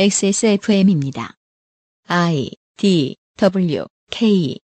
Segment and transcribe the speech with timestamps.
[0.00, 1.34] XSFM입니다.
[2.06, 4.60] I D W K.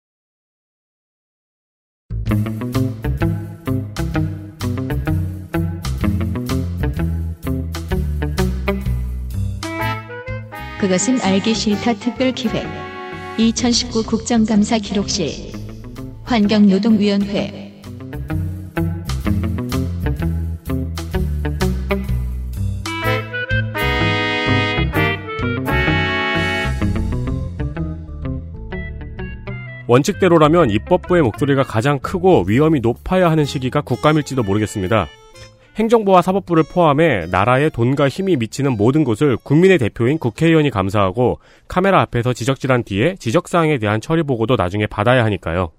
[10.81, 12.67] 그것은 알기 싫다 특별 기획.
[13.37, 15.53] 2019 국정감사 기록실.
[16.25, 17.81] 환경노동위원회
[29.91, 35.07] 원칙대로라면 입법부의 목소리가 가장 크고 위험이 높아야 하는 시기가 국감일지도 모르겠습니다.
[35.75, 42.31] 행정부와 사법부를 포함해 나라의 돈과 힘이 미치는 모든 곳을 국민의 대표인 국회의원이 감사하고 카메라 앞에서
[42.31, 45.71] 지적질한 뒤에 지적사항에 대한 처리 보고도 나중에 받아야 하니까요.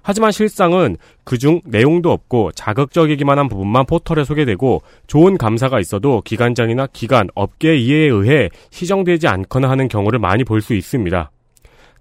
[0.00, 7.28] 하지만 실상은 그중 내용도 없고 자극적이기만 한 부분만 포털에 소개되고 좋은 감사가 있어도 기관장이나 기관,
[7.34, 11.30] 업계 이해에 의해 시정되지 않거나 하는 경우를 많이 볼 수 있습니다.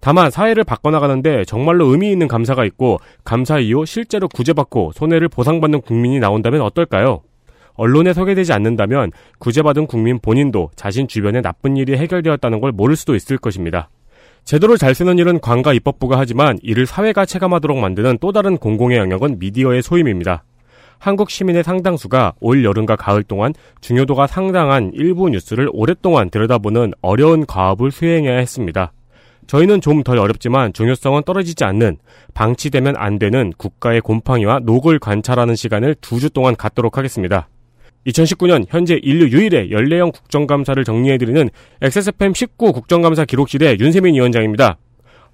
[0.01, 6.19] 다만 사회를 바꿔나가는데 정말로 의미 있는 감사가 있고 감사 이후 실제로 구제받고 손해를 보상받는 국민이
[6.19, 7.21] 나온다면 어떨까요?
[7.75, 13.37] 언론에 소개되지 않는다면 구제받은 국민 본인도 자신 주변에 나쁜 일이 해결되었다는 걸 모를 수도 있을
[13.37, 13.89] 것입니다.
[14.43, 19.37] 제도를 잘 쓰는 일은 관과 입법부가 하지만 이를 사회가 체감하도록 만드는 또 다른 공공의 영역은
[19.37, 20.43] 미디어의 소임입니다.
[20.97, 27.91] 한국 시민의 상당수가 올 여름과 가을 동안 중요도가 상당한 일부 뉴스를 오랫동안 들여다보는 어려운 과업을
[27.91, 28.91] 수행해야 했습니다.
[29.51, 31.97] 저희는 좀 덜 어렵지만 중요성은 떨어지지 않는
[32.33, 37.49] 방치되면 안 되는 국가의 곰팡이와 녹을 관찰하는 시간을 두 주 동안 갖도록 하겠습니다.
[38.07, 41.49] 2019년 현재 인류 유일의 연례형 국정감사를 정리해드리는
[41.81, 44.77] XSFM 19 국정감사 기록실의 윤세민 위원장입니다.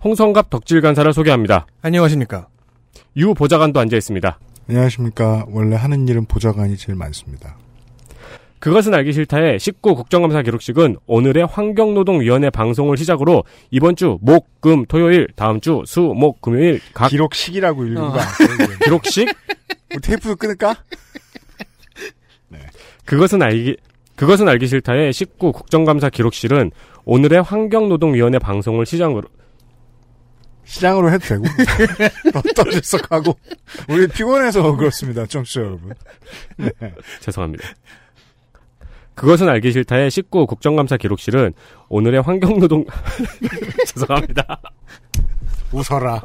[0.04, 1.68] 홍성갑 덕질 간사를 소개합니다.
[1.84, 2.48] 안녕하십니까.
[3.18, 4.40] 유 보좌관도 앉아 있습니다.
[4.68, 5.46] 안녕하십니까.
[5.52, 7.56] 원래 하는 일은 보좌관이 제일 많습니다.
[8.60, 15.28] 그것은 알기 싫다의 19 국정감사 기록식은 오늘의 환경노동위원회 방송을 시작으로 이번 주 목, 금, 토요일,
[15.36, 18.12] 다음 주 수, 목, 금요일 각 기록식이라고 읽는 어.
[18.14, 18.20] 거
[18.84, 19.30] 기록식
[19.92, 20.76] 우리 테이프 끊을까?
[23.06, 23.78] 그것은 알기
[24.16, 26.72] 그것은 알기 싫다의 19 국정감사 기록실은
[27.06, 29.28] 오늘의 환경노동위원회 방송을 시작으로
[30.66, 31.46] 시장으로 해도 되고.
[32.34, 33.38] 더 떨어질썩 하고.
[33.88, 35.26] 우리 피곤해서 그렇습니다.
[35.26, 35.94] 청취자 여러분.
[36.58, 36.70] 네.
[37.22, 37.64] 죄송합니다.
[39.18, 41.54] 그것은 알기 싫다의 19 국정감사 기록실은
[41.90, 42.86] 오늘의 환경노동
[43.88, 44.62] 죄송합니다.
[45.72, 46.22] 웃어라.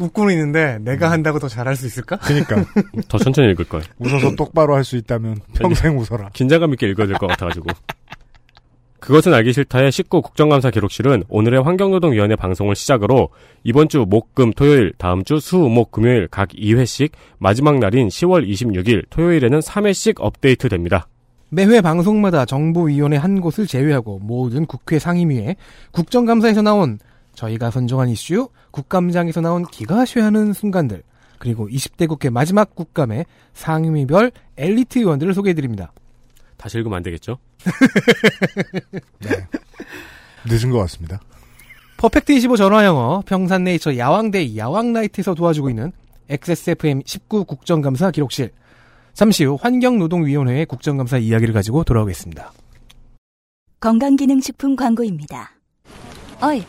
[0.00, 2.16] 웃고는 있는데 내가 한다고 더 잘할 수 있을까?
[2.16, 2.64] 그니까.
[3.08, 3.82] 더 천천히 읽을 걸.
[3.98, 6.30] 웃어서 똑바로 할 수 있다면 평생 웃어라.
[6.32, 7.66] 긴장감 있게 읽어야 될 것 같아가지고.
[9.00, 13.28] 그것은 알기 싫다의 19 국정감사 기록실은 오늘의 환경노동위원회 방송을 시작으로
[13.64, 18.48] 이번 주 목, 금, 토요일, 다음 주 수, 목, 금요일 각 2회씩 마지막 날인 10월
[18.48, 21.06] 26일 토요일에는 3회씩 업데이트 됩니다.
[21.50, 25.56] 매회 방송마다 정보위원회 한 곳을 제외하고 모든 국회 상임위에
[25.92, 26.98] 국정감사에서 나온
[27.34, 31.02] 저희가 선정한 이슈, 국감장에서 나온 기가 쇠하는 순간들,
[31.38, 35.92] 그리고 20대 국회 마지막 국감의 상임위별 엘리트 의원들을 소개해드립니다.
[36.56, 37.38] 다시 읽으면 안 되겠죠?
[39.20, 39.28] 네.
[40.46, 41.20] 늦은 것 같습니다.
[41.96, 45.92] 퍼펙트 25 전화영어 평산네이처 야왕데이 야왕나이트에서 도와주고 있는
[46.28, 48.50] XSFM 19 국정감사 기록실.
[49.18, 52.52] 잠시 후 환경노동위원회의 국정감사 이야기를 가지고 돌아오겠습니다.
[53.80, 55.50] 건강기능식품 광고입니다.
[56.40, 56.62] 어이,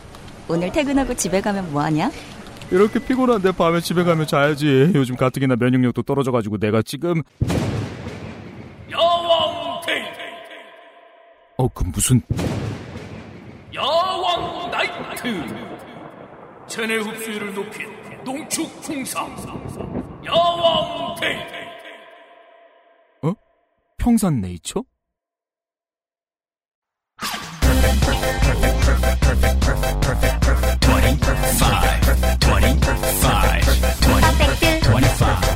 [0.48, 2.10] 오늘 퇴근하고 집에 가면 뭐하냐?
[2.72, 4.92] 이렇게 피곤한데 밤에 집에 가면 자야지.
[4.96, 7.22] 요즘 가뜩이나 면역력도 떨어져가지고 내가 지금
[8.92, 10.02] 야왕 day
[11.58, 12.20] 어 그 무슨
[13.76, 15.24] 야왕 night
[16.66, 17.88] 체내 흡수율을 높인
[18.26, 19.36] 농축 홍삼
[20.26, 21.69] 야왕 데이
[24.00, 24.84] 평산 네이처?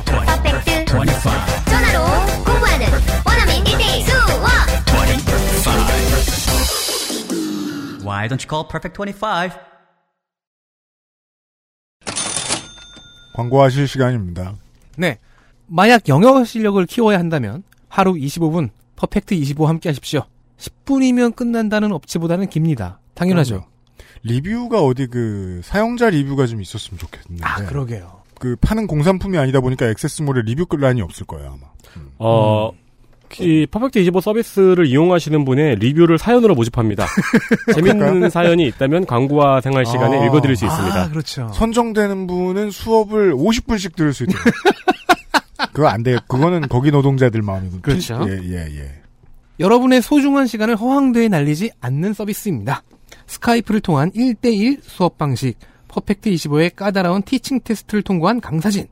[0.04, 0.84] 퍼펙트
[1.64, 2.04] 전화로
[2.44, 2.86] 공부하는
[3.26, 4.44] 원어민 1대1 수업
[8.04, 9.50] Why don't you call Perfect 25?
[13.34, 14.54] 광고하실 시간입니다.
[14.96, 15.18] 네.
[15.66, 17.64] 만약 영어 실력을 키워야 한다면
[17.94, 20.24] 하루 25분 퍼펙트 25 함께 하십시오.
[20.58, 22.98] 10분이면 끝난다는 업체보다는 깁니다.
[23.14, 23.66] 당연하죠.
[24.24, 27.44] 리뷰가 어디 그 사용자 리뷰가 좀 있었으면 좋겠는데.
[27.44, 28.22] 아, 그러게요.
[28.40, 32.02] 그 파는 공산품이 아니다 보니까 액세스몰에 리뷰 끌란이 없을 거예요 아마.
[32.18, 32.72] 어,
[33.38, 37.06] 이 Perfect 25 서비스를 이용하시는 분의 리뷰를 사연으로 모집합니다.
[37.74, 40.26] 재밌는 사연이 있다면 광고와 생활 시간에 아.
[40.26, 41.00] 읽어드릴 수 있습니다.
[41.00, 41.48] 아, 그렇죠.
[41.54, 44.42] 선정되는 분은 수업을 50분씩 들을 수 있도록.
[45.74, 46.18] 그거 안 돼요.
[46.28, 47.80] 그거는 거기 노동자들 마음이고.
[47.82, 48.24] 그렇죠.
[48.28, 49.02] 예, 예, 예.
[49.60, 52.82] 여러분의 소중한 시간을 허황되이 날리지 않는 서비스입니다.
[53.26, 58.86] Skype를 통한 1대1 수업 방식, Perfect 25의 까다로운 teaching 테스트를 통과한 강사진,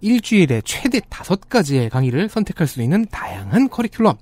[0.00, 4.16] 일주일에 최대 5가지의 강의를 선택할 수 있는 다양한 커리큘럼,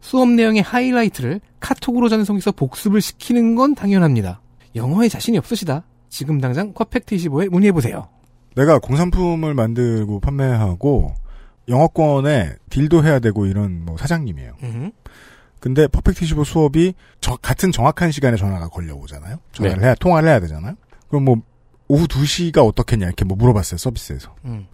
[0.00, 4.40] 수업 내용의 하이라이트를 카톡으로 전송해서 복습을 시키는 건 당연합니다.
[4.76, 5.84] 영어에 자신이 없으시다.
[6.08, 8.08] 지금 당장 퍼펙트 25에 문의해보세요.
[8.56, 11.14] 내가 공산품을 만들고 판매하고
[11.68, 14.52] 영어권에 딜도 해야 되고 이런 뭐 사장님이에요.
[15.60, 19.38] 근데 퍼펙트 25 수업이 저- 같은 정확한 시간에 전화가 걸려오잖아요.
[19.52, 19.86] 전화를 네.
[19.86, 20.74] 해야 통화를 해야 되잖아요.
[21.08, 21.36] 그럼 뭐
[21.88, 24.34] 오후 2시가 어떻겠냐 이렇게 뭐 물어봤어요 서비스에서.
[24.44, 24.66] 음.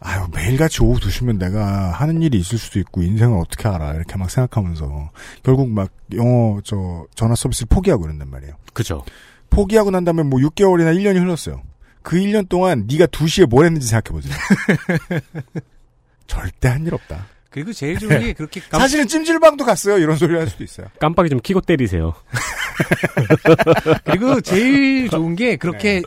[0.00, 4.30] 아유 매일같이 오후 2시면 내가 하는 일이 있을 수도 있고 인생을 어떻게 알아 이렇게 막
[4.30, 5.10] 생각하면서
[5.42, 8.54] 결국 막 영어 저 전화 서비스를 포기하고 이런단 말이에요.
[8.72, 9.04] 그죠.
[9.50, 11.62] 포기하고 난 다음에 뭐 6개월이나 1년이 흘렀어요.
[12.06, 14.32] 그 1년 동안 네가 2시에 뭘 했는지 생각해보세요.
[16.28, 17.26] 절대 한 일 없다.
[17.50, 19.98] 그리고 제일 좋은 게 그렇게 깜- 사실은 찜질방도 갔어요.
[19.98, 20.86] 이런 소리 할 수도 있어요.
[21.00, 22.14] 깜빡이 좀 키고 때리세요.
[24.04, 26.02] 그리고 제일 좋은 게 그렇게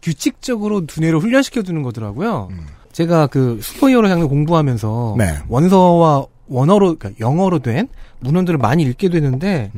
[0.00, 2.48] 규칙적으로 두뇌를 훈련시켜 두는 거더라고요.
[2.92, 5.38] 제가 그 슈퍼히어로 장르 공부하면서 네.
[5.48, 7.88] 원서와 원어로 그러니까 영어로 된
[8.20, 9.70] 문헌들을 많이 읽게 되는데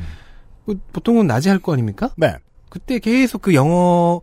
[0.66, 2.10] 그 보통은 낮에 할 거 아닙니까?
[2.16, 2.34] 네.
[2.68, 4.22] 그때 계속 그 영어로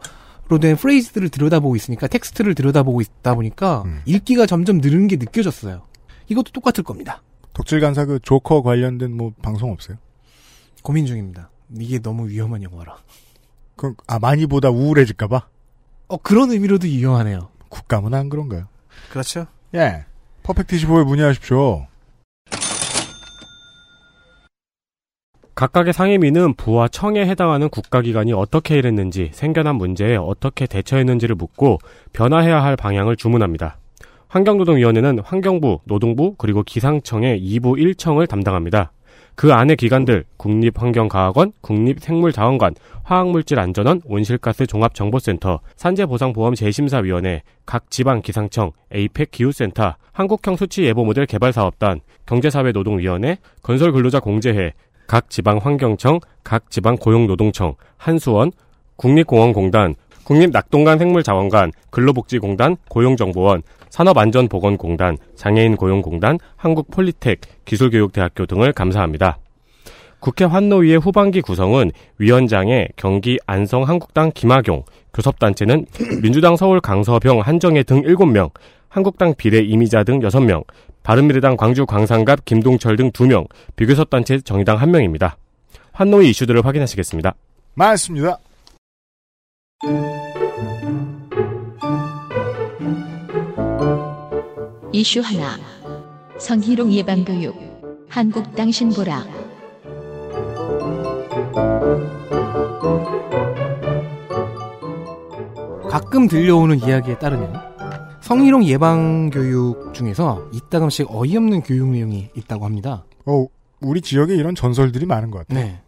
[0.60, 5.84] 된 phrase들을 들여다보고 있으니까 텍스트를 들여다보고 있다 보니까 읽기가 점점 느는 게 느껴졌어요.
[6.28, 7.22] 이것도 똑같을 겁니다.
[7.54, 9.98] 덕질 간사 그 조커 관련된 뭐 방송 없어요?
[10.84, 11.50] 고민 중입니다.
[11.80, 12.98] 이게 너무 위험한 영화라.
[13.76, 15.48] 그, 아, 많이 보다 우울해질까봐?
[16.08, 17.50] 어, 그런 의미로도 유용하네요.
[17.70, 18.68] 국감은 안 그런가요?
[19.10, 19.48] 그렇죠.
[19.74, 20.06] 예.
[20.44, 21.88] 퍼펙트 25에 문의하십시오.
[25.56, 31.80] 각각의 상임위는 부와 청에 해당하는 국가기관이 어떻게 일했는지 생겨난 문제에 어떻게 대처했는지를 묻고
[32.12, 33.78] 변화해야 할 방향을 주문합니다.
[34.28, 38.92] 환경노동위원회는 환경부, 노동부, 그리고 기상청의 2부 1청을 담당합니다.
[39.36, 49.96] 그 안의 기관들 국립환경과학원, 국립생물자원관, 화학물질안전원, 온실가스 종합정보센터, 산재보상보험 재심사위원회, 각 지방 기상청, 에이펙 기후센터,
[50.12, 54.74] 한국형 수치예보모델 개발사업단, 경제사회노동위원회, 건설근로자 공제회,
[55.08, 58.52] 각 지방 환경청, 각 지방 고용노동청, 한수원,
[58.98, 69.38] 국립공원공단, 국립낙동강 생물자원관, 근로복지공단, 고용정보원, 산업안전보건공단, 장애인고용공단, 한국폴리텍, 기술교육대학교 등을 감사합니다.
[70.20, 75.86] 국회 환노위의 후반기 구성은 위원장의 경기 안성 한국당 김학용, 교섭단체는
[76.22, 78.50] 민주당 서울 강서병 한정혜 등 7명,
[78.90, 80.64] 한국당 비례 이미자 등 6명,
[81.06, 85.36] 바른미래당 광주 광산갑 김동철 등 2명, 비교섭 단체 정의당 1명입니다.
[85.92, 87.36] 환노위 이슈들을 확인하시겠습니다.
[87.76, 88.40] 맞습니다.
[94.92, 95.58] 이슈 하나.
[96.40, 97.56] 성희롱 예방교육.
[98.10, 99.24] 한국당 신보라.
[105.88, 107.75] 가끔 들려오는 이야기에 따르면
[108.26, 113.06] 성희롱 예방 교육 중에서 이따금씩 어이없는 교육 내용이 있다고 합니다.
[113.28, 113.46] 어,
[113.82, 115.64] 우리 지역에 이런 전설들이 많은 것 같아요.
[115.64, 115.80] 네.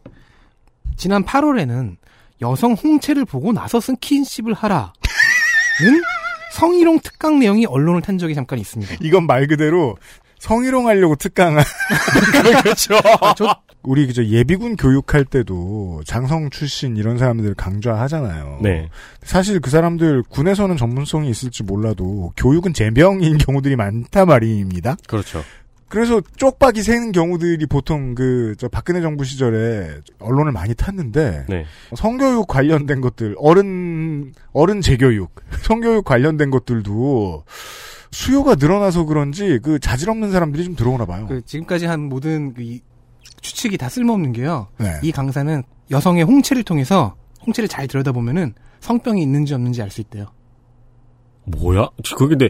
[0.98, 1.96] 지난 8월에는
[2.42, 4.92] 여성 홍채를 보고 나서 스킨십을 하라는
[6.54, 8.98] 성희롱 특강 내용이 언론을 탄 적이 잠깐 있습니다.
[9.02, 9.98] 이건 말 그대로
[10.38, 11.64] 성희롱 하려고 특강한.
[12.62, 12.94] 그렇죠.
[13.84, 18.60] 우리 그저 예비군 교육할 때도 장성 출신 이런 사람들 강조하잖아요.
[18.62, 18.90] 네.
[19.24, 24.98] 사실 그 사람들 군에서는 전문성이 있을지 몰라도 교육은 제명인 경우들이 많단 말입니다.
[25.08, 25.42] 그렇죠.
[25.90, 31.66] 그래서 쪽박이 새는 경우들이 보통 그 저 박근혜 정부 시절에 언론을 많이 탔는데 네.
[31.96, 37.44] 성교육 관련된 것들 어른 어른 재교육 성교육 관련된 것들도
[38.12, 41.28] 수요가 늘어나서 그런지 그 자질 없는 사람들이 좀 들어오나 봐요.
[41.28, 42.82] 그 지금까지 한 모든 그이
[43.42, 44.68] 추측이 다 쓸모없는 게요.
[44.78, 45.00] 네.
[45.04, 47.16] 이 강사는 여성의 홍채를 통해서
[47.46, 50.28] 홍채를 잘 들여다보면은 성병이 있는지 없는지 알 수 있대요.
[51.46, 51.90] 뭐야?
[52.16, 52.50] 그게 근데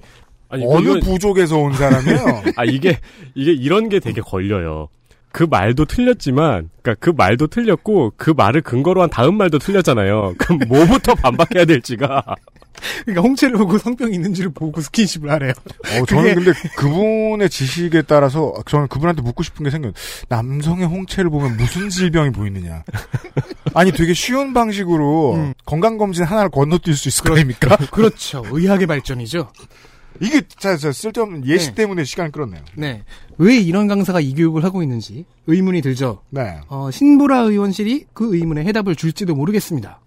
[0.50, 2.18] 아니 어느 이건- 부족에서 온 사람이에요?
[2.56, 3.00] 아 이게
[3.36, 4.88] 이게 이런 게 되게 걸려요.
[5.32, 10.36] 그 말도 틀렸지만, 그러니까 그 말도 틀렸고 그 말을 근거로 한 다음 말도 틀렸잖아요.
[10.40, 12.24] 그럼 뭐부터 반박해야 될지가.
[13.06, 15.52] 그러니까 홍채를 보고 성병이 있는지를 보고 스킨십을 하래요.
[16.00, 19.94] 어, 저는 근데 그분의 지식에 따라서 저는 그분한테 묻고 싶은 게 생겨요.
[20.30, 22.84] 남성의 홍채를 보면 무슨 질병이 보이느냐.
[23.74, 27.76] 아니 되게 쉬운 방식으로 건강 검진 하나를 건너뛸 수 있을 거 아닙니까?
[27.92, 28.44] 그렇죠.
[28.52, 29.50] 의학의 발전이죠.
[30.22, 31.76] 이게 자, 자 쓸데없는 예시 네.
[31.76, 32.62] 때문에 시간을 끌었네요.
[32.76, 33.04] 네.
[33.38, 36.22] 왜 이런 강사가 이 교육을 하고 있는지 의문이 들죠.
[36.30, 36.60] 네.
[36.68, 40.00] 어, 신보라 의원실이 그 의문에 해답을 줄지도 모르겠습니다.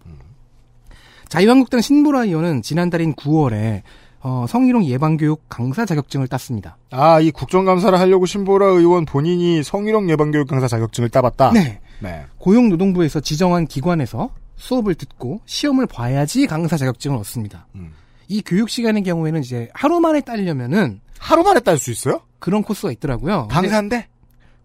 [1.28, 3.82] 자유한국당 신보라 의원은 지난달인 9월에
[4.22, 6.76] 어, 성희롱 예방교육 강사 자격증을 땄습니다.
[6.90, 11.52] 아, 이 국정감사를 하려고 신보라 의원 본인이 성희롱 예방교육 강사 자격증을 따봤다?
[11.52, 11.80] 네.
[12.00, 12.24] 네.
[12.38, 17.66] 고용노동부에서 지정한 기관에서 수업을 듣고 시험을 봐야지 강사 자격증을 얻습니다.
[17.76, 17.92] 음.
[18.30, 22.22] 이 교육 시간의 경우에는 이제 하루 만에 따려면은 하루 만에 딸 수 있어요?
[22.38, 23.48] 그런 코스가 있더라고요.
[23.48, 24.06] 강사인데?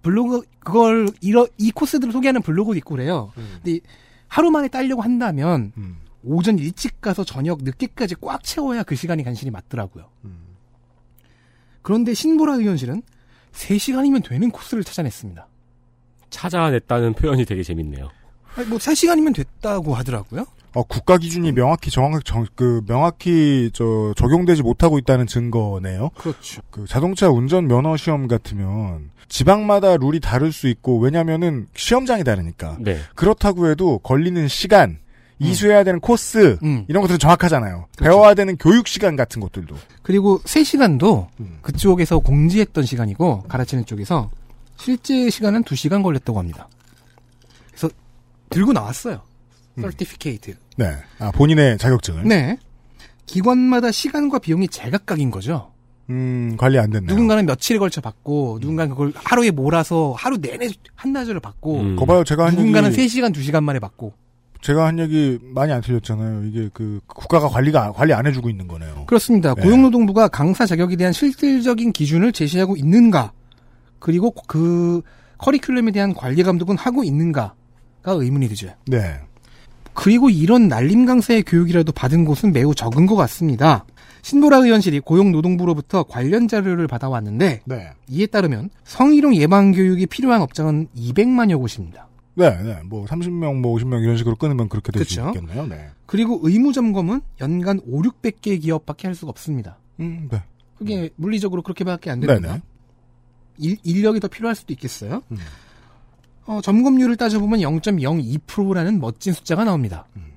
[0.03, 3.33] 블로그 그걸 이러, 이 코스들을 소개하는 블로그도 있고 그래요.
[3.37, 3.59] 음.
[3.63, 3.79] 근데
[4.27, 5.97] 하루 만에 따려고 한다면 음.
[6.23, 10.11] 오전 일찍 가서 저녁 늦게까지 꽉 채워야 그 시간이 간신히 맞더라고요.
[10.25, 10.37] 음.
[11.81, 13.01] 그런데 신보라 의원실은
[13.51, 15.47] 3시간이면 되는 코스를 찾아냈습니다.
[16.29, 18.09] 찾아냈다는 표현이 되게 재밌네요.
[18.57, 20.45] 아니, 뭐 3시간이면 됐다고 하더라고요.
[20.75, 26.09] 어, 국가 기준이 명확히 정확, 정, 그, 명확히, 저, 적용되지 못하고 있다는 증거네요.
[26.17, 26.61] 그렇죠.
[26.69, 32.77] 그 자동차 운전 면허 시험 같으면 지방마다 룰이 다를 수 있고, 왜냐면은 시험장이 다르니까.
[32.81, 32.99] 네.
[33.15, 34.99] 그렇다고 해도 걸리는 시간,
[35.39, 36.85] 이수해야 되는 코스, 음.
[36.89, 37.87] 이런 것들은 정확하잖아요.
[37.95, 38.11] 그렇죠.
[38.11, 39.75] 배워야 되는 교육 시간 같은 것들도.
[40.01, 41.59] 그리고 3시간도 음.
[41.61, 44.29] 그쪽에서 공지했던 시간이고 가르치는 쪽에서
[44.77, 46.67] 실제 시간은 2시간 걸렸다고 합니다.
[47.69, 47.89] 그래서
[48.49, 49.21] 들고 나왔어요.
[49.77, 49.83] 음.
[49.83, 50.55] 서티피케이트.
[50.77, 50.91] 네.
[51.19, 52.27] 아, 본인의 자격증을.
[52.27, 52.57] 네.
[53.25, 55.71] 기관마다 시간과 비용이 제각각인 거죠.
[56.09, 57.09] 음, 관리 안 됐네요.
[57.09, 61.95] 누군가는 며칠에 걸쳐 받고 누군가는 그걸 하루에 몰아서 하루 내내 한나절을 받고 음.
[61.95, 64.13] 거봐요, 제가 한 누군가는 얘기, 3시간, 2시간 만에 받고
[64.61, 66.43] 제가 한 얘기 많이 안 틀렸잖아요.
[66.45, 69.05] 이게 그, 국가가 관리가, 관리 안 해주고 있는 거네요.
[69.05, 69.53] 그렇습니다.
[69.53, 69.61] 네.
[69.61, 73.31] 고용노동부가 강사 자격에 대한 실질적인 기준을 제시하고 있는가
[73.99, 75.01] 그리고 그
[75.37, 77.55] 커리큘럼에 대한 관리 감독은 하고 있는가가
[78.05, 78.73] 의문이 드죠.
[78.87, 79.19] 네.
[79.95, 83.85] 그리고 이런 날림 강사의 교육이라도 받은 곳은 매우 적은 것 같습니다.
[84.21, 87.89] 신보라 의원실이 고용노동부로부터 관련 자료를 받아왔는데 네.
[88.09, 92.07] 이에 따르면 성희롱 예방 교육이 필요한 업장은 200만여 곳입니다.
[92.33, 92.79] 네, 네.
[92.83, 95.21] 뭐, 30명, 뭐, 50명 이런 식으로 끊으면 그렇게 될 수.
[95.21, 95.67] 있겠네요.
[95.67, 95.89] 네.
[96.05, 99.77] 그리고 의무 점검은 연간 5, 600개 기업밖에 할 수가 없습니다.
[100.01, 100.41] 음, 네.
[100.77, 102.41] 그게 물리적으로 그렇게밖에 안 됩니다.
[102.41, 102.61] 네 네.
[103.57, 105.21] 일, 인력이 더 필요할 수도 있겠어요.
[105.31, 105.37] 음.
[106.45, 110.05] 어, 점검률을 따져보면 0.02%라는 멋진 숫자가 나옵니다.
[110.15, 110.33] 음.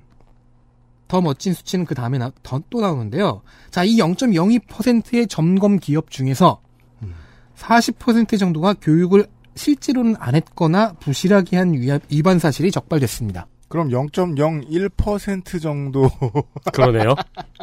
[1.07, 3.41] 더 멋진 수치는 그 다음에 나, 더, 또 나오는데요.
[3.71, 6.61] 자, 이 0.02%의 점검 기업 중에서
[7.01, 7.13] 음.
[7.57, 11.73] 40% 정도가 교육을 실제로는 안 했거나 부실하게 한
[12.09, 13.47] 위반 사실이 적발됐습니다.
[13.67, 16.09] 그럼 0.01% 정도.
[16.73, 17.15] 그러네요.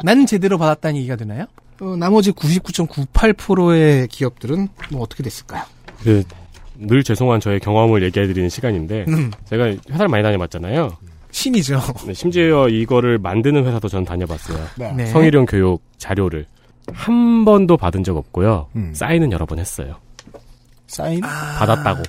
[0.03, 1.45] 난 제대로 받았다는 얘기가 되나요?
[1.81, 5.63] 어, 나머지 99.98%의 기업들은 뭐 어떻게 됐을까요?
[6.01, 6.23] 그,
[6.79, 10.89] 늘 죄송한 저의 경험을 얘기해드리는 시간인데, 음, 제가 회사를 많이 다녀봤잖아요.
[11.31, 11.79] 신이죠.
[12.07, 14.57] 네, 심지어 이거를 만드는 회사도 전 다녀봤어요.
[14.77, 14.91] 네.
[14.93, 15.05] 네.
[15.07, 16.45] 성희룡 교육 자료를.
[16.93, 18.67] 한 번도 받은 적 없고요.
[18.75, 18.93] 음.
[18.93, 19.95] 사인은 여러 번 했어요.
[20.87, 21.19] 사인?
[21.21, 22.03] 받았다고.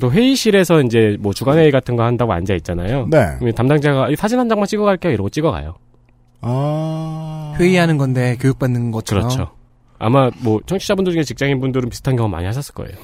[0.00, 3.08] 또 회의실에서 이제 뭐 주간 회의 같은 거 한다고 앉아 있잖아요.
[3.10, 3.52] 네.
[3.52, 5.12] 담당자가 이 사진 한 장만 찍어갈게요.
[5.12, 5.74] 이러고 찍어가요.
[6.42, 7.54] 아.
[7.58, 9.24] 회의하는 건데 교육받는 것처럼.
[9.24, 9.50] 그렇죠.
[9.98, 12.96] 아마 뭐 청취자분들 중에 직장인분들은 비슷한 경험 많이 하셨을 거예요.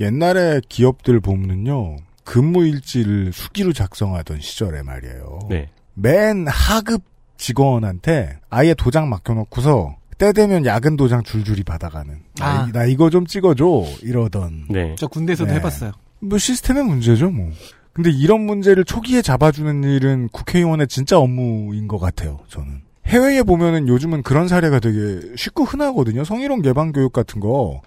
[0.00, 5.40] 옛날에 기업들 보면은요, 근무 일지를 수기로 작성하던 시절에 말이에요.
[5.50, 5.68] 네.
[5.94, 7.02] 맨 하급
[7.36, 12.14] 직원한테 아예 도장 맡겨놓고서 때 되면 야근 도장 줄줄이 받아가는.
[12.38, 12.66] 나, 아.
[12.68, 13.64] 이- 나 이거 좀 찍어줘.
[14.02, 14.66] 이러던.
[14.68, 14.94] 네.
[14.98, 15.56] 저 군대에서도 네.
[15.58, 15.92] 해봤어요.
[16.20, 17.50] 뭐 시스템의 문제죠, 뭐.
[17.92, 22.82] 근데 이런 문제를 초기에 잡아주는 일은 국회의원의 진짜 업무인 것 같아요, 저는.
[23.06, 26.22] 해외에 보면은 요즘은 그런 사례가 되게 쉽고 흔하거든요.
[26.24, 27.80] 성희롱 예방 교육 같은 거.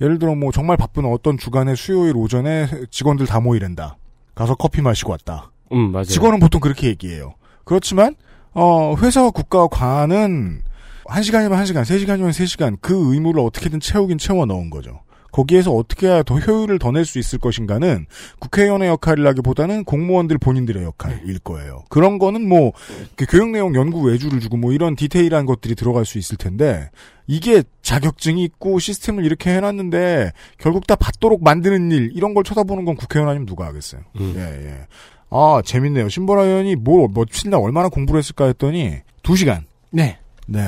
[0.00, 3.96] 예를 들어 뭐 정말 바쁜 어떤 주간의 수요일 오전에 직원들 다 모이랜다.
[4.34, 5.50] 가서 커피 마시고 왔다.
[5.72, 6.04] 음, 맞아요.
[6.04, 7.34] 직원은 보통 그렇게 얘기해요.
[7.64, 8.14] 그렇지만
[8.52, 10.62] 어 회사와 국가와 관은
[11.06, 15.00] 한 시간이면 한 시간, 세 시간이면 세 시간 그 의무를 어떻게든 채우긴 채워 넣은 거죠.
[15.34, 18.06] 거기에서 어떻게 해야 더 효율을 더 낼 수 있을 것인가는
[18.38, 21.82] 국회의원의 역할이라기보다는 공무원들 본인들의 역할일 거예요.
[21.88, 26.36] 그런 거는 뭐그 교육 내용 연구 외주를 주고 뭐 이런 디테일한 것들이 들어갈 수 있을
[26.36, 26.88] 텐데
[27.26, 32.94] 이게 자격증이 있고 시스템을 이렇게 해놨는데 결국 다 받도록 만드는 일 이런 걸 쳐다보는 건
[32.94, 34.02] 국회의원 아니면 누가 하겠어요.
[34.20, 34.34] 음.
[34.36, 34.86] 예 예.
[35.30, 36.08] 아 재밌네요.
[36.10, 39.64] 신보라 의원이 뭐 며칠이나 얼마나 공부를 했을까 했더니 두 시간.
[39.90, 40.18] 네.
[40.46, 40.60] 네.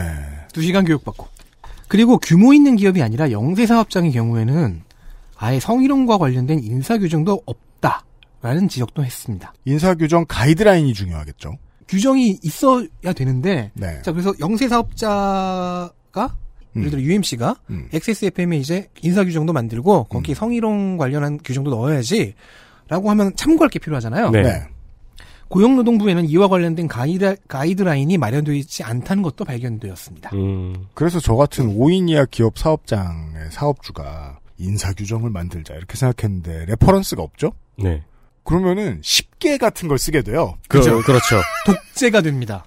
[0.53, 1.29] 두 시간 교육받고.
[1.89, 4.83] 그리고 규모 있는 기업이 아니라 영세 사업장의 경우에는
[5.37, 9.53] 아예 성희롱과 관련된 인사 규정도 없다라는 지적도 했습니다.
[9.65, 11.59] 인사 규정 가이드라인이 중요하겠죠.
[11.89, 14.03] 규정이 있어야 되는데 네.
[14.03, 16.37] 자 그래서 영세 사업자가
[16.73, 16.81] 음.
[16.81, 17.89] 예를 들어 UMC가 음.
[17.93, 22.35] XSFM에 이제 인사 규정도 만들고 거기 에 성희롱 관련한 규정도 넣어야지
[22.89, 24.31] 라고 하면 참고할 게 필요하잖아요.
[24.31, 24.67] 네.
[25.47, 25.49] 네.
[25.49, 30.31] 고용노동부에는 이와 관련된 가이드, 가이드라인이 마련되어 있지 않다는 것도 발견되었습니다.
[30.35, 37.23] 음, 그래서 저 같은 5인 이하 기업 사업장의 사업주가 인사 규정을 만들자 이렇게 생각했는데 reference가
[37.23, 37.53] 없죠?
[37.77, 38.03] 네.
[38.43, 40.57] 그러면은 10개 같은 걸 쓰게 돼요.
[40.69, 41.37] 그, 그렇죠.
[41.67, 42.65] 독재가 됩니다.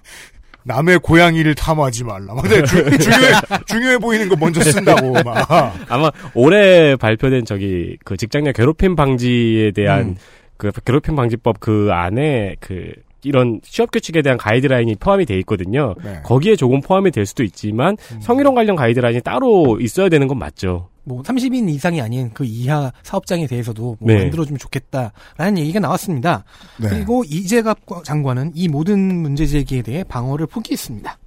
[0.62, 2.34] 남의 고양이를 탐하지 말라.
[2.34, 3.32] 막 네, 주- 중요해,
[3.66, 5.50] 중요해 보이는 거 먼저 쓴다고, 막.
[5.88, 10.16] 아마 올해 발표된 저기 그 직장 내 괴롭힘 방지에 대한 음.
[10.60, 15.94] 그 괴롭힘 방지법 그 안에 그 이런 취업 규칙에 대한 가이드라인이 포함이 돼 있거든요.
[16.04, 16.20] 네.
[16.22, 20.88] 거기에 조금 포함이 될 수도 있지만 성희롱 관련 가이드라인이 따로 있어야 되는 건 맞죠.
[21.04, 24.18] 뭐 30인 이상이 아닌 그 이하 사업장에 대해서도 뭐 네.
[24.18, 26.44] 만들어주면 좋겠다라는 얘기가 나왔습니다.
[26.78, 26.88] 네.
[26.90, 31.18] 그리고 이재갑 장관은 이 모든 문제 제기에 대해 방어를 포기했습니다.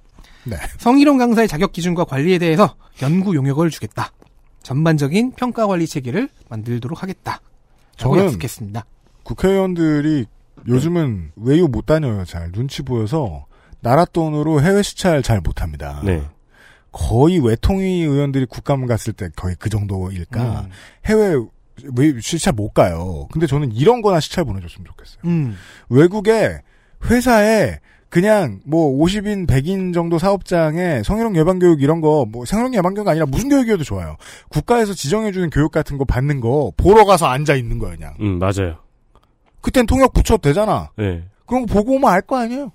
[0.44, 0.56] 네.
[0.78, 4.12] 성희롱 강사의 자격 기준과 관리에 대해서 연구 용역을 주겠다.
[4.62, 7.40] 전반적인 평가 관리 체계를 만들도록 하겠다.
[7.96, 8.84] 저는 약속했습니다.
[9.24, 10.26] 국회의원들이
[10.68, 12.50] 요즘은 외유 못 다녀요, 잘.
[12.52, 13.46] 눈치 보여서
[13.80, 16.00] 나라 돈으로 해외 시찰 잘 못합니다.
[16.04, 16.22] 네.
[16.92, 20.60] 거의 외통위 의원들이 국감 갔을 때 거의 그 정도일까.
[20.60, 20.70] 음.
[21.06, 21.34] 해외
[21.96, 23.26] 왜 시찰 못 가요.
[23.32, 25.18] 근데 저는 이런 거나 시찰 보내줬으면 좋겠어요.
[25.24, 25.56] 음.
[25.88, 26.60] 외국에
[27.10, 32.94] 회사에 그냥 뭐 50인 100인 정도 사업장에 성희롱 예방 교육 이런 거 뭐 성희롱 예방
[32.94, 34.16] 교육이 아니라 무슨 교육이어도 좋아요.
[34.50, 38.14] 국가에서 지정해 주는 교육 같은 거 받는 거 보러 가서 앉아 있는 거예요, 그냥.
[38.20, 38.76] 음, 맞아요.
[39.64, 40.90] 그땐 통역 붙여도 되잖아.
[40.96, 41.24] 네.
[41.46, 42.70] 그런 거 보고 오면 알 거 아니에요.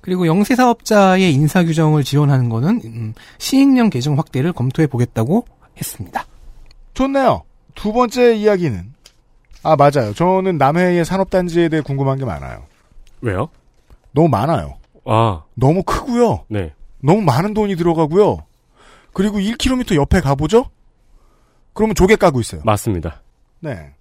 [0.00, 5.44] 그리고 영세 사업자의 인사 규정을 지원하는 거는 음, 시행령 개정 확대를 검토해 보겠다고
[5.76, 6.24] 했습니다.
[6.94, 7.42] 좋네요.
[7.76, 8.92] 두 번째 이야기는
[9.62, 10.12] 아 맞아요.
[10.14, 12.64] 저는 남해의 산업단지에 대해 궁금한 게 많아요.
[13.20, 13.48] 왜요?
[14.12, 14.78] 너무 많아요.
[15.04, 16.44] 아, 너무 크고요.
[16.48, 16.72] 네.
[17.00, 18.38] 너무 많은 돈이 들어가고요.
[19.12, 20.66] 그리고 1km 옆에 가보죠?
[21.72, 22.62] 그러면 조개 까고 있어요.
[22.64, 23.22] 맞습니다.
[23.60, 23.92] 네.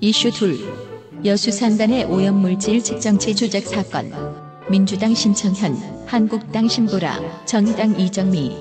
[0.00, 0.56] 이슈 둘.
[1.24, 4.10] 여수 산단의 오염물질 측정체 조작 사건.
[4.70, 5.74] 민주당 신청현,
[6.06, 8.56] 한국당 신보라, 정의당 이정미.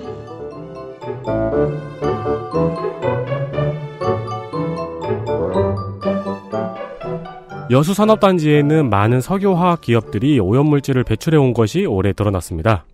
[7.70, 12.86] 여수 산업단지에는 많은 석유화학 기업들이 오염물질을 배출해 온 것이 올해 드러났습니다.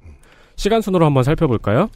[0.56, 1.90] 시간 순으로 한번 살펴볼까요?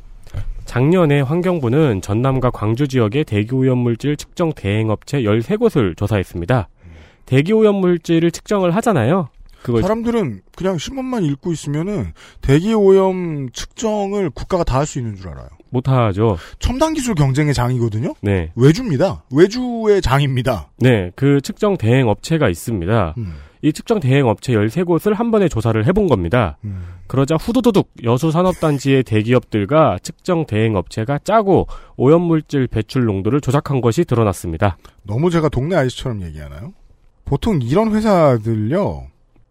[0.67, 6.67] 작년에 환경부는 전남과 광주 지역의 대기 오염물질 측정 대행업체 13곳을 조사했습니다.
[7.25, 9.29] 대기 오염물질을 측정을 하잖아요.
[9.63, 12.11] 그걸 사람들은 그냥 신문만 읽고 있으면은
[12.42, 15.48] 대기 오염 측정을 국가가 다 할 수 있는 줄 알아요.
[15.70, 16.37] 못하죠.
[16.59, 18.13] 첨단 기술 경쟁의 장이거든요.
[18.22, 18.51] 네.
[18.55, 19.24] 외주입니다.
[19.33, 20.70] 외주의 장입니다.
[20.77, 23.15] 네, 그 측정 대행 업체가 있습니다.
[23.18, 23.33] 음.
[23.61, 26.57] 이 측정 대행 업체 13곳을 한 번에 조사를 해본 겁니다.
[26.63, 26.83] 음.
[27.07, 34.77] 그러자 후두두둑 여수 산업단지의 대기업들과 측정 대행 업체가 짜고 오염물질 배출 농도를 조작한 것이 드러났습니다.
[35.03, 36.74] 너무 제가 동네 아저씨처럼 얘기하나요?
[37.25, 39.07] 보통 이런 회사들요.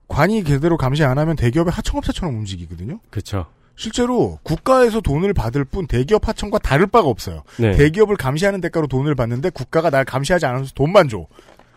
[0.08, 3.00] 관이 제대로 감시 안 하면 대기업의 하청업체처럼 움직이거든요.
[3.10, 3.46] 그렇죠.
[3.76, 7.42] 실제로 국가에서 돈을 받을 뿐 대기업 하청과 다를 바가 없어요.
[7.58, 7.72] 네.
[7.72, 11.26] 대기업을 감시하는 대가로 돈을 받는데 국가가 날 감시하지 않아서 돈만 줘.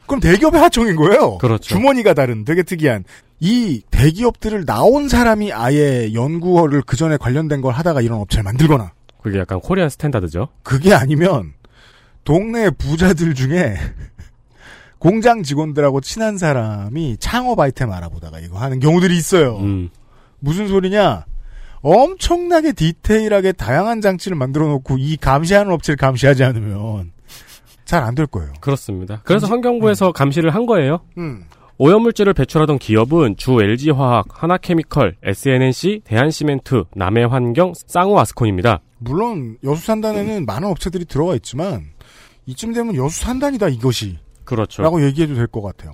[0.10, 1.38] 그럼 대기업의 하청인 거예요.
[1.38, 1.76] 그렇죠.
[1.76, 3.04] 주머니가 다른 되게 특이한
[3.40, 8.92] 이 대기업들을 나온 사람이 아예 연구를 그 전에 관련된 걸 하다가 이런 업체를 만들거나
[9.22, 10.50] 그게 약간 코리안 스탠다드죠.
[10.64, 11.54] 그게 아니면
[12.24, 13.78] 동네 부자들 중에
[14.98, 19.58] 공장 직원들하고 친한 사람이 창업 아이템 알아보다가 이거 하는 경우들이 있어요.
[19.58, 19.90] 음.
[20.40, 21.26] 무슨 소리냐?
[21.82, 27.12] 엄청나게 디테일하게 다양한 장치를 만들어 놓고 이 감시하는 업체를 감시하지 않으면
[27.90, 28.52] 잘 안 될 거예요.
[28.62, 29.22] 그렇습니다.
[29.24, 31.00] 그래서 환경부에서 감시를 한 거예요.
[31.18, 31.44] 음.
[31.78, 38.82] 오염물질을 배출하던 기업은 주 LG화학, 하나케미컬, SNNC, 대한시멘트, 남해환경, 쌍우아스콘입니다.
[39.00, 41.86] 물론 여수 산단에는 많은 업체들이 들어가 있지만
[42.46, 44.82] 이쯤 되면 여수 산단이다 이것이 그렇죠.
[44.84, 45.94] 라고 얘기해도 될 것 같아요.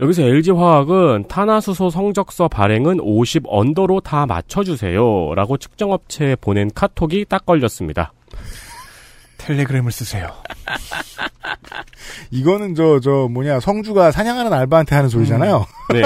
[0.00, 5.34] 여기서 LG화학은 탄화수소 성적서 발행은 50 언더로 다 맞춰주세요.
[5.36, 8.12] 라고 측정업체에 보낸 카톡이 딱 걸렸습니다.
[9.54, 10.28] 텔레그램을 쓰세요.
[12.30, 15.64] 이거는 저 저 뭐냐 성주가 사냥하는 알바한테 하는 소리잖아요.
[15.92, 16.02] 네.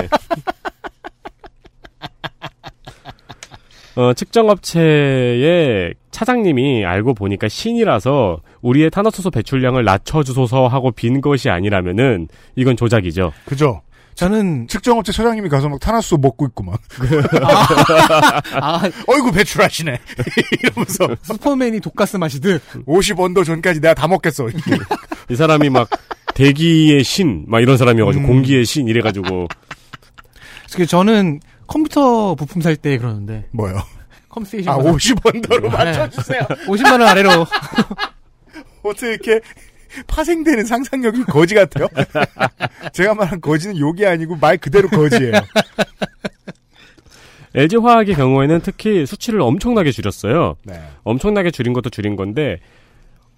[3.96, 12.76] 어, 측정업체의 차장님이 알고 보니까 신이라서 우리의 탄화수소 배출량을 낮춰주소서 하고 빈 것이 아니라면은 이건
[12.76, 13.32] 조작이죠.
[13.44, 13.82] 그죠?
[14.14, 16.80] 저는 측정업체 처장님이 가서 막 탄화수소 먹고 있고 막.
[17.42, 18.80] 아.
[19.08, 19.98] 어이구 배출하시네.
[20.62, 21.08] 이러면서.
[21.22, 22.62] 슈퍼맨이 독가스 마시듯.
[22.86, 24.46] 50원도 전까지 내가 다 먹겠어.
[25.30, 25.88] 이 사람이 막
[26.34, 29.48] 대기의 신, 막 이런 사람이어가지고 공기의 신 이래가지고.
[30.72, 33.46] 그래서 저는 컴퓨터 부품 살 때 그러는데.
[33.52, 33.82] 뭐요?
[34.28, 36.40] 컴스테이션 아 50원도로 맞춰주세요.
[36.66, 37.46] 50만 원 아래로.
[38.82, 39.40] 어떻게 이렇게
[40.06, 41.88] 파생되는 상상력이 거지 같아요?
[42.92, 45.32] 제가 말한 거지는 욕이 아니고 말 그대로 거지예요.
[47.54, 50.56] LG화학의 경우에는 특히 수치를 엄청나게 줄였어요.
[50.64, 50.80] 네.
[51.04, 52.58] 엄청나게 줄인 것도 줄인 건데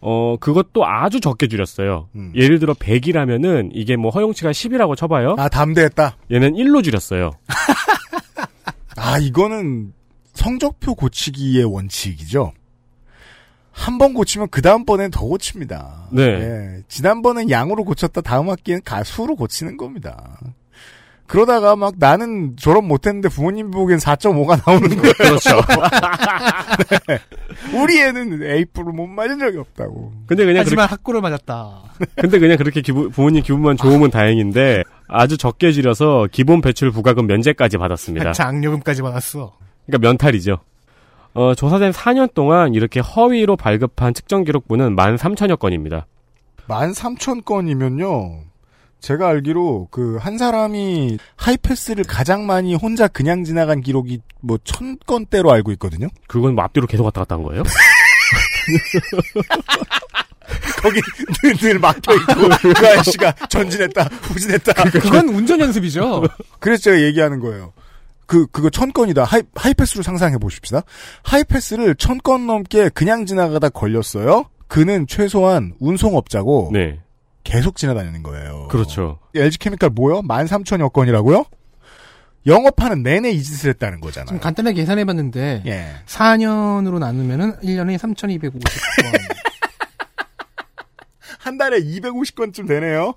[0.01, 2.09] 어, 그것도 아주 적게 줄였어요.
[2.15, 2.33] 음.
[2.35, 5.37] 예를 들어 100이라면은 이게 뭐 허용치가 10이라고 쳐봐요.
[5.39, 6.17] 아, 담대했다.
[6.31, 7.33] 얘는 1로 줄였어요.
[8.97, 9.93] 아, 이거는
[10.35, 12.53] 성적표 고치기의 원칙이죠.
[13.79, 16.09] 한 번 고치면 그 다음번엔 더 고칩니다.
[16.11, 16.23] 네.
[16.23, 20.39] 예, 지난번엔 양으로 고쳤다 다음 학기엔 가수로 고치는 겁니다.
[21.27, 25.13] 그러다가 막 나는 졸업 못했는데 부모님 보기엔 4.5가 나오는 거예요.
[25.15, 25.61] 그렇죠.
[27.09, 27.19] 네.
[27.79, 30.13] 우리 애는 A+를 못 맞은 적이 없다고.
[30.27, 31.83] 근데 그냥 하지만 학구를 맞았다.
[31.99, 37.27] 그렇게, 근데 그냥 그렇게 기부, 부모님 기분만 좋으면 다행인데 아주 적게 줄여서 기본 배출 부가금
[37.27, 38.33] 면제까지 받았습니다.
[38.33, 39.57] 장려금까지 받았어.
[39.87, 40.59] 그러니까 면탈이죠.
[41.37, 46.07] 어, 조사된 4년 동안 이렇게 허위로 발급한 측정 기록부는 13,000여 건입니다.
[46.69, 48.41] 13,000 건이면요.
[49.01, 55.71] 제가 알기로 그 한 사람이 하이패스를 가장 많이 혼자 그냥 지나간 기록이 뭐 1000건대로 알고
[55.73, 56.09] 있거든요.
[56.27, 57.63] 그건 뭐 앞뒤로 계속 왔다 갔다 한 거예요?
[60.83, 61.01] 거기
[61.43, 64.73] 늘, 늘 막혀 있고 그 아저씨가 전진했다 후진했다.
[65.01, 66.23] 그건 운전 연습이죠.
[66.59, 67.73] 그래서 제가 얘기하는 거예요.
[68.27, 69.25] 그, 그거 천 건이다.
[69.25, 70.83] 하이, 하이패스로 상상해 보십시다.
[71.23, 74.47] 하이패스를 천 건 넘게 그냥 지나가다 걸렸어요.
[74.69, 76.99] 그는 최소한 운송업자고 네.
[77.45, 78.67] 계속 지나다니는 거예요.
[78.69, 79.21] 그렇죠.
[79.35, 80.23] LG케미칼 뭐요?
[80.23, 81.45] 13,000여 건이라고요?
[82.47, 84.27] 영업하는 내내 이 짓을 했다는 거잖아요.
[84.29, 85.87] 좀 간단하게 계산해 봤는데 예.
[86.07, 88.63] 4년으로 나누면은 1년에 3,250건.
[91.39, 93.15] 한 달에 250건쯤 되네요.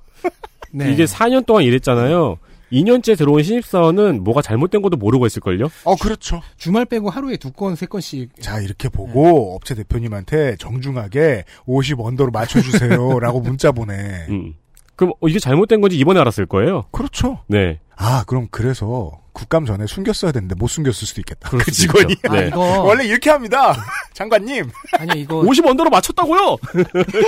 [0.72, 0.92] 네.
[0.92, 2.38] 이게 4년 동안 일했잖아요.
[2.72, 5.70] 2년째 들어온 신입사원은 뭐가 잘못된 것도 모르고 있을걸요?
[5.84, 6.42] 어, 그렇죠.
[6.58, 8.42] 주말 빼고 하루에 두 건, 세 건씩.
[8.42, 13.20] 자, 이렇게 보고 업체 대표님한테 정중하게 50 언더로 맞춰주세요.
[13.20, 13.94] 라고 문자 보내.
[14.30, 14.56] 음.
[14.96, 16.86] 그럼 어, 이게 잘못된 건지 이번에 알았을 거예요?
[16.92, 17.40] 그렇죠.
[17.48, 17.80] 네.
[17.96, 21.50] 아, 그럼 그래서 국감 전에 숨겼어야 되는데 못 숨겼을 수도 있겠다.
[21.50, 22.14] 그 직원이.
[22.14, 22.30] 있죠.
[22.30, 22.48] 아, 네.
[22.48, 22.60] 이거.
[22.84, 23.74] 원래 이렇게 합니다.
[24.14, 24.70] 장관님.
[24.98, 25.40] 아니, 이거.
[25.40, 26.58] 50 언더로 맞췄다고요?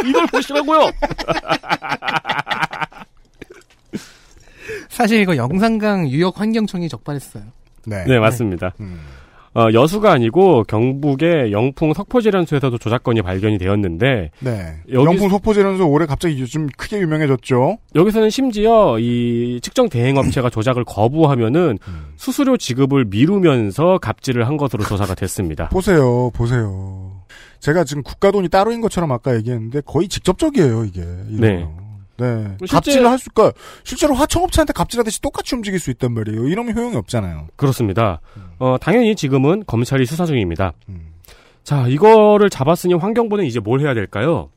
[0.06, 0.92] 이걸 보시라고요?
[4.92, 7.44] 사실 이거 영산강 유역 환경청이 적발했어요.
[7.88, 8.04] 네.
[8.06, 8.74] 네, 맞습니다.
[8.80, 9.00] 음.
[9.54, 14.76] 어, 여수가 아니고 경북의 영풍 석포재련소에서도 조작건이 발견이 되었는데 네.
[14.94, 17.78] 여기- 영풍 소포제련소 올해 갑자기 요즘 크게 유명해졌죠.
[17.96, 21.80] 여기서는 심지어 이 측정 대행 업체가 조작을 거부하면은
[22.16, 25.68] 수수료 지급을 미루면서 갑질을 한 것으로 조사가 됐습니다.
[25.68, 27.12] 보세요, 보세요.
[27.60, 31.02] 제가 지금 국가 돈이 따로인 것처럼 아까 얘기했는데 거의 직접적이에요, 이게.
[31.02, 31.68] 이런 네.
[32.22, 32.26] 거.
[32.26, 32.56] 네.
[32.60, 33.52] 실제- 갑질을 할 수가
[33.84, 36.48] 실제로 하청업체한테 갑질하듯이 똑같이 움직일 수 있단 말이에요.
[36.48, 37.48] 이러면 효용이 없잖아요.
[37.56, 38.22] 그렇습니다.
[38.60, 40.74] 어, 당연히 지금은 검찰이 수사 중입니다.
[40.90, 41.08] 음.
[41.64, 44.50] 자, 이거를 잡았으니 환경부는 이제 뭘 해야 될까요?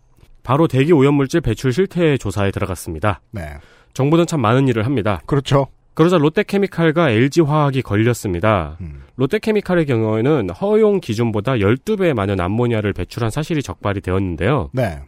[0.43, 3.21] 바로 대기 오염물질 배출 실태 조사에 들어갔습니다.
[3.31, 3.55] 네.
[3.95, 5.21] 정부는 참 많은 일을 합니다.
[5.27, 5.69] 그렇죠.
[5.95, 8.77] 그러자 롯데케미칼과 LG화학이 걸렸습니다.
[8.81, 9.03] 음.
[9.17, 14.71] 롯데케미칼의 경우에는 허용 기준보다 12배 많은 암모니아를 배출한 사실이 적발이 되었는데요.
[14.73, 14.99] 네.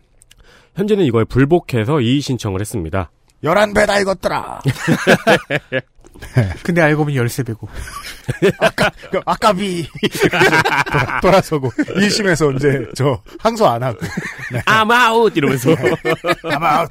[0.76, 3.10] 현재는 이거에 불복해서 이의 신청을 했습니다.
[3.42, 4.62] 11배다 이것들아.
[6.62, 7.66] 근데 알고 보니 13배고.
[9.10, 9.86] 그 아까비.
[10.30, 13.98] 돌아, 돌아서고 1심에서 이제 저 항소 안 하고.
[14.52, 14.60] 네.
[14.62, 15.36] I'm out!
[15.36, 15.70] 이러면서.
[16.44, 16.86] 아마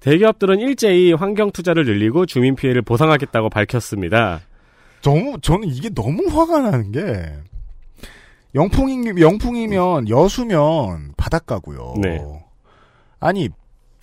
[0.00, 4.40] 대기업들은 일제히 환경 투자를 늘리고 주민 피해를 보상하겠다고 밝혔습니다.
[5.02, 7.32] 너무 저는 이게 너무 화가 나는 게
[8.54, 11.94] 영풍이 영풍이면 여수면 바닷가고요.
[12.00, 12.20] 네.
[13.20, 13.48] 아니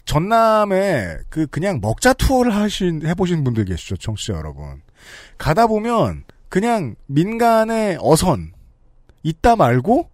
[0.06, 4.82] 전남에 그 그냥 먹자 투어를 하신 해보신 분들 계시죠, 청취자 여러분.
[5.38, 8.52] 가다 보면 그냥 민간의 어선
[9.24, 10.10] 있다 말고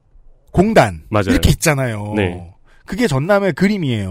[0.52, 1.26] 공단 맞아요.
[1.30, 2.14] 이렇게 있잖아요.
[2.16, 2.54] 네.
[2.86, 4.10] 그게 전남의 그림이에요.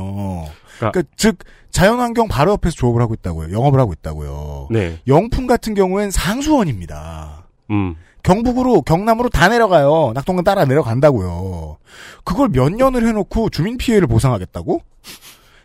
[0.79, 1.38] 그러니까- 그러니까 즉
[1.70, 3.53] 자연환경 바로 옆에서 조업을 하고 있다고요.
[3.53, 4.68] 영업을 하고 있다고요.
[4.70, 4.98] 네.
[5.07, 7.46] 영풍 같은 경우엔 상수원입니다.
[7.70, 7.96] 음.
[8.22, 10.12] 경북으로 경남으로 다 내려가요.
[10.14, 11.78] 낙동강 따라 내려간다고요.
[12.24, 14.80] 그걸 몇 년을 해놓고 주민 피해를 보상하겠다고?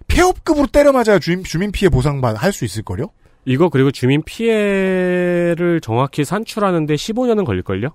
[0.07, 3.07] 폐업급으로 때려 맞아야 주민, 주민 피해 보상 할 수 있을 거요?
[3.45, 7.89] 이거 그리고 주민 피해를 정확히 산출하는데 15년은 걸릴걸요?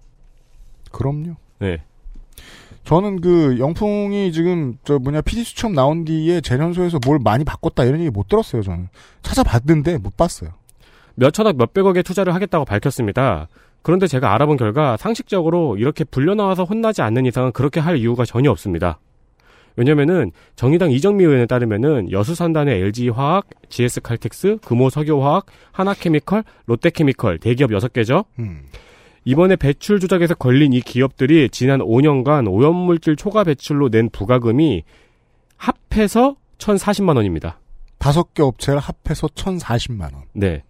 [0.93, 1.37] 그럼요.
[1.59, 1.83] 네.
[2.85, 8.01] 저는 그 영풍이 지금 저 뭐냐 PD 수첩 나온 뒤에 재련소에서 뭘 많이 바꿨다 이런
[8.01, 8.63] 얘기 못 들었어요.
[8.63, 8.89] 저는
[9.23, 10.51] 찾아봤는데 못 봤어요.
[11.15, 13.49] 몇 천억 몇 백억의 투자를 하겠다고 밝혔습니다.
[13.83, 18.99] 그런데 제가 알아본 결과 상식적으로 이렇게 불려나와서 혼나지 않는 이상은 그렇게 할 이유가 전혀 없습니다.
[19.77, 28.25] 왜냐면은 정의당 이정미 의원에 따르면은 여수산단의 LG화학, GS칼텍스, 금호석유화학, 하나케미컬, 롯데케미컬 대기업 6개죠.
[28.39, 28.63] 음.
[29.25, 34.83] 이번에 배출 조작에서 걸린 이 기업들이 지난 5년간 오염물질 초과 배출로 낸 부가금이
[35.57, 37.59] 합해서 1,040만 원입니다.
[37.99, 40.25] 다섯 개 업체를 합해서 1,040만 원.
[40.33, 40.63] 네.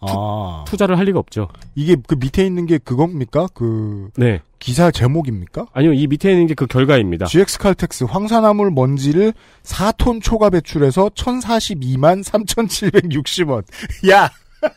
[0.00, 0.64] 아.
[0.66, 1.48] 투자를 할 리가 없죠.
[1.74, 3.46] 이게 그 밑에 있는 게 그겁니까?
[3.54, 4.40] 그 네.
[4.58, 5.66] 기사 제목입니까?
[5.72, 7.26] 아니요, 이 밑에 있는 게 그 결과입니다.
[7.26, 9.32] GS 칼텍스 황산화물 먼지를
[9.62, 13.64] 4톤 초과 배출해서 1042만 3,760원.
[14.10, 14.30] 야!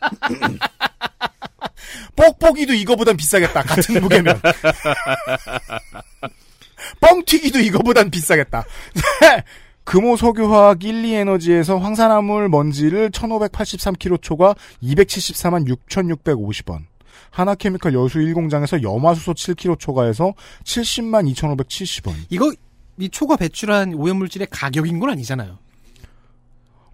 [2.15, 3.61] 뽁뽁이도 이거보단 비싸겠다.
[3.63, 4.39] 같은 무게면.
[7.01, 8.63] 뻥튀기도 이거보단 비싸겠다.
[9.83, 16.83] 금호석유화학 1, 2에너지에서 황산화물 먼지를 1583kg 초과 274만 6650원.
[17.31, 22.13] 하나케미칼 여수 1공장에서 염화수소 7kg 초과해서 70만 2570원.
[22.29, 22.51] 이거
[22.97, 25.57] 이 초과 배출한 오염물질의 가격인 건 아니잖아요.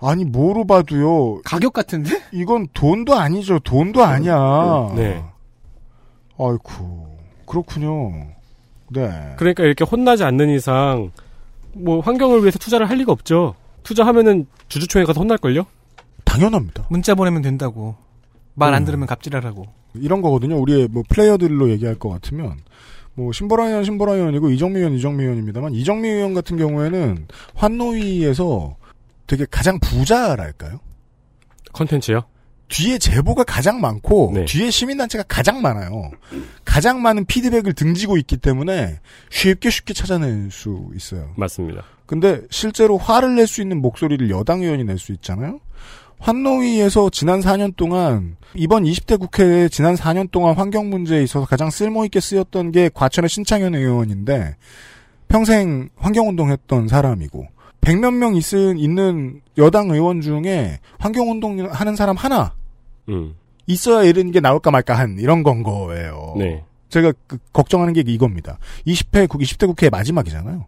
[0.01, 1.41] 아니 뭐로 봐도요.
[1.43, 2.21] 가격 같은데?
[2.31, 3.59] 이건 돈도 아니죠.
[3.59, 4.93] 돈도 아니야.
[4.95, 5.23] 네.
[6.39, 7.05] 아이쿠
[7.45, 8.27] 그렇군요.
[8.91, 9.33] 네.
[9.37, 11.11] 그러니까 이렇게 혼나지 않는 이상
[11.73, 13.55] 뭐 환경을 위해서 투자를 할 리가 없죠.
[13.83, 15.65] 투자하면은 주주총회 가서 혼날걸요?
[16.25, 16.87] 당연합니다.
[16.89, 17.95] 문자 보내면 된다고.
[18.55, 18.85] 말안 음.
[18.85, 19.65] 들으면 갑질하라고.
[19.95, 20.59] 이런 거거든요.
[20.59, 22.57] 우리의 뭐 플레이어들로 얘기할 것 같으면
[23.15, 28.75] 뭐 신보라 의원 신보라 의원이고 이정미 의원 이정미 의원입니다만 이정미 의원 같은 경우에는 환노위에서
[29.27, 30.79] 되게 가장 부자랄까요?
[31.73, 32.21] 컨텐츠요?
[32.69, 34.45] 뒤에 제보가 가장 많고 네.
[34.45, 36.11] 뒤에 시민단체가 가장 많아요.
[36.63, 41.31] 가장 많은 피드백을 등지고 있기 때문에 쉽게 쉽게 찾아낼 수 있어요.
[41.35, 41.83] 맞습니다.
[42.05, 45.59] 근데 실제로 화를 낼 수 있는 목소리를 여당 의원이 낼 수 있잖아요.
[46.19, 52.19] 환노위에서 지난 4년 동안 이번 20대 국회에 지난 4년 동안 환경 문제에 있어서 가장 쓸모있게
[52.19, 54.57] 쓰였던 게 과천의 신창현 의원인데
[55.29, 57.47] 평생 환경운동했던 사람이고
[57.81, 62.53] 100몇 명 있은, 있는 여당 의원 중에 환경운동 하는 사람 하나
[63.09, 63.35] 음.
[63.67, 66.35] 있어야 이런 게 나올까 말까 한 이런 건 거예요.
[66.37, 66.63] 네.
[66.89, 68.57] 제가 그 걱정하는 게 이겁니다.
[68.87, 70.65] 20회, 20대 국회 마지막이잖아요.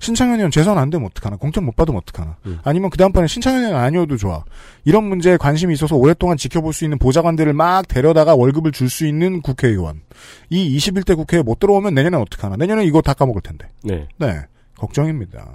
[0.00, 1.36] 신창현 의원 재선 안 되면 어떡하나.
[1.36, 2.36] 공천 못 받으면 어떡하나.
[2.46, 2.58] 음.
[2.64, 4.44] 아니면 그 다음번에 신창현 의원 아니어도 좋아.
[4.84, 9.40] 이런 문제에 관심이 있어서 오랫동안 지켜볼 수 있는 보좌관들을 막 데려다가 월급을 줄 수 있는
[9.40, 10.02] 국회의원.
[10.50, 12.56] 이 21대 국회에 못 들어오면 내년엔 어떡하나.
[12.56, 13.68] 내년에 이거 다 까먹을 텐데.
[13.84, 14.08] 네.
[14.18, 14.40] 네.
[14.76, 15.48] 걱정입니다.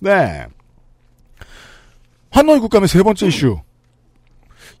[0.00, 0.46] 네.
[2.30, 3.58] 한노이 국감의 세 번째 이슈.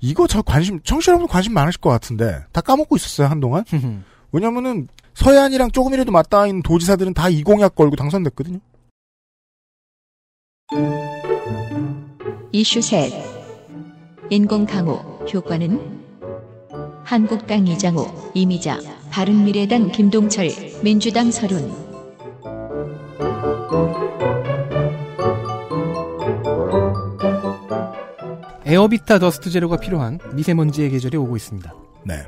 [0.00, 3.64] 이거 저 관심, 청취자 여러분 관심 많으실 것 같은데, 다 까먹고 있었어요, 한동안.
[4.32, 8.58] 왜냐면은, 서해안이랑 조금이라도 맞닿아 있는 도지사들은 다 이 공약 걸고 당선됐거든요.
[12.52, 13.12] 이슈 셋.
[14.30, 16.00] 인공 강우 효과는
[17.04, 18.78] 한국당 이장호, 이미자,
[19.10, 20.48] 바른미래당 김동철,
[20.84, 21.89] 민주당 서른.
[28.70, 31.74] 에어비타 더스트 제로가 필요한 미세먼지의 계절이 오고 있습니다.
[32.04, 32.22] 네.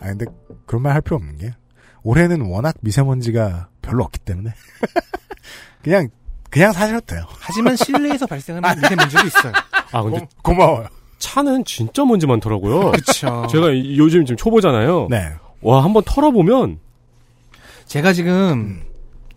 [0.00, 0.26] 아, 근데,
[0.66, 1.54] 그런 말 할 필요 없는 게,
[2.02, 4.50] 올해는 워낙 미세먼지가 별로 없기 때문에,
[5.82, 6.08] 그냥,
[6.50, 7.24] 그냥 사셔도 돼요.
[7.38, 9.52] 하지만 실내에서 발생하는 미세먼지도 있어요.
[9.92, 10.86] 아, 근데 고, 마워요
[11.18, 12.90] 차는 진짜 먼지 많더라고요.
[12.92, 13.46] 그렇죠.
[13.50, 15.08] 제가 이- 요즘 지금 초보잖아요.
[15.10, 15.32] 네.
[15.62, 16.78] 와, 한번 털어보면
[17.86, 18.82] 제가 지금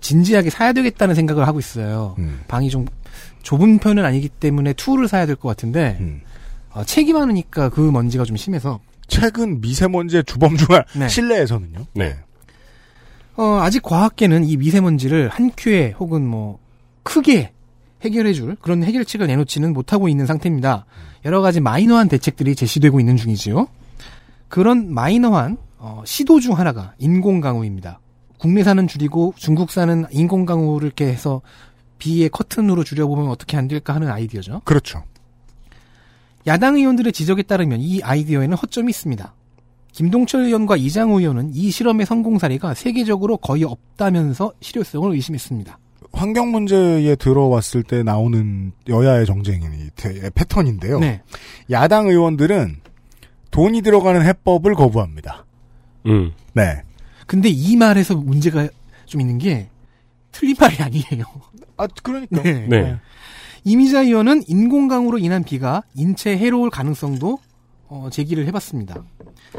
[0.02, 2.16] 진지하게 사야 되겠다는 생각을 하고 있어요.
[2.20, 2.42] 음.
[2.48, 2.86] 방이 좀
[3.44, 6.22] 좁은 편은 아니기 때문에 둘을 사야 될 것 같은데 음.
[6.72, 11.08] 어, 책이 많으니까 그 먼지가 좀 심해서 최근 미세먼지의 주범 중 하나, 네.
[11.08, 11.86] 실내에서는요.
[11.94, 12.18] 네.
[13.38, 16.60] 어, 아직 과학계는 이 미세먼지를 한 큐에 혹은 뭐
[17.04, 17.52] 크게
[18.02, 20.86] 해결해줄 그런 해결책을 내놓지는 못하고 있는 상태입니다.
[21.26, 23.68] 여러 가지 마이너한 대책들이 제시되고 있는 중이지요.
[24.48, 28.00] 그런 마이너한 어, 시도 중 하나가 인공강우입니다.
[28.38, 31.42] 국내산은 줄이고 중국산은 인공강우를 이렇게 해서
[31.98, 34.62] 비의 커튼으로 줄여보면 어떻게 안 될까 하는 아이디어죠.
[34.64, 35.04] 그렇죠.
[36.48, 39.34] 야당 의원들의 지적에 따르면 이 아이디어에는 허점이 있습니다.
[39.92, 45.78] 김동철 의원과 이장우 의원은 이 실험의 성공 사례가 세계적으로 거의 없다면서 실효성을 의심했습니다.
[46.12, 51.00] 환경 문제에 들어왔을 때 나오는 여야의 정쟁이 대- 패턴인데요.
[51.00, 51.22] 네.
[51.70, 52.78] 야당 의원들은
[53.52, 55.46] 돈이 들어가는 해법을 거부합니다.
[56.06, 56.32] 음.
[56.54, 56.82] 네.
[57.28, 58.68] 근데 이 말에서 문제가
[59.06, 59.70] 좀 있는 게
[60.32, 61.26] 틀린 말이 아니에요.
[61.78, 62.42] 아, 그러니까.
[62.42, 62.66] 네.
[62.68, 62.96] 네.
[63.64, 67.40] 이미자 의원은 인공강우로 인한 비가 인체에 해로울 가능성도
[67.88, 69.04] 어, 제기를 해봤습니다.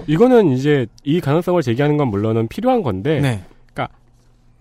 [0.07, 3.45] 이거는 이제 이 가능성을 제기하는 건 물론은 필요한 건데 네.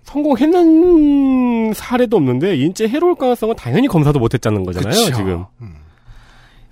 [0.09, 4.91] 성공했는 사례도 없는데 인체 해로울 가능성은 당연히 검사도 못했자는 거잖아요.
[4.91, 5.15] 그쵸.
[5.15, 5.45] 지금.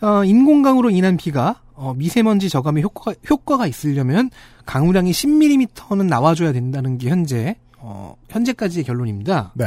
[0.01, 4.31] 어, 인공강우로 인한 비가 어, 미세먼지 저감에 효과가, 효과가 있으려면
[4.65, 9.51] 강우량이 10mm는 나와줘야 된다는 게 현재 어, 현재까지의 결론입니다.
[9.55, 9.65] 네.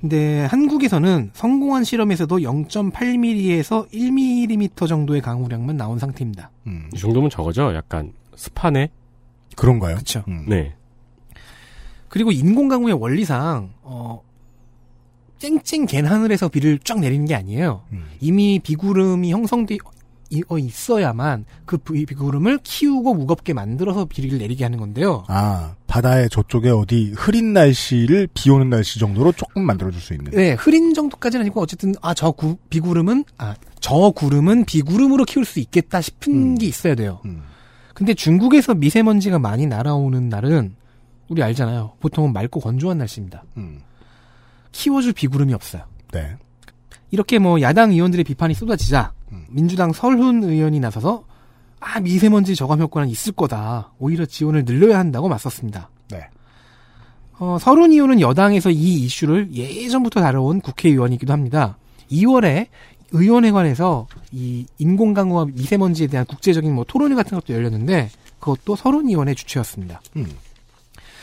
[0.00, 6.50] 근데 한국에서는 성공한 실험에서도 0.8mm에서 1mm 정도의 강우량만 나온 상태입니다.
[6.66, 6.90] 음.
[6.94, 7.74] 이 정도면 적어죠.
[7.74, 8.90] 약간 습하네.
[9.56, 9.94] 그런가요?
[9.94, 10.22] 그렇죠.
[10.28, 10.44] 음.
[10.48, 10.74] 네.
[12.08, 14.22] 그리고 인공강우의 원리상 어,
[15.38, 17.82] 쨍쨍 갠 하늘에서 비를 쫙 내리는 게 아니에요.
[17.92, 18.06] 음.
[18.20, 19.78] 이미 비구름이 형성돼
[20.30, 25.24] 있어야만 그 비- 비구름을 키우고 무겁게 만들어서 비를 내리게 하는 건데요.
[25.28, 30.30] 아, 바다의 저쪽에 어디 흐린 날씨를 비 오는 날씨 정도로 조금 만들어줄 수 있는.
[30.32, 32.34] 네, 흐린 정도까지는 아니고 어쨌든 아저
[32.70, 36.54] 비구름은 아 저 구름은 비구름으로 키울 수 있겠다 싶은 음.
[36.56, 37.20] 게 있어야 돼요.
[37.24, 37.42] 음.
[37.94, 40.74] 근데 중국에서 미세먼지가 많이 날아오는 날은
[41.28, 41.92] 우리 알잖아요.
[42.00, 43.44] 보통은 맑고 건조한 날씨입니다.
[43.58, 43.80] 음.
[44.72, 45.82] 키워줄 비구름이 없어요.
[46.12, 46.36] 네.
[47.12, 49.15] 이렇게 뭐 야당 의원들의 비판이 쏟아지자 음.
[49.48, 51.24] 민주당 설훈 의원이 나서서
[51.80, 53.92] 아 미세먼지 저감 효과는 있을 거다.
[53.98, 55.90] 오히려 지원을 늘려야 한다고 맞섰습니다.
[56.10, 56.28] 네.
[57.38, 61.76] 어, 설훈 의원은 여당에서 이 이슈를 예전부터 다뤄온 국회의원이기도 합니다.
[62.10, 62.68] 2월에
[63.12, 68.10] 의원회관에서 이 인공강우와 미세먼지에 대한 국제적인 뭐 토론회 같은 것도 열렸는데
[68.40, 70.00] 그것도 설훈 의원의 주체였습니다.
[70.16, 70.26] 음.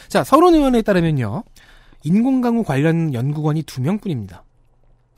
[0.07, 1.43] 자, 설훈 의원에 따르면요.
[2.03, 4.43] 인공강우 관련 연구관이 두 명뿐입니다.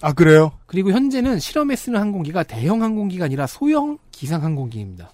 [0.02, 0.52] 아, 그래요?
[0.66, 5.12] 그리고 현재는 실험에 쓰는 항공기가 대형 항공기가 아니라 소형 기상 항공기입니다.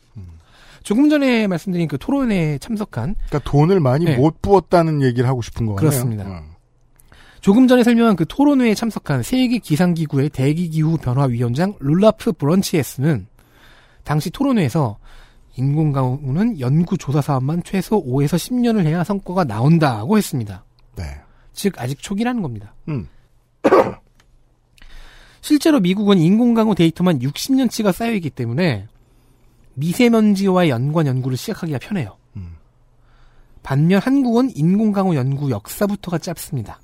[0.84, 4.16] 조금 전에 말씀드린 그 토론회에 참석한 그러니까 돈을 많이 네.
[4.18, 5.76] 못 부었다는 얘기를 하고 싶은 거네요.
[5.78, 6.26] 그렇습니다.
[6.26, 6.52] 음.
[7.40, 13.28] 조금 전에 설명한 그 토론회에 참석한 세계 기상기구의 대기기후 변화 위원장 룰라프 브런치에스는
[14.04, 14.98] 당시 토론회에서
[15.58, 20.64] 인공강우는 연구 조사 사업만 최소 5에서 10년을 해야 성과가 나온다고 했습니다.
[20.96, 21.04] 네.
[21.54, 22.74] 즉 아직 초기라는 겁니다.
[22.90, 23.08] 음.
[25.42, 28.88] 실제로 미국은 인공강우 데이터만 60년치가 쌓여있기 때문에
[29.74, 32.18] 미세먼지와의 연관 연구를 시작하기가 편해요.
[32.36, 32.56] 음.
[33.64, 36.80] 반면 한국은 인공강우 연구 역사부터가 짧습니다.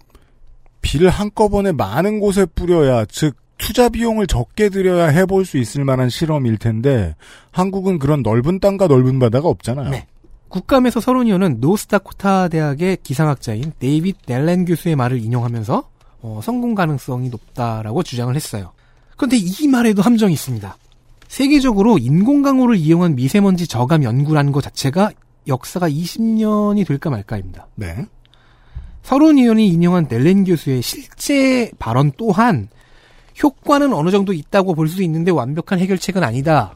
[0.82, 6.58] 비를 한꺼번에 많은 곳에 뿌려야, 즉, 투자 비용을 적게 들여야 해볼 수 있을 만한 실험일
[6.58, 7.16] 텐데,
[7.52, 9.90] 한국은 그런 넓은 땅과 넓은 바다가 없잖아요.
[9.90, 10.08] 네.
[10.50, 15.90] 국감에서 서론위원은 노스다코타 대학의 기상학자인 데이빗 넬렌 교수의 말을 인용하면서
[16.28, 18.72] 어, 성공 가능성이 높다라고 주장을 했어요.
[19.16, 20.78] 그런데 이 말에도 함정이 있습니다.
[21.28, 25.12] 세계적으로 인공강우를 이용한 미세먼지 저감 연구라는 것 자체가
[25.48, 27.68] 역사가 20년이 될까 말까입니다.
[27.76, 28.06] 네.
[29.04, 32.68] 서론 의원이 인용한 넬렌 교수의 실제 발언 또한
[33.42, 36.74] 효과는 어느 정도 있다고 볼 수 있는데 완벽한 해결책은 아니다.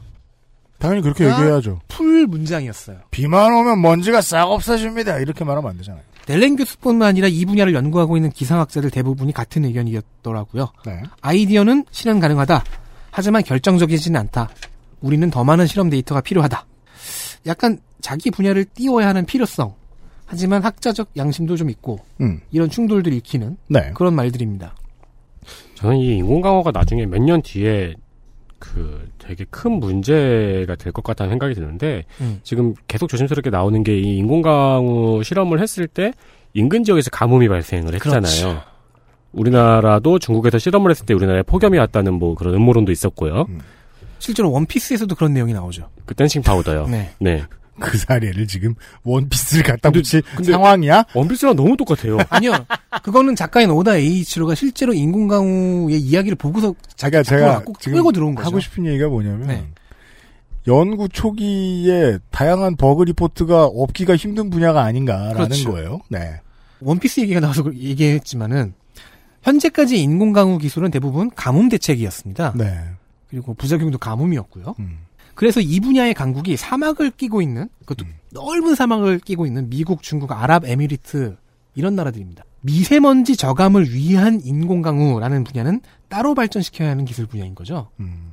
[0.78, 1.32] 당연히 그렇게 아.
[1.32, 1.80] 얘기해야죠.
[1.88, 2.98] 풀 문장이었어요.
[3.10, 5.18] 비만 오면 먼지가 싹 없어집니다.
[5.18, 6.02] 이렇게 말하면 안 되잖아요.
[6.26, 10.68] 넬렌 교수뿐만 아니라 이 분야를 연구하고 있는 기상학자들 대부분이 같은 의견이었더라고요.
[10.86, 11.02] 네.
[11.20, 12.64] 아이디어는 실현 가능하다.
[13.10, 14.48] 하지만 결정적이지는 않다.
[15.00, 16.64] 우리는 더 많은 실험 데이터가 필요하다.
[17.46, 19.74] 약간 자기 분야를 띄워야 하는 필요성.
[20.26, 22.40] 하지만 학자적 양심도 좀 있고 음.
[22.52, 23.90] 이런 충돌들 읽히는 네.
[23.94, 24.74] 그런 말들입니다.
[25.74, 27.94] 저는 이 인공강화가 나중에 몇 년 뒤에
[28.58, 32.40] 그 되게 큰 문제가 될 것 같다는 생각이 드는데 음.
[32.42, 36.12] 지금 계속 조심스럽게 나오는 게 이 인공강우 실험을 했을 때
[36.54, 38.20] 인근 지역에서 가뭄이 발생을 했잖아요.
[38.22, 38.62] 그렇죠.
[39.32, 43.46] 우리나라도 중국에서 실험을 했을 때 우리나라에 폭염이 왔다는 뭐 그런 음모론도 있었고요.
[43.48, 43.60] 음.
[44.18, 45.88] 실제로 원피스에서도 그런 내용이 나오죠.
[46.04, 46.86] 그 댄싱 파우더요.
[46.88, 47.10] 네.
[47.18, 47.42] 네.
[47.80, 51.04] 그 사례를 지금 원피스를 갖다 근데- 붙일 근데- 상황이야?
[51.14, 52.18] 원피스랑 너무 똑같아요.
[52.30, 52.52] 아니요.
[53.02, 58.46] 그거는 작가인 오다 에이이치로가 실제로 인공강우의 이야기를 보고서 제가 작품을 제가 지금 끌고 들어온 거죠.
[58.46, 59.66] 하고 싶은 얘기가 뭐냐면 네.
[60.68, 65.72] 연구 초기에 다양한 버그 리포트가 없기가 힘든 분야가 아닌가라는 그렇죠.
[65.72, 66.00] 거예요.
[66.08, 66.40] 네.
[66.80, 68.74] 원피스 얘기가 나와서 그- 얘기했지만은
[69.42, 72.52] 현재까지 인공강우 기술은 대부분 가뭄 대책이었습니다.
[72.56, 72.78] 네.
[73.28, 74.74] 그리고 부작용도 가뭄이었고요.
[74.78, 74.98] 음.
[75.34, 78.14] 그래서 이 분야의 강국이 사막을 끼고 있는 그것도 음.
[78.30, 81.36] 넓은 사막을 끼고 있는 미국, 중국, 아랍 에미리트
[81.74, 82.44] 이런 나라들입니다.
[82.60, 87.90] 미세먼지 저감을 위한 인공강우라는 분야는 따로 발전시켜야 하는 기술 분야인 거죠.
[88.00, 88.32] 음.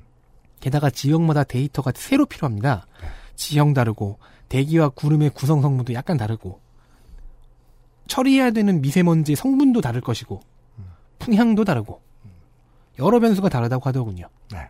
[0.60, 2.86] 게다가 지역마다 데이터가 새로 필요합니다.
[3.36, 6.60] 지형 다르고 대기와 구름의 구성 성분도 약간 다르고
[8.08, 10.42] 처리해야 되는 미세먼지 성분도 다를 것이고
[11.20, 12.02] 풍향도 다르고
[12.98, 14.28] 여러 변수가 다르다고 하더군요.
[14.52, 14.68] 네.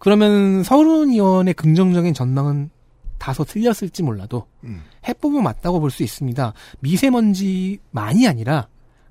[0.00, 2.70] 그러면 서른 의원의 긍정적인 전망은
[3.18, 4.82] 다소 틀렸을지 몰라도 음.
[5.06, 6.52] 해법은 맞다고 볼 수 있습니다.
[6.80, 8.66] 미세먼지만이 아니라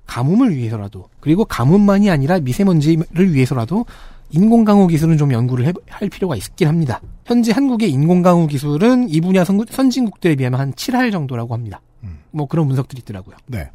[0.06, 3.86] 가뭄을 위해서라도 그리고 가뭄만이 아니라 미세먼지를 위해서라도
[4.30, 7.00] 인공강우 기술은 좀 연구를 해- 할 필요가 있긴 합니다.
[7.24, 11.80] 현재 한국의 인공강우 기술은 이 분야 선, 선진국들에 비하면 한 7할 정도라고 합니다.
[12.04, 12.18] 음.
[12.32, 13.36] 뭐 그런 분석들이 있더라고요.
[13.46, 13.70] 네.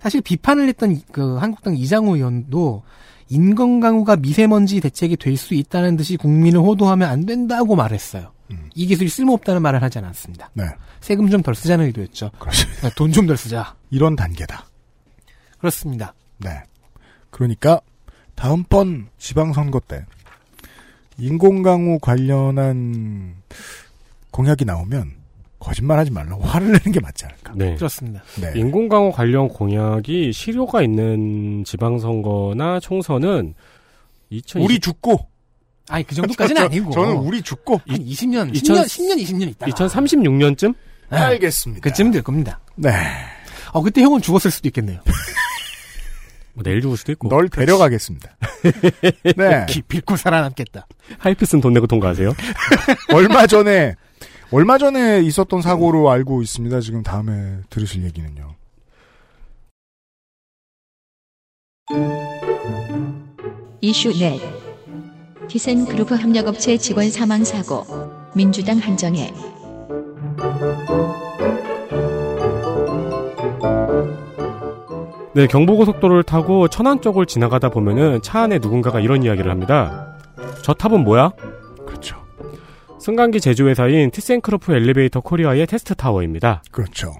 [0.00, 2.82] 사실 비판을 했던 이- 그 한국당 이장호 의원도
[3.28, 8.32] 인공강우가 미세먼지 대책이 될 수 있다는 듯이 국민을 호도하면 안 된다고 말했어요.
[8.50, 8.70] 음.
[8.74, 10.50] 이 기술이 쓸모없다는 말을 하지 않았습니다.
[10.54, 10.64] 네.
[11.00, 12.30] 세금 좀 덜 쓰자는 의도였죠.
[12.38, 12.68] 그렇죠.
[12.96, 13.74] 돈좀 덜 쓰자.
[13.90, 14.66] 이런 단계다.
[15.58, 16.14] 그렇습니다.
[16.38, 16.50] 네.
[17.30, 17.80] 그러니까
[18.34, 20.04] 다음번 지방선거 때
[21.18, 23.34] 인공강우 관련한
[24.30, 25.12] 공약이 나오면
[25.58, 27.52] 거짓말하지 말라고 화를 내는 게 맞지 않을까.
[27.56, 27.74] 네.
[27.76, 28.22] 그렇습니다.
[28.40, 28.52] 네.
[28.56, 33.54] 인공강우 관련 공약이 실효가 있는 지방선거나 총선은
[34.30, 35.26] 2020, 우리 죽고
[35.88, 36.90] 아니 그 정도까지는 저- 아니고.
[36.90, 39.66] 저는 우리 죽고 한 20년, 2000 10년, 10년, 20년 있다.
[39.66, 40.74] 2036년쯤?
[41.10, 41.80] 알겠습니다.
[41.88, 42.60] 그쯤 될 겁니다.
[42.74, 42.90] 네.
[43.72, 45.00] 어 그때 형은 죽었을 수도 있겠네요.
[46.54, 47.28] 뭐 내일 죽을 수도 있고.
[47.28, 48.36] 널 데려가겠습니다.
[49.36, 49.66] 네.
[49.68, 50.86] 기필코 살아남겠다.
[51.18, 52.32] 하이패스는 돈 내고 통과하세요?
[53.14, 53.94] 얼마 전에
[54.52, 56.80] 얼마 전에 있었던 사고로 알고 있습니다.
[56.80, 58.54] 지금 다음에 들으실 얘기는요.
[63.80, 64.40] 이슈 넷
[65.48, 67.84] 티센그룹 협력업체 직원 사망 사고
[68.34, 69.32] 민주당 한정애
[75.34, 80.16] 네, 경부고속도로를 타고 천안 쪽을 지나가다 보면은 차 안에 누군가가 이런 이야기를 합니다.
[80.62, 81.32] 저 탑은 뭐야?
[83.06, 86.64] 승강기 제조회사인 티센크루프 엘리베이터 코리아의 테스트 타워입니다.
[86.72, 87.14] 그렇죠.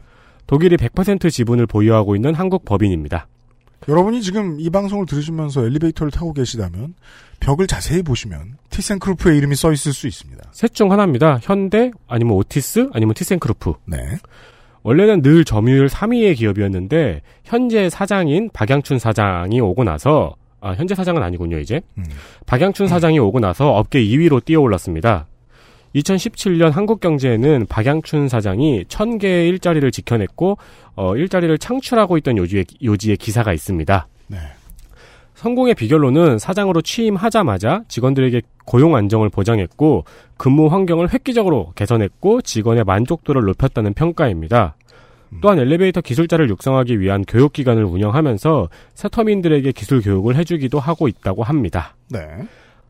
[0.48, 3.28] 독일이 100% 지분을 보유하고 있는 한국 법인입니다.
[3.88, 6.94] 여러분이 지금 이 방송을 들으시면서 엘리베이터를 타고 계시다면
[7.38, 10.42] 벽을 자세히 보시면 티센크루프의 이름이 써 있을 수 있습니다.
[10.50, 11.38] 셋 중 하나입니다.
[11.40, 13.74] 현대, 아니면 오티스, 아니면 티센크로프.
[13.84, 13.96] 네.
[14.82, 21.60] 원래는 늘 점유율 3위의 기업이었는데 현재 사장인 박양춘 사장이 오고 나서 아, 현재 사장은 아니군요,
[21.60, 21.80] 이제.
[21.96, 22.04] 음.
[22.46, 25.28] 박양춘 사장이 오고 나서 업계 2위로 뛰어올랐습니다.
[25.96, 30.58] 2017년 한국경제에는 박양춘 사장이 1000개의 일자리를 지켜냈고
[30.94, 34.06] 어, 일자리를 창출하고 있던 요지의, 요지의 기사가 있습니다.
[34.28, 34.38] 네.
[35.34, 40.04] 성공의 비결로는 사장으로 취임하자마자 직원들에게 고용 안정을 보장했고
[40.38, 44.76] 근무 환경을 획기적으로 개선했고 직원의 만족도를 높였다는 평가입니다.
[45.42, 51.94] 또한 엘리베이터 기술자를 육성하기 위한 교육기관을 운영하면서 새터민들에게 기술 교육을 해주기도 하고 있다고 합니다.
[52.08, 52.20] 네.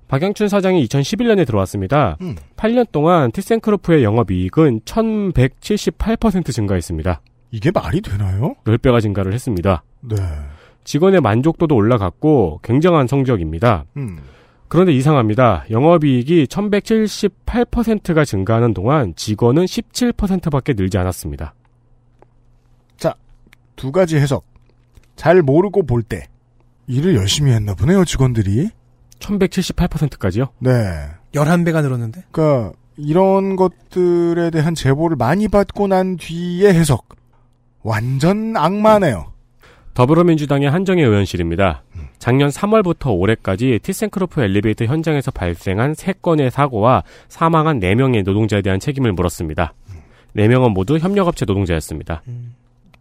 [0.09, 2.16] 박양춘 사장이 2011년에 들어왔습니다.
[2.20, 2.36] 음.
[2.57, 7.20] 8년 동안 티센크로프의 영업이익은 1178% 증가했습니다.
[7.50, 8.54] 이게 말이 되나요?
[8.64, 9.82] 10배가 증가를 했습니다.
[10.00, 10.16] 네.
[10.84, 13.84] 직원의 만족도도 올라갔고 굉장한 성적입니다.
[13.96, 14.18] 음.
[14.68, 15.64] 그런데 이상합니다.
[15.70, 21.54] 영업이익이 1178%가 증가하는 동안 직원은 17%밖에 늘지 않았습니다.
[23.76, 24.44] 두 가지 해석.
[25.14, 26.26] 잘 모르고 볼 때.
[26.88, 28.70] 일을 열심히 했나 보네요, 직원들이.
[29.18, 30.48] 1178%까지요?
[30.58, 30.70] 네.
[31.32, 32.24] 11배가 늘었는데?
[32.30, 37.08] 그러니까 이런 것들에 대한 제보를 많이 받고 난 뒤의 해석.
[37.82, 39.32] 완전 악마네요.
[39.94, 41.82] 더불어민주당의 한정혜 의원실입니다.
[42.18, 49.72] 작년 3월부터 올해까지 티센크로프 엘리베이터 현장에서 발생한 3건의 사고와 사망한 4명의 노동자에 대한 책임을 물었습니다.
[50.36, 52.22] 4명은 모두 협력업체 노동자였습니다.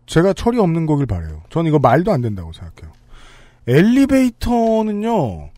[0.05, 1.41] 제가 철이 없는 거길 바래요.
[1.49, 2.93] 전 이거 말도 안 된다고 생각해요.
[3.67, 5.49] 엘리베이터는요,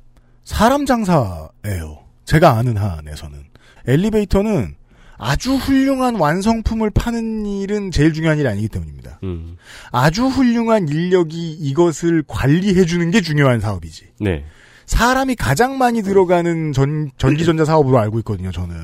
[0.48, 2.00] 사람 장사예요.
[2.24, 3.38] 제가 아는 한에서는.
[3.86, 4.76] 엘리베이터는
[5.18, 9.20] 아주 훌륭한 완성품을 파는 일은 제일 중요한 일이 아니기 때문입니다.
[9.24, 9.58] 음,
[9.92, 14.06] 아주 훌륭한 인력이 이것을 관리해주는 게 중요한 사업이지.
[14.22, 14.46] 네.
[14.86, 18.76] 사람이 가장 많이 들어가는 전, 전기전자 사업으로 알고 있거든요, 저는.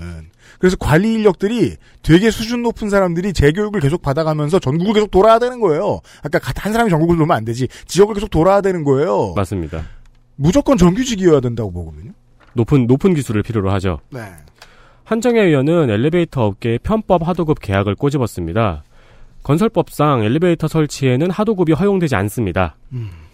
[0.59, 6.01] 그래서 관리 인력들이 되게 수준 높은 사람들이 재교육을 계속 받아가면서 전국을 계속 돌아야 되는 거예요.
[6.23, 7.69] 아까 한 사람이 전국을 돌면 안 되지.
[7.87, 9.33] 지역을 계속 돌아야 되는 거예요.
[9.33, 9.85] 맞습니다.
[10.35, 12.11] 무조건 정규직이어야 된다고 보거든요.
[12.53, 13.99] 높은, 높은 기술을 필요로 하죠.
[14.11, 14.21] 네.
[15.03, 18.83] 한정혜 의원은 엘리베이터 업계에 편법 하도급 계약을 꼬집었습니다.
[19.43, 22.77] 건설법상 엘리베이터 설치에는 하도급이 허용되지 않습니다.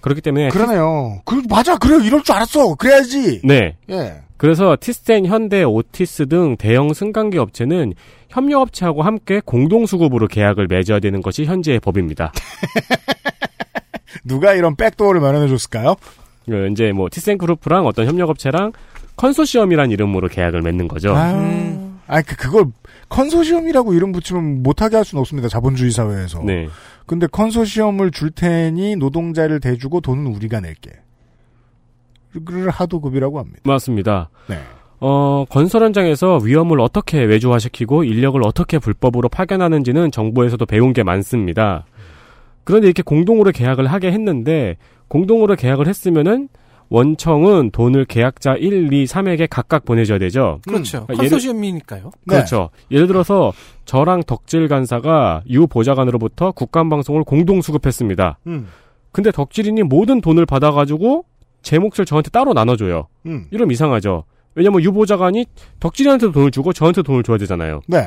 [0.02, 1.22] 그렇기 때문에 그러네요.
[1.26, 1.78] 그, 맞아.
[1.78, 2.04] 그래.
[2.04, 2.76] 이럴 줄 알았어.
[2.76, 3.42] 그래야지.
[3.44, 3.78] 네.
[3.90, 4.22] 예.
[4.38, 7.94] 그래서 티스텐, 현대, 오티스 등 대형 승강기 업체는
[8.30, 12.32] 협력업체하고 함께 공동 수급으로 계약을 맺어야 되는 것이 현재의 법입니다.
[14.24, 15.96] 누가 이런 백도어를 마련해 줬을까요?
[16.46, 18.74] 그 이제 뭐 티센 그룹프랑 어떤 협력업체랑
[19.16, 21.14] 컨소시엄이란 이름으로 계약을 맺는 거죠.
[21.16, 21.34] 아,
[22.08, 22.66] 아, 그, 그걸
[23.10, 25.50] 컨소시엄이라고 이름 붙이면 못하게 할 수는 없습니다.
[25.50, 26.42] 자본주의 사회에서.
[26.44, 26.68] 네.
[27.06, 30.92] 근데 컨소시엄을 줄 테니 노동자를 대주고 돈은 우리가 낼게.
[32.46, 33.60] 그를 하도급이라고 합니다.
[33.64, 34.30] 맞습니다.
[34.48, 34.60] 네.
[35.02, 41.86] 어, 건설 현장에서 위험을 어떻게 외주화시키고 인력을 어떻게 불법으로 파견하는지는 정부에서도 배운 게 많습니다.
[42.64, 44.78] 그런데 이렇게 공동으로 계약을 하게 했는데
[45.10, 46.48] 공동으로 계약을 했으면은
[46.92, 50.60] 원청은 돈을 계약자 1, 2, 3에게 각각 보내줘야 되죠.
[50.68, 51.06] 그렇죠.
[51.06, 52.04] 그러니까 예를- 컨소시엄이니까요.
[52.26, 52.36] 네.
[52.36, 52.70] 그렇죠.
[52.90, 53.54] 예를 들어서
[53.86, 58.40] 저랑 덕질 간사가 유 보좌관으로부터 국감 방송을 공동 수급했습니다.
[58.48, 58.68] 음.
[59.12, 61.26] 근데 덕질인이 모든 돈을 받아가지고
[61.62, 63.08] 제 몫을 저한테 따로 나눠줘요.
[63.28, 63.46] 음.
[63.52, 64.24] 이러면 이상하죠.
[64.56, 65.46] 왜냐면 유 보좌관이
[65.80, 67.82] 덕질인한테 돈을 주고 저한테 돈을 줘야 되잖아요.
[67.88, 68.06] 네.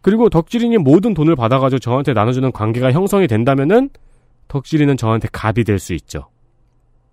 [0.00, 3.90] 그리고 덕질인이 모든 돈을 받아가지고 저한테 나눠주는 관계가 형성이 된다면은
[4.48, 6.28] 덕질인은 저한테 갑이 될 수 있죠.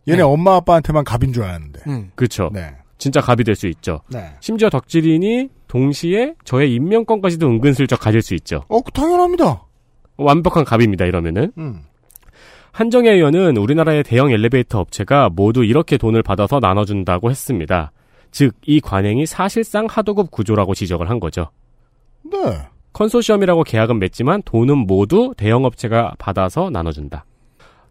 [0.08, 1.82] 얘네 엄마 아빠한테만 갑인 줄 알았는데.
[1.88, 2.12] 음.
[2.16, 2.50] 그렇죠.
[2.54, 2.76] 네.
[2.98, 4.02] 진짜 갑이 될 수 있죠.
[4.10, 4.34] 네.
[4.40, 8.64] 심지어 덕질인이 동시에 저의 임명권까지도 은근슬쩍 가질 수 있죠.
[8.70, 9.64] 어, 당연합니다.
[10.18, 11.06] 완벽한 갑입니다.
[11.06, 11.52] 이러면은.
[11.58, 11.82] 음.
[12.72, 17.92] 한정혜 의원은 우리나라의 대형 엘리베이터 업체가 모두 이렇게 돈을 받아서 나눠준다고 했습니다.
[18.32, 21.52] 즉, 이 관행이 사실상 하도급 구조라고 지적을 한 거죠.
[22.24, 22.38] 네.
[22.94, 27.26] 컨소시엄이라고 계약은 맺지만 돈은 모두 대형업체가 받아서 나눠준다.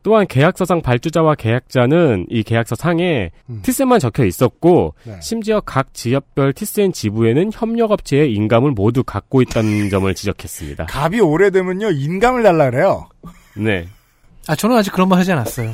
[0.05, 3.61] 또한 계약서상 발주자와 계약자는 이 계약서 상에 음.
[3.63, 5.21] 티센만 적혀 있었고 네.
[5.23, 10.87] 심지어 각 지역별 티센 지부에는 협력업체의 인감을 모두 갖고 있다는 점을 지적했습니다.
[10.87, 13.09] 갑이 오래되면요 인감을 달라 그래요.
[13.57, 13.87] 네.
[14.49, 15.73] 아, 저는 아직 그런 말 하지 않았어요.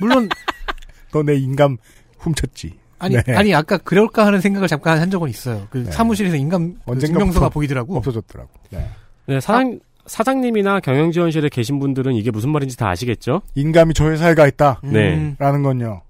[0.00, 0.28] 물론,
[1.12, 1.78] 너 내 인감
[2.18, 2.74] 훔쳤지.
[3.00, 3.34] 아니, 네.
[3.34, 5.66] 아니, 아까 그럴까 하는 생각을 잠깐 한 적은 있어요.
[5.70, 5.90] 그 네.
[5.90, 7.96] 사무실에서 인감 그 증명서가 보이더라고.
[7.96, 8.50] 없어졌더라고.
[8.70, 8.86] 네.
[9.26, 13.42] 네, 사장, 사장님이나 경영지원실에 계신 분들은 이게 무슨 말인지 다 아시겠죠?
[13.54, 14.80] 인감이 저 회사에 가 있다.
[14.84, 15.14] 네.
[15.14, 16.02] 음, 라는 건요.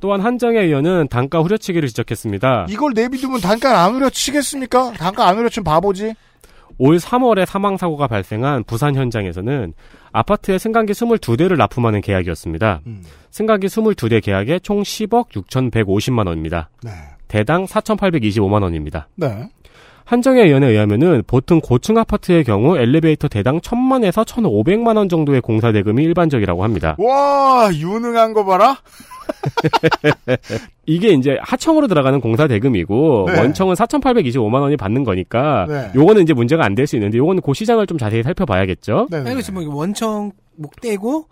[0.00, 2.66] 또한 한정혜 의원은 단가 후려치기를 지적했습니다.
[2.68, 4.92] 이걸 내비두면 단가 안 우려치겠습니까?
[4.94, 6.14] 단가 안 우려치면 바보지.
[6.84, 9.72] 올 3월에 사망 사고가 발생한 부산 현장에서는
[10.10, 12.80] 아파트에 승강기 22대를 납품하는 계약이었습니다.
[12.88, 13.04] 음.
[13.30, 16.70] 승강기 22대 계약에 총 10억 6,150만 원입니다.
[16.82, 16.90] 네.
[17.28, 19.06] 대당 4,825만 원입니다.
[19.14, 19.48] 네.
[20.04, 26.02] 한정혜 의원에 의하면은 보통 고층 아파트의 경우 엘리베이터 대당 1,000만에서 1,500만 원 정도의 공사 대금이
[26.04, 26.96] 일반적이라고 합니다.
[26.98, 28.76] 와, 유능한 거 봐라?
[30.86, 33.38] 이게 이제 하청으로 들어가는 공사 대금이고 네.
[33.38, 35.90] 원청은 4,825만 원이 받는 거니까 네.
[35.94, 39.06] 요거는 이제 문제가 안 될 수 있는데 요거는 그 시장을 좀 자세히 살펴봐야겠죠.
[39.10, 39.18] 네.
[39.18, 41.26] 아니, 그렇지, 뭐, 원청 목 떼고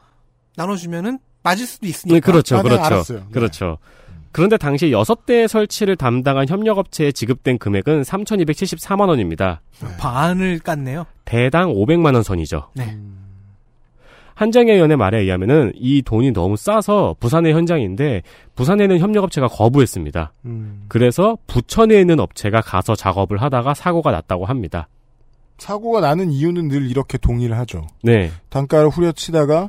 [0.57, 2.15] 나눠주면은 맞을 수도 있으니까.
[2.15, 3.19] 네, 그렇죠, 아, 네, 그렇죠, 알았어요.
[3.19, 3.25] 네.
[3.33, 3.79] 그렇죠.
[4.33, 9.61] 그런데 당시 6대 설치를 담당한 협력업체에 지급된 금액은 3,274만 원입니다.
[9.99, 11.07] 반을 깠네요.
[11.25, 12.69] 대당 500만 원 선이죠.
[12.75, 12.97] 네.
[14.41, 18.23] 한정혜 의원의 말에 의하면은 이 돈이 너무 싸서 부산의 현장인데
[18.55, 20.33] 부산에는 협력업체가 거부했습니다.
[20.47, 20.85] 음.
[20.89, 24.89] 그래서 부천에 있는 업체가 가서 작업을 하다가 사고가 났다고 합니다.
[25.59, 27.87] 사고가 나는 이유는 늘 이렇게 동의를 하죠.
[28.03, 29.69] 네, 단가를 후려치다가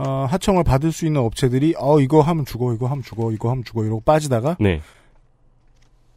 [0.00, 3.64] 어, 하청을 받을 수 있는 업체들이 어 이거 하면 죽어 이거 하면 죽어 이거 하면
[3.64, 4.80] 죽어 이러고 빠지다가 네,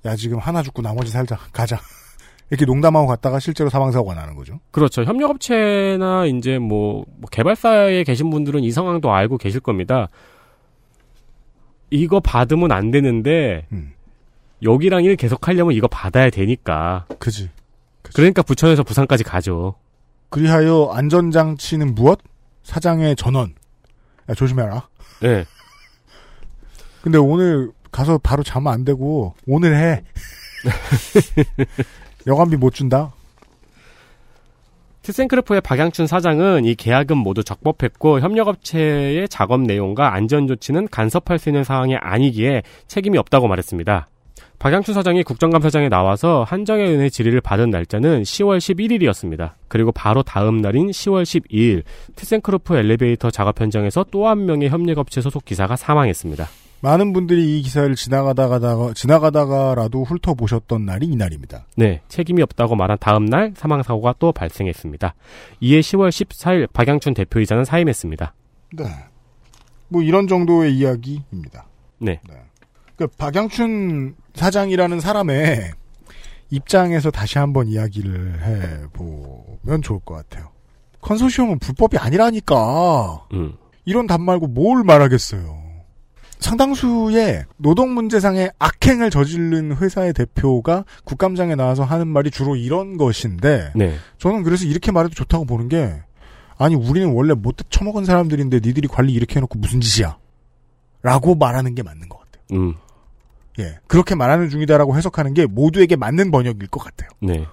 [0.05, 1.79] 야 지금 하나 죽고 나머지 살자 가자
[2.49, 4.59] 이렇게 농담하고 갔다가 실제로 사망사고가 나는 거죠.
[4.71, 5.03] 그렇죠.
[5.03, 10.09] 협력업체나 이제 뭐, 뭐 개발사에 계신 분들은 이 상황도 알고 계실 겁니다.
[11.89, 13.93] 이거 받으면 안 되는데 음.
[14.61, 17.05] 여기랑 일 계속 하려면 이거 받아야 되니까.
[17.17, 17.49] 그지.
[18.13, 19.75] 그러니까 부천에서 부산까지 가죠.
[20.29, 22.19] 그리하여 안전장치는 무엇?
[22.63, 23.55] 사장의 전원.
[24.29, 24.87] 야, 조심해라.
[25.21, 25.45] 네.
[27.01, 30.03] 근데 오늘 가서 바로 자면 안 되고 오늘 해.
[32.27, 33.13] 여관비 못 준다.
[35.03, 41.65] 티센크루프의 박양춘 사장은 이 계약은 모두 적법했고 협력업체의 작업 내용과 안전 조치는 간섭할 수 있는
[41.65, 44.07] 사항이 아니기에 책임이 없다고 말했습니다.
[44.59, 49.51] 박양춘 사장이 국정감사장에 나와서 한정혜 의원의 질의를 받은 날짜는 10월 11일이었습니다.
[49.67, 51.83] 그리고 바로 다음 날인 10월 12일
[52.15, 56.47] 티센크루프 엘리베이터 작업 현장에서 또 한 명의 협력업체 소속 기사가 사망했습니다.
[56.79, 61.65] 많은 분들이 이 기사를 지나가다가다가 지나가다가라도 훑어보셨던 날이 이 날입니다.
[61.75, 65.13] 네, 책임이 없다고 말한 다음 날 사망 사고가 또 발생했습니다.
[65.61, 68.33] 이에 10월 14일 박양춘 대표이사는 사임했습니다.
[68.77, 68.85] 네.
[69.89, 71.67] 뭐 이런 정도의 이야기입니다.
[71.99, 72.19] 네.
[72.95, 75.71] 그 박양춘 사장이라는 사람의
[76.49, 80.49] 입장에서 다시 한번 이야기를 해보면 좋을 것 같아요.
[81.01, 83.25] 컨소시엄은 불법이 아니라니까.
[83.33, 83.53] 음.
[83.85, 85.61] 이런 답 말고 뭘 말하겠어요.
[86.39, 93.95] 상당수의 노동 문제상의 악행을 저지른 회사의 대표가 국감장에 나와서 하는 말이 주로 이런 것인데 네.
[94.17, 96.01] 저는 그래서 이렇게 말해도 좋다고 보는 게
[96.57, 100.17] 아니 우리는 원래 못돼 처먹은 사람들인데 니들이 관리 이렇게 해놓고 무슨 짓이야
[101.01, 102.43] 라고 말하는 게 맞는 것 같아요.
[102.59, 102.75] 음.
[103.59, 107.09] 예 그렇게 말하는 중이다라고 해석하는 게 모두에게 맞는 번역일 것 같아요.
[107.21, 107.45] 네.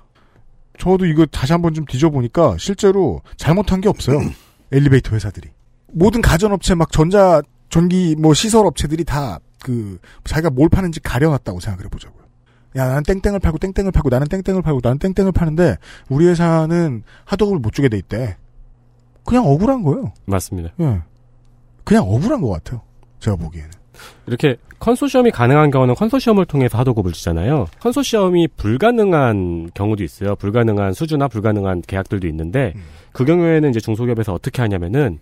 [0.78, 4.18] 저도 이거 다시 한번 좀 뒤져보니까 실제로 잘못한 게 없어요.
[4.72, 5.51] 엘리베이터 회사들이.
[5.92, 11.84] 모든 가전업체 막 전자, 전기 뭐 시설 업체들이 다 그 자기가 뭘 파는지 가려놨다고 생각을
[11.86, 12.20] 해보자고요.
[12.76, 15.76] 야 나는 땡땡을 팔고 땡땡을 팔고 나는 땡땡을 팔고 나는 땡땡을 파는데
[16.09, 18.36] 우리 회사는 하도급을 못 주게 돼 있대.
[19.24, 20.12] 그냥 억울한 거예요.
[20.26, 20.70] 맞습니다.
[20.80, 21.03] 예.
[21.84, 22.82] 그냥 억울한 것 같아요.
[23.18, 23.70] 제가 보기에는.
[24.26, 27.66] 이렇게 컨소시엄이 가능한 경우는 컨소시엄을 통해서 하도급 을 주잖아요.
[27.80, 30.36] 컨소시엄이 불가능한 경우도 있어요.
[30.36, 32.82] 불가능한 수주나 불가능한 계약들도 있는데 음.
[33.12, 35.18] 그 경우에는 이제 중소기업에서 어떻게 하냐면은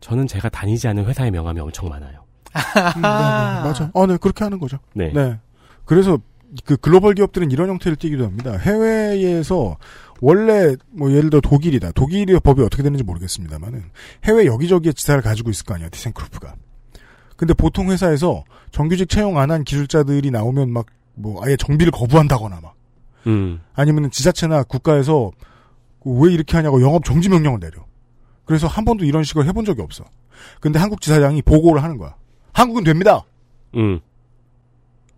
[0.00, 2.24] 저는 제가 다니지 않은 회사의 명함이 엄청 많아요.
[2.56, 3.90] 음, 네, 네, 맞아.
[3.94, 4.78] 어, 네, 그렇게 하는 거죠.
[4.94, 5.12] 네.
[5.12, 5.38] 네.
[5.84, 6.18] 그래서
[6.64, 8.56] 그 글로벌 기업들은 이런 형태를 띠기도 합니다.
[8.56, 9.76] 해외에서
[10.20, 11.92] 원래 뭐 예를 들어 독일이다.
[11.92, 13.84] 독일의 법이 어떻게 되는지 모르겠습니다만은
[14.24, 15.88] 해외 여기저기에 지사를 가지고 있을 거 아니야.
[15.88, 16.54] 티센크루프가.
[17.40, 22.74] 근데 보통 회사에서 정규직 채용 안 한 기술자들이 나오면 막 뭐 아예 정비를 거부한다거나 막
[23.26, 23.60] 음.
[23.74, 25.30] 아니면은 지자체나 국가에서
[26.04, 27.84] 왜 이렇게 하냐고 영업 정지 명령을 내려.
[28.46, 30.04] 그래서 한 번도 이런 식으로 해본 적이 없어.
[30.60, 32.14] 근데 한국 지사장이 보고를 하는 거야.
[32.52, 33.22] 한국은 됩니다.
[33.76, 34.00] 음.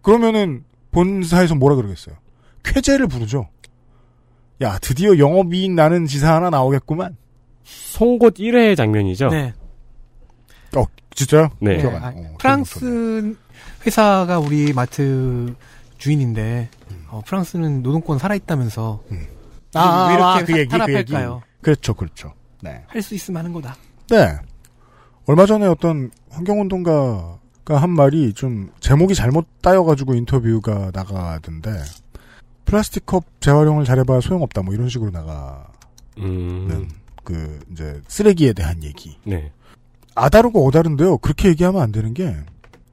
[0.01, 2.17] 그러면은 본사에서 뭐라 그러겠어요?
[2.65, 3.49] 쾌재를 부르죠.
[4.61, 7.17] 야, 드디어 영업이익 나는 지사 하나 나오겠구만.
[7.65, 9.29] 송곳 1회 장면이죠.
[9.29, 9.55] 네.
[10.77, 10.85] 어,
[11.15, 11.51] 진짜요?
[11.61, 11.81] 네.
[11.87, 13.37] 안- 아, 어, 기억이 프랑스
[13.87, 15.55] 회사가 우리 마트
[15.99, 16.69] 주인인데
[17.09, 19.03] 어, 프랑스는 노동권 살아있다면서
[19.75, 21.43] 아, 왜 이렇게 아, 그 얘기, 그 탄압할까요?
[21.61, 22.33] 그렇죠, 그렇죠.
[22.61, 22.83] 네.
[22.89, 23.77] 할 수 있으면 하는 거다.
[24.11, 24.37] 네.
[25.27, 31.71] 얼마 전에 어떤 환경운동가가 한 말이 좀 제목이 잘못 따여가지고 인터뷰가 나가던데
[32.65, 35.65] 플라스틱 컵 재활용을 잘해봐야 소용없다 뭐 이런 식으로 나가는
[36.19, 36.89] 음.
[37.25, 39.17] 그 이제 쓰레기에 대한 얘기.
[39.25, 39.53] 네.
[40.15, 41.19] 아다르고 어다른데요.
[41.19, 42.37] 그렇게 얘기하면 안 되는 게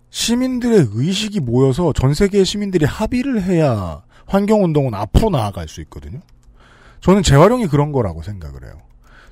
[0.09, 6.19] 시민들의 의식이 모여서 전 세계의 시민들이 합의를 해야 환경운동은 앞으로 나아갈 수 있거든요.
[7.01, 8.73] 저는 재활용이 그런 거라고 생각을 해요.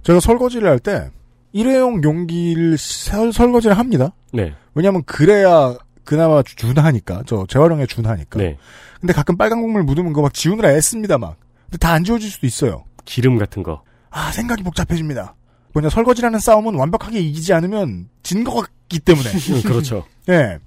[0.04, 1.10] 제가 설거지를 할 때
[1.54, 4.12] 일회용 용기를 설, 설거지를 합니다.
[4.34, 4.54] 네.
[4.76, 8.38] 왜냐하면 그래야 그나마 준하니까 저 재활용에 준하니까.
[8.40, 8.58] 네.
[9.00, 11.38] 근데 가끔 빨간 국물 묻으면 그거 막 지우느라 애씁니다 막.
[11.66, 12.84] 근데 다 안 지워질 수도 있어요.
[13.06, 13.82] 기름 같은 거.
[14.10, 15.36] 아 생각이 복잡해집니다.
[15.78, 19.30] 뭐냐 설거지라는 싸움은 완벽하게 이기지 않으면 진 것 같기 때문에.
[19.54, 20.06] 음, 그렇죠.
[20.30, 20.58] 예.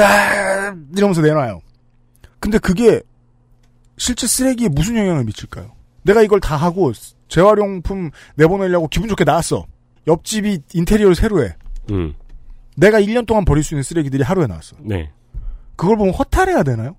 [0.00, 1.60] 아, 이러면서 내놔요.
[2.38, 3.00] 근데 그게
[3.98, 5.72] 실제 쓰레기에 무슨 영향을 미칠까요?
[6.02, 6.92] 내가 이걸 다 하고
[7.28, 9.66] 재활용품 내보내려고 기분 좋게 나왔어.
[10.06, 11.54] 옆집이 인테리어를 새로 해.
[11.90, 12.14] 음.
[12.76, 14.76] 내가 1년 동안 버릴 수 있는 쓰레기들이 하루에 나왔어.
[14.80, 15.10] 네.
[15.76, 16.96] 그걸 보면 허탈해야 되나요?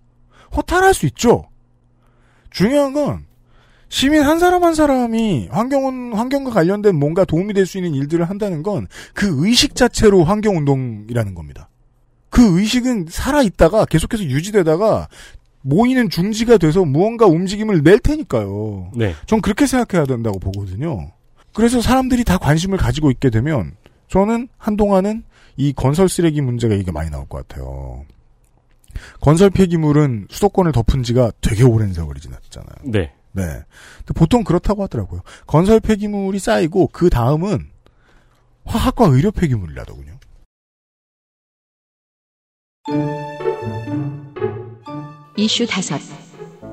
[0.55, 1.49] 허탈할 수 있죠.
[2.51, 3.25] 중요한 건
[3.93, 8.63] 시민 한 사람 한 사람이 환경은 환경과 관련된 뭔가 도움이 될 수 있는 일들을 한다는
[8.63, 11.69] 건 그 의식 자체로 환경 운동이라는 겁니다.
[12.31, 15.07] 그 의식은 살아 있다가 계속해서 유지되다가
[15.61, 18.93] 모이는 중지가 돼서 무언가 움직임을 낼 테니까요.
[18.95, 19.13] 네.
[19.27, 21.11] 전 그렇게 생각해야 된다고 보거든요.
[21.53, 23.75] 그래서 사람들이 다 관심을 가지고 있게 되면
[24.07, 25.23] 저는 한동안은
[25.55, 28.05] 이 건설 쓰레기 문제가 이게 많이 나올 것 같아요.
[29.21, 32.75] 건설 폐기물은 수도권을 덮은 지가 되게 오랜 세월이 지났잖아요.
[32.85, 33.11] 네.
[33.33, 33.43] 네.
[33.43, 35.21] 근데 보통 그렇다고 하더라고요.
[35.45, 37.69] 건설 폐기물이 쌓이고 그 다음은
[38.65, 40.13] 화학과 의료 폐기물이 라더군요.
[45.35, 45.99] 이슈 다섯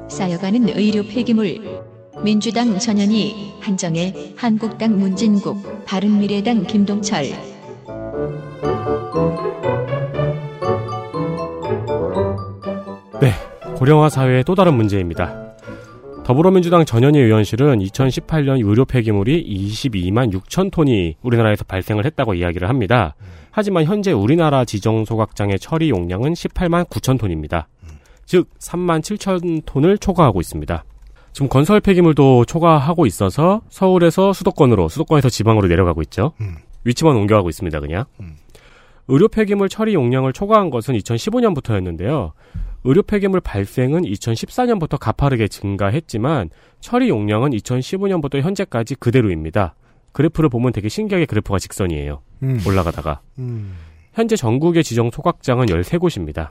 [0.08, 1.82] 쌓여가는 의료 폐기물
[2.22, 7.24] 민주당 전현희 한정혜 한국당 문진국 바른미래당 김동철
[13.20, 13.32] 네.
[13.76, 15.49] 고령화 사회의 또 다른 문제입니다.
[16.30, 23.16] 더불어민주당 전현희 의원실은 2018년 의료 폐기물이 22만 6천 톤이 우리나라에서 발생을 했다고 이야기를 합니다.
[23.50, 27.66] 하지만 현재 우리나라 지정 소각장의 처리 용량은 18만 9천 톤입니다.
[28.26, 30.84] 즉 3만 7천 톤을 초과하고 있습니다.
[31.32, 36.34] 지금 건설 폐기물도 초과하고 있어서 서울에서 수도권으로, 수도권에서 지방으로 내려가고 있죠.
[36.40, 36.58] 음.
[36.84, 38.04] 위치만 옮겨가고 있습니다, 그냥.
[38.20, 38.36] 음.
[39.08, 42.30] 의료 폐기물 처리 용량을 초과한 것은 2015년부터였는데요.
[42.84, 46.50] 의료 폐기물 발생은 2014년부터 가파르게 증가했지만
[46.80, 49.74] 처리 용량은 2015년부터 현재까지 그대로입니다.
[50.12, 52.22] 그래프를 보면 되게 신기하게 그래프가 직선이에요.
[52.42, 52.60] 음.
[52.66, 53.20] 올라가다가.
[53.38, 53.76] 음.
[54.12, 56.50] 현재 전국의 지정 소각장은 13곳입니다.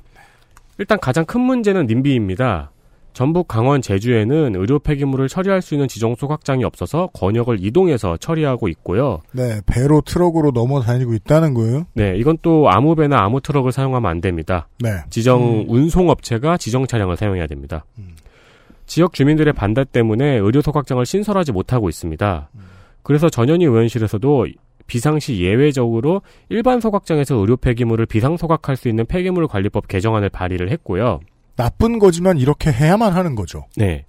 [0.78, 2.72] 일단 가장 큰 문제는 님비입니다.
[3.20, 9.20] 전북, 강원, 제주에는 의료 폐기물을 처리할 수 있는 지정 소각장이 없어서 권역을 이동해서 처리하고 있고요.
[9.34, 11.86] 네, 배로 트럭으로 넘어 다니고 있다는 거예요.
[11.96, 14.70] 네, 이건 또 아무 배나 아무 트럭을 사용하면 안 됩니다.
[14.80, 14.92] 네.
[15.10, 17.84] 지정 운송 업체가 지정 차량을 사용해야 됩니다.
[17.98, 18.16] 음.
[18.86, 22.50] 지역 주민들의 반대 때문에 의료 소각장을 신설하지 못하고 있습니다.
[23.04, 24.48] 그래서 전현희 의원실에서도
[24.88, 31.20] 비상시 예외적으로 일반 소각장에서 의료 폐기물을 비상 소각할 수 있는 폐기물 관리법 개정안을 발의를 했고요.
[31.60, 33.66] 나쁜 거지만 이렇게 해야만 하는 거죠.
[33.76, 34.06] 네.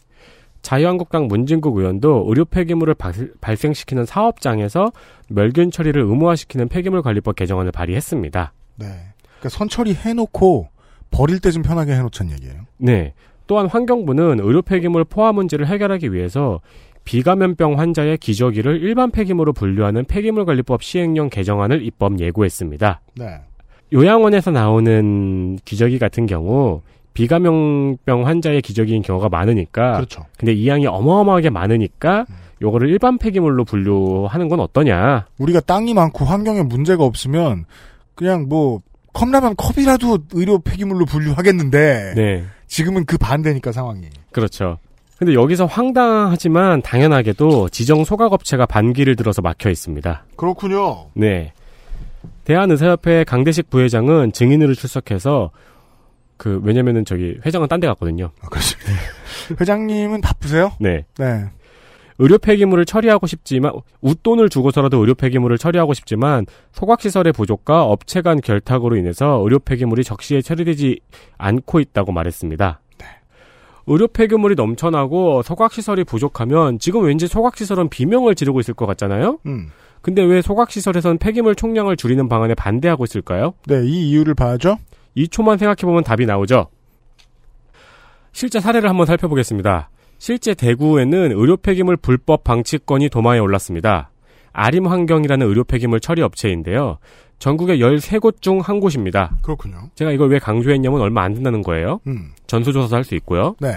[0.63, 4.93] 자유한국당 문진국 의원도 의료 폐기물을 발- 발생시키는 사업장에서
[5.29, 8.53] 멸균 처리를 의무화시키는 폐기물 관리법 개정안을 발의했습니다.
[8.77, 8.87] 네.
[8.87, 10.69] 그러니까 선처리 해놓고
[11.11, 12.61] 버릴 때 좀 편하게 해놓자는 얘기예요.
[12.79, 13.15] 네.
[13.49, 16.61] 또한 환경부는 의료 폐기물 포화 문제를 해결하기 위해서
[17.05, 23.01] 비감염병 환자의 기저귀를 일반 폐기물로 분류하는 폐기물 관리법 시행령 개정안을 입법 예고했습니다.
[23.17, 23.27] 네.
[23.93, 26.83] 요양원에서 나오는 기저귀 같은 경우
[27.15, 30.27] 비감염병 환자의 기저귀인 경우가 많으니까 그렇죠.
[30.39, 32.27] 근데 이 양이 어마어마하게 많으니까
[32.63, 35.27] 요거를 일반 폐기물로 분류하는 건 어떠냐?
[35.39, 37.65] 우리가 땅이 많고 환경에 문제가 없으면
[38.15, 38.81] 그냥 뭐
[39.13, 42.45] 컵라면 컵이라도 의료 폐기물로 분류하겠는데 네.
[42.67, 44.09] 지금은 그 반대니까 상황이.
[44.31, 44.79] 그렇죠.
[45.19, 50.25] 근데 여기서 황당하지만 당연하게도 지정 소각업체가 반기를 들어서 막혀 있습니다.
[50.37, 51.09] 그렇군요.
[51.15, 51.53] 네.
[52.45, 55.51] 대한의사협회 강대식 부회장은 증인으로 출석해서
[56.41, 58.31] 그 왜냐면은 저기 회장은 딴 데 갔거든요.
[58.43, 58.91] 아, 그렇습니다.
[59.61, 60.73] 회장님은 바쁘세요?
[60.81, 61.05] 네.
[61.19, 61.45] 네.
[62.19, 63.73] 의료 폐기물을 처리하고 싶지만
[64.03, 70.05] 웃돈을 주고서라도 의료 폐기물을 처리하고 싶지만 소각 시설의 부족과 업체 간 결탁으로 인해서 의료 폐기물이
[70.05, 71.01] 적시에 처리되지
[71.39, 72.81] 않고 있다고 말했습니다.
[73.87, 79.39] 의료 폐기물이 넘쳐나고 소각 시설이 부족하면 지금 왠지 소각 시설은 비명을 지르고 있을 것 같잖아요.
[79.47, 79.71] 음.
[80.03, 83.55] 근데 왜 소각 시설에선 폐기물 총량을 줄이는 방안에 반대하고 있을까요?
[83.67, 84.77] 네, 이 이유를 봐야죠.
[85.27, 86.69] 2초만 생각해보면 답이 나오죠.
[88.33, 89.91] 실제 사례를 한번 살펴보겠습니다.
[90.19, 94.11] 실제 대구에는 의료 폐기물 불법 방치건이 도마에 올랐습니다.
[94.53, 96.99] 아림 환경이라는 의료 폐기물 처리 업체인데요.
[97.39, 99.37] 전국의 13곳 중 한 곳입니다.
[99.43, 99.79] 그렇군요.
[99.95, 102.01] 제가 이걸 왜 강조했냐면 얼마 안 된다는 거예요.
[102.07, 102.33] 음.
[102.47, 103.57] 전수조사도 할 수 있고요.
[103.61, 103.73] 네.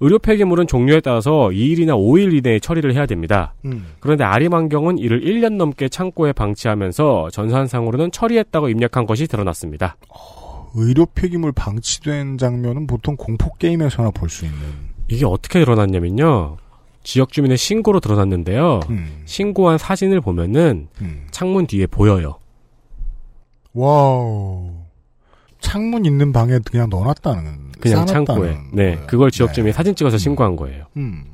[0.00, 3.54] 의료 폐기물은 종류에 따라서 2일이나 5일 이내에 처리를 해야 됩니다.
[3.64, 3.86] 음.
[4.00, 9.96] 그런데 아림환경은 이를 1년 넘게 창고에 방치하면서 전산상으로는 처리했다고 입력한 것이 드러났습니다.
[10.74, 14.58] 의료 폐기물 방치된 장면은 보통 공포 게임에서나 볼 수 있는.
[15.08, 16.56] 이게 어떻게 드러났냐면요.
[17.02, 18.80] 지역 주민의 신고로 드러났는데요.
[18.90, 19.22] 음.
[19.24, 21.26] 신고한 사진을 보면은 음.
[21.30, 22.38] 창문 뒤에 보여요.
[23.72, 24.70] Wow.
[25.60, 27.72] 창문 있는 방에 그냥 넣어놨다는.
[27.80, 28.58] 그냥 창고에.
[28.72, 28.94] 네.
[28.94, 29.06] 거예요.
[29.06, 29.52] 그걸 지역 네.
[29.54, 30.86] 주민이 사진 찍어서 신고한 거예요.
[30.96, 31.24] 음.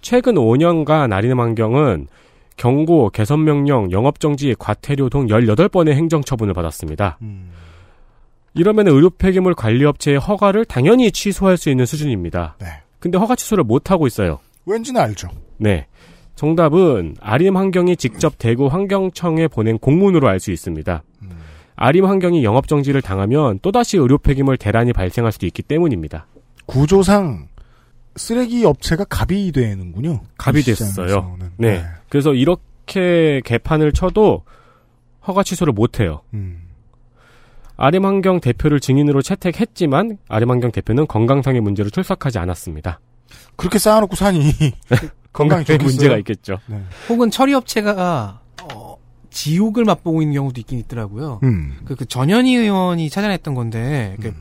[0.00, 2.08] 최근 5년간 아림환경은
[2.56, 7.18] 경고, 개선명령, 영업정지, 과태료 등 18번의 행정처분을 받았습니다.
[7.22, 7.50] 음.
[8.54, 12.56] 이러면 의료 폐기물 관리업체의 허가를 당연히 취소할 수 있는 수준입니다.
[12.60, 12.66] 네.
[13.00, 14.38] 근데 허가 취소를 못 하고 있어요.
[14.64, 15.28] 왠지는 알죠.
[15.58, 15.86] 네.
[16.36, 21.02] 정답은 아림 환경이 직접 대구 환경청에 보낸 공문으로 알 수 있습니다.
[21.22, 21.30] 음.
[21.76, 26.26] 아림 환경이 영업 정지를 당하면 또다시 의료 폐기물 대란이 발생할 수도 있기 때문입니다.
[26.66, 27.48] 구조상
[28.16, 30.22] 쓰레기 업체가 갑이 되는군요.
[30.38, 31.08] 갑이 이 됐어요.
[31.08, 31.50] 시장에서는.
[31.58, 31.84] 네.
[32.08, 34.44] 그래서 이렇게 개판을 쳐도
[35.26, 36.20] 허가 취소를 못 해요.
[36.32, 36.63] 음.
[37.76, 43.00] 아림 환경 대표를 증인으로 채택했지만 아림 환경 대표는 건강상의 문제로 출석하지 않았습니다.
[43.56, 44.52] 그렇게 쌓아놓고 사니
[45.32, 45.86] 건강이 좋겠어요.
[45.86, 46.58] 문제가 있겠죠.
[46.66, 46.82] 네.
[47.08, 48.96] 혹은 처리업체가 어,
[49.30, 51.40] 지옥을 맛보고 있는 경우도 있긴 있더라고요.
[51.42, 51.78] 음.
[51.84, 54.32] 그, 그 전현희 의원이 찾아냈던 건데 그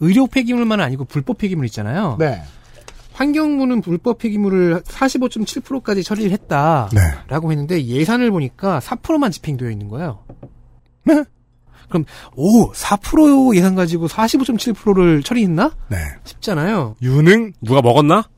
[0.00, 2.16] 의료 폐기물만 아니고 불법 폐기물 있잖아요.
[2.18, 2.42] 네.
[3.12, 7.50] 환경부는 불법 폐기물을 45.7%까지 처리를 했다라고 네.
[7.50, 10.20] 했는데 예산을 보니까 4%만 집행되어 있는 거예요.
[11.88, 11.90] 네?
[11.90, 12.04] 그럼
[12.36, 15.96] 오 4% 예산 가지고 45.7%를 처리했나 네.
[16.24, 16.96] 싶잖아요.
[17.02, 18.28] 유능 누가 먹었나?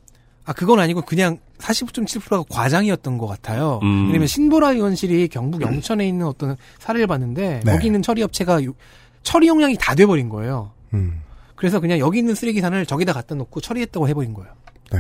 [0.45, 3.81] 아 그건 아니고 그냥 45.7%가 과장이었던 것 같아요.
[3.83, 4.07] 음.
[4.07, 7.73] 왜냐면 신보라 의원실이 경북 영천에 있는 어떤 사례를 봤는데 네.
[7.73, 8.75] 거기 있는 처리 업체가 요-
[9.23, 10.73] 처리 용량이 다 돼버린 거예요.
[10.95, 11.21] 음.
[11.57, 14.51] 그래서 그냥 여기 있는 쓰레기산을 저기다 갖다 놓고 처리했다고 해버린 거예요.
[14.93, 14.99] 네.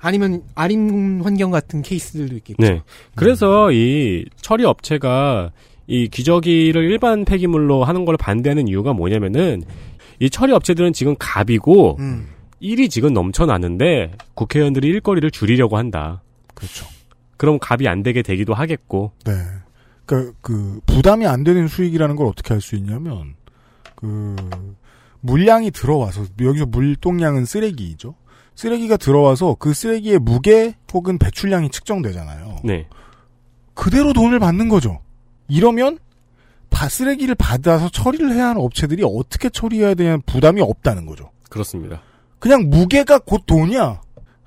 [0.00, 2.56] 아니면 아림 환경 같은 케이스들도 있겠죠.
[2.62, 2.82] 네.
[3.14, 5.50] 그래서 이 처리 업체가
[5.86, 9.62] 이 기저귀를 일반 폐기물로 하는 걸 반대하는 이유가 뭐냐면은
[10.18, 12.28] 이 처리 업체들은 지금 갑이고 음.
[12.60, 16.22] 일이 지금 넘쳐나는데 국회의원들이 일거리를 줄이려고 한다.
[16.54, 16.86] 그렇죠.
[17.36, 19.12] 그럼 갑이 안 되게 되기도 하겠고.
[19.26, 19.32] 네.
[20.06, 23.34] 그러니까 그 부담이 안 되는 수익이라는 걸 어떻게 할 수 있냐면
[23.96, 24.36] 그
[25.20, 28.14] 물량이 들어와서 여기서 물동량은 쓰레기죠.
[28.54, 32.58] 쓰레기가 들어와서 그 쓰레기의 무게 혹은 배출량이 측정되잖아요.
[32.64, 32.86] 네.
[33.74, 35.00] 그대로 돈을 받는 거죠.
[35.48, 35.98] 이러면
[36.70, 41.30] 바- 쓰레기를 받아서 처리를 해야 하는 업체들이 어떻게 처리해야 되냐는 부담이 없다는 거죠.
[41.48, 42.02] 그렇습니다.
[42.38, 44.00] 그냥 무게가 곧 돈이야.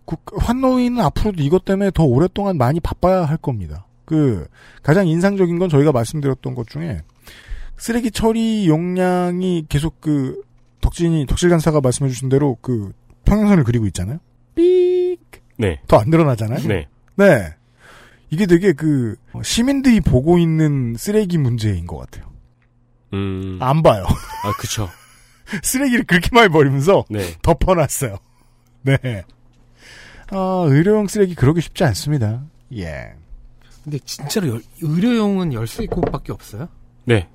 [0.05, 3.85] 국- 환노위는 앞으로도 이것 때문에 더 오랫동안 많이 바빠야 할 겁니다.
[4.05, 4.47] 그
[4.83, 7.01] 가장 인상적인 건 저희가 말씀드렸던 것 중에
[7.77, 10.41] 쓰레기 처리 용량이 계속 그
[10.81, 12.91] 덕진이 덕질 간사가 말씀해 주신 대로 그
[13.25, 14.19] 평행선을 그리고 있잖아요.
[14.55, 15.17] 삑.
[15.57, 15.81] 네.
[15.87, 16.67] 더 안 늘어나잖아요.
[16.67, 16.87] 네.
[17.15, 17.53] 네.
[18.29, 22.29] 이게 되게 그 시민들이 보고 있는 쓰레기 문제인 것 같아요.
[23.13, 23.57] 음.
[23.61, 24.05] 안 봐요.
[24.43, 24.89] 아, 그쵸.
[25.63, 27.33] 쓰레기를 그렇게 많이 버리면서 네.
[27.41, 28.17] 덮어놨어요.
[28.83, 29.23] 네.
[30.29, 32.43] 아, 의료용 쓰레기 그러기 쉽지 않습니다.
[32.75, 33.13] 예.
[33.83, 36.67] 근데 진짜로 열- 의료용은 13곳밖에 없어요?
[37.05, 37.29] 네.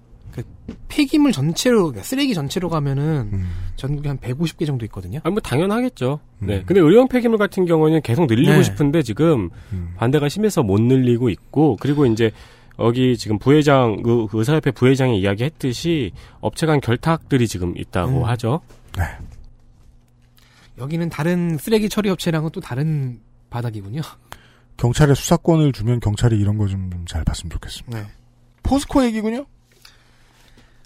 [0.89, 3.51] 폐기물 전체로 그러니까 쓰레기 전체로 가면은 음.
[3.77, 5.21] 전국에 한 150개 정도 있거든요.
[5.25, 6.21] 아, 뭐 당연하겠죠.
[6.39, 6.59] 네.
[6.59, 6.63] 음.
[6.67, 8.63] 근데 의료용 폐기물 같은 경우는 계속 늘리고 네.
[8.63, 9.95] 싶은데 지금 음.
[9.97, 12.31] 반대가 심해서 못 늘리고 있고 그리고 이제
[12.79, 18.25] 여기 지금 부회장 그 의사협회 부회장이 이야기했듯이 업체 간 결탁들이 지금 있다고 음.
[18.25, 18.61] 하죠.
[20.79, 23.21] 여기는 다른 쓰레기 처리 업체랑은 또 다른
[23.51, 24.01] 바닥이군요.
[24.79, 27.99] 경찰에 수사권을 주면 경찰이 이런 거 좀 잘 봤으면 좋겠습니다.
[28.01, 28.07] 네.
[28.63, 29.45] 포스코 얘기군요?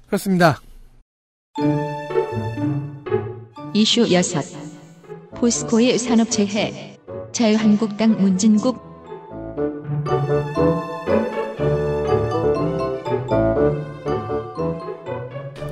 [0.07, 0.61] 그렇습니다.
[3.75, 4.43] 이슈 여섯
[5.35, 6.99] 포스코의 산업재해
[7.33, 8.87] 자유한국당 문진국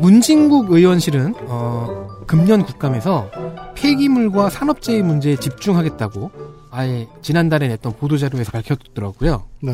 [0.02, 3.30] 문진국 의원실은 어, 금년 국감에서
[3.74, 6.30] 폐기물과 산업재해 문제에 집중하겠다고
[6.70, 9.46] 아예 지난달에 냈던 보도자료에서 밝혔더라고요.
[9.62, 9.72] 네.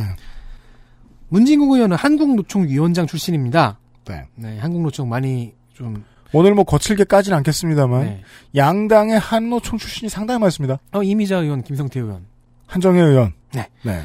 [1.30, 3.79] 문진국 의원은 한국노총 위원장 출신입니다.
[4.08, 4.24] 네.
[4.34, 8.22] 네, 한국노총 많이 좀 오늘 뭐 거칠게 까진 않겠습니다만 네.
[8.54, 10.78] 양당의 한노총 출신이 상당히 많습니다.
[10.92, 12.26] 어, 이미자 의원, 김성태 의원.
[12.66, 13.32] 한정혜 의원.
[13.52, 13.68] 네.
[13.82, 14.02] 네.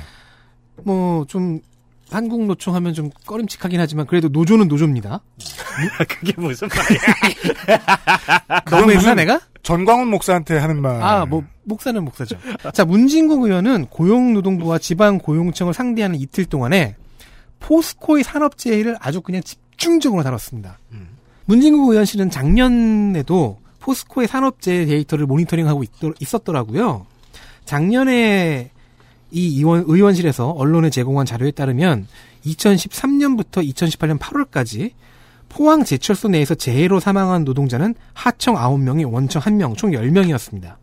[0.84, 1.60] 뭐 좀
[2.12, 5.22] 한국 노총 하면 좀 꺼림칙하긴 하지만 그래도 노조는 노조입니다.
[6.08, 8.62] 그게 무슨 말이야?
[8.70, 9.42] 너무 했나 내가?
[9.64, 11.02] 전광훈 목사한테 하는 말.
[11.02, 12.38] 아, 뭐 목사는 목사죠.
[12.74, 16.96] 자, 문진국 의원은 고용노동부와 지방고용청을 상대하는 이틀 동안에
[17.60, 20.80] 포스코의 산업재해를 아주 그냥 집 중적으로 다뤘습니다.
[21.46, 27.06] 문진국 의원실은 작년에도 포스코의 산업재해 데이터를 모니터링하고 있, 었더라고요
[27.66, 28.72] 작년에
[29.32, 32.08] 이 의원, 의원실에서 언론에 제공한 자료에 따르면
[32.46, 34.92] 2013년부터 2018년 8월까지
[35.50, 40.76] 포항 제철소 내에서 재해로 사망한 노동자는 하청 9명이 원청 1명, 총 10명이었습니다.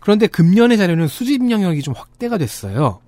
[0.00, 3.00] 그런데 금년의 자료는 수집 영역이 좀 확대가 됐어요.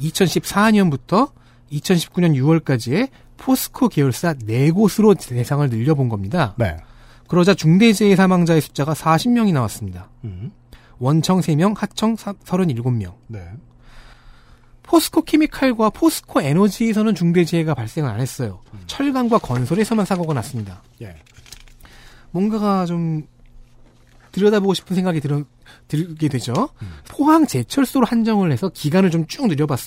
[0.00, 1.30] 2014년부터
[1.72, 3.08] 2019년 6월까지의
[3.42, 6.54] 포스코 계열사 4곳으로 대상을 늘려본 겁니다.
[6.56, 6.76] 네.
[7.26, 10.10] 그러자 중대재해 사망자의 숫자가 40명이 나왔습니다.
[11.00, 13.14] 원청 3명, 하청 37명.
[13.26, 13.44] 네.
[14.84, 18.60] 포스코 케미칼과 포스코 에너지에서는 중대재해가 발생을 안 했어요.
[18.86, 20.82] 철강과 건설에서만 사고가 났습니다.
[21.00, 21.16] 예.
[22.30, 23.26] 뭔가가 좀
[24.30, 25.44] 들여다보고 싶은 생각이 들,
[25.88, 26.68] 들게 되죠.
[27.08, 29.80] 포항 제철소로 한정을 해서 기간을 좀 쭉 늘려봤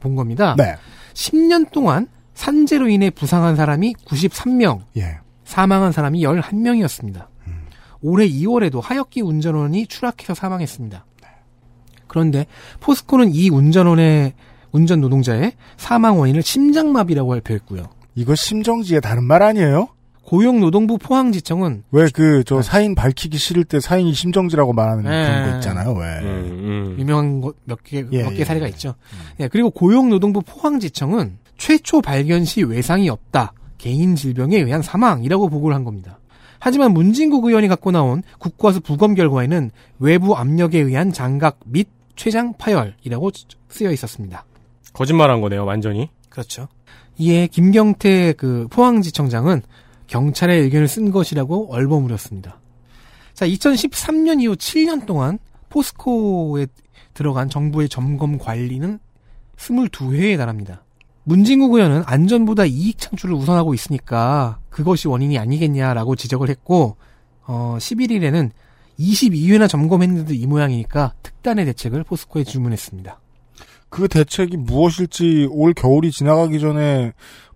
[0.00, 0.54] 본 겁니다.
[0.56, 0.76] 네.
[1.14, 5.18] 10년 동안 산재로 인해 부상한 사람이 93명, 예.
[5.44, 7.26] 사망한 사람이 11명이었습니다.
[8.02, 11.04] 올해 2월에도 하역기 운전원이 추락해서 사망했습니다.
[12.08, 12.46] 그런데
[12.80, 14.34] 포스코는 이 운전원의
[14.72, 17.88] 운전 노동자의 사망 원인을 심장마비라고 발표했고요.
[18.14, 19.88] 이거 심정지의 다른 말 아니에요?
[20.36, 25.26] 고용노동부 포항지청은 왜 그 저 사인 밝히기 싫을 때 사인이 심정지라고 말하는 네.
[25.26, 25.92] 그런 거 있잖아요.
[25.92, 26.06] 왜?
[26.20, 28.44] 음, 유명한 것몇 개, 예, 몇개 예.
[28.44, 28.94] 사례가 있죠.
[29.40, 33.52] 예, 그리고 고용노동부 포항지청은 최초 발견 시 외상이 없다.
[33.76, 36.18] 개인 질병에 의한 사망이라고 보고를 한 겁니다.
[36.58, 43.30] 하지만 문진국 의원이 갖고 나온 국과수 부검 결과에는 외부 압력에 의한 장각 및 췌장 파열이라고
[43.68, 44.46] 쓰여 있었습니다.
[44.94, 46.08] 거짓말한 거네요, 완전히.
[46.30, 46.68] 그렇죠.
[47.18, 49.60] 이에 김경태 그 포항지청장은
[50.12, 52.60] 경찰의 의견을 쓴 것이라고 얼버무렸습니다.
[53.32, 55.38] 자, 2013년 이후 7년 동안
[55.70, 56.66] 포스코에
[57.14, 58.98] 들어간 정부의 점검 관리는
[59.56, 60.84] 22회에 달합니다.
[61.24, 66.96] 문진국 의원은 안전보다 이익 창출을 우선하고 있으니까 그것이 원인이 아니겠냐라고 지적을 했고,
[67.46, 68.50] 어, 11일에는
[68.98, 73.18] 22회나 점검했는데도 이 모양이니까 특단의 대책을 포스코에 주문했습니다.
[73.88, 77.12] 그 대책이 무엇일지 올 겨울이 지나가기 전에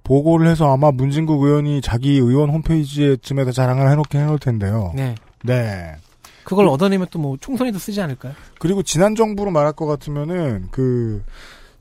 [0.07, 4.93] 보고를 해서 아마 문진국 의원이 자기 의원 홈페이지에쯤에다 자랑을 해놓긴 해놓을 텐데요.
[4.95, 5.17] 네.
[5.43, 5.97] 네.
[6.45, 8.33] 그걸 얻어내면 또 뭐 총선에도 쓰지 않을까요?
[8.61, 11.25] 그리고 지난 정부로 말할 것 같으면은 그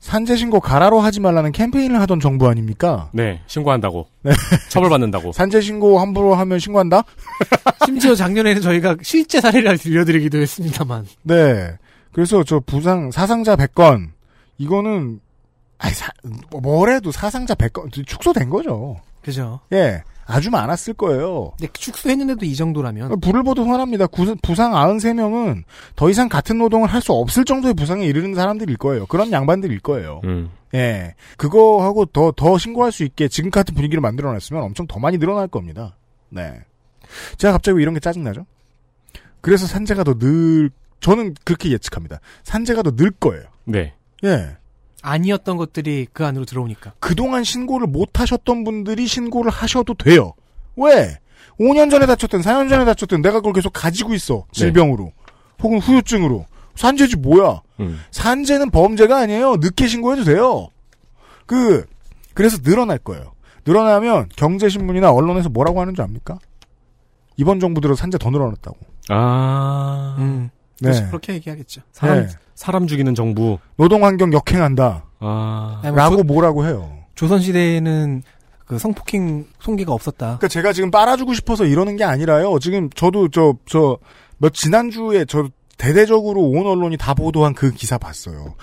[0.00, 3.10] 산재 신고 가라로 하지 말라는 캠페인을 하던 정부 아닙니까?
[3.12, 4.06] 네, 신고한다고.
[4.22, 4.32] 네.
[4.70, 5.30] 처벌받는다고.
[5.32, 7.02] 산재 신고 함부로 하면 신고한다?
[7.86, 11.06] 심지어 작년에는 저희가 실제 사례를 들려드리기도 했습니다만.
[11.22, 11.76] 네.
[12.12, 14.08] 그래서 저 부상 사상자 100건
[14.58, 15.20] 이거는
[15.78, 16.10] 아니 사,
[16.62, 18.96] 뭐래도 사상자 100건 축소된 거죠.
[19.22, 19.60] 그죠.
[19.72, 20.02] 예.
[20.28, 21.52] 아주 많았을 거예요.
[21.58, 23.20] 근데 축소했는데도 이 정도라면.
[23.20, 24.06] 불을 보도 화납니다.
[24.08, 25.62] 구- 부상 93명은
[25.94, 29.06] 더 이상 같은 노동을 할 수 없을 정도의 부상에 이르는 사람들일 거예요.
[29.06, 30.20] 그런 양반들일 거예요.
[30.24, 30.50] 음.
[30.74, 31.14] 예.
[31.36, 35.46] 그거하고 더, 더 신고할 수 있게 지금 같은 분위기를 만들어 놨으면 엄청 더 많이 늘어날
[35.46, 35.96] 겁니다.
[36.28, 36.60] 네.
[37.38, 38.46] 제가 갑자기 왜 이런 게 짜증 나죠?
[39.40, 42.18] 그래서 산재가 더 늘, 저는 그렇게 예측합니다.
[42.42, 43.44] 산재가 더 늘 거예요.
[43.64, 43.94] 네.
[44.24, 44.56] 예.
[45.06, 46.94] 아니었던 것들이 그 안으로 들어오니까.
[46.98, 50.32] 그동안 신고를 못 하셨던 분들이 신고를 하셔도 돼요.
[50.74, 51.18] 왜?
[51.60, 54.46] 5년 전에 다쳤든 4년 전에 다쳤든 내가 그걸 계속 가지고 있어.
[54.50, 55.12] 질병으로.
[55.62, 56.46] 혹은 후유증으로.
[56.74, 57.62] 산재지 뭐야?
[57.80, 58.00] 음.
[58.10, 59.56] 산재는 범죄가 아니에요.
[59.56, 60.68] 늦게 신고해도 돼요.
[61.46, 61.86] 그,
[62.34, 63.32] 그래서 늘어날 거예요.
[63.64, 66.38] 늘어나면 경제신문이나 언론에서 뭐라고 하는 줄 압니까?
[67.36, 68.76] 이번 정부 들어 산재 더 늘어났다고.
[69.08, 70.16] 아.
[70.18, 70.50] 음.
[70.80, 70.90] 네.
[71.06, 71.82] 그렇게 얘기하겠죠.
[71.92, 72.28] 사람, 네.
[72.56, 73.58] 사람 죽이는 정부.
[73.76, 75.04] 노동환경 역행한다.
[75.20, 75.80] 아.
[75.84, 76.90] 아니, 뭐 라고 조- 뭐라고 해요.
[77.14, 78.22] 조선시대에는
[78.66, 80.26] 그 성폭행 송계가 없었다.
[80.26, 82.58] 그러니까 제가 지금 빨아주고 싶어서 이러는 게 아니라요.
[82.58, 83.98] 지금 저도 저 저
[84.38, 85.48] 몇 지난주에 저
[85.78, 88.54] 대대적으로 온 언론이 다 보도한 그 기사 봤어요.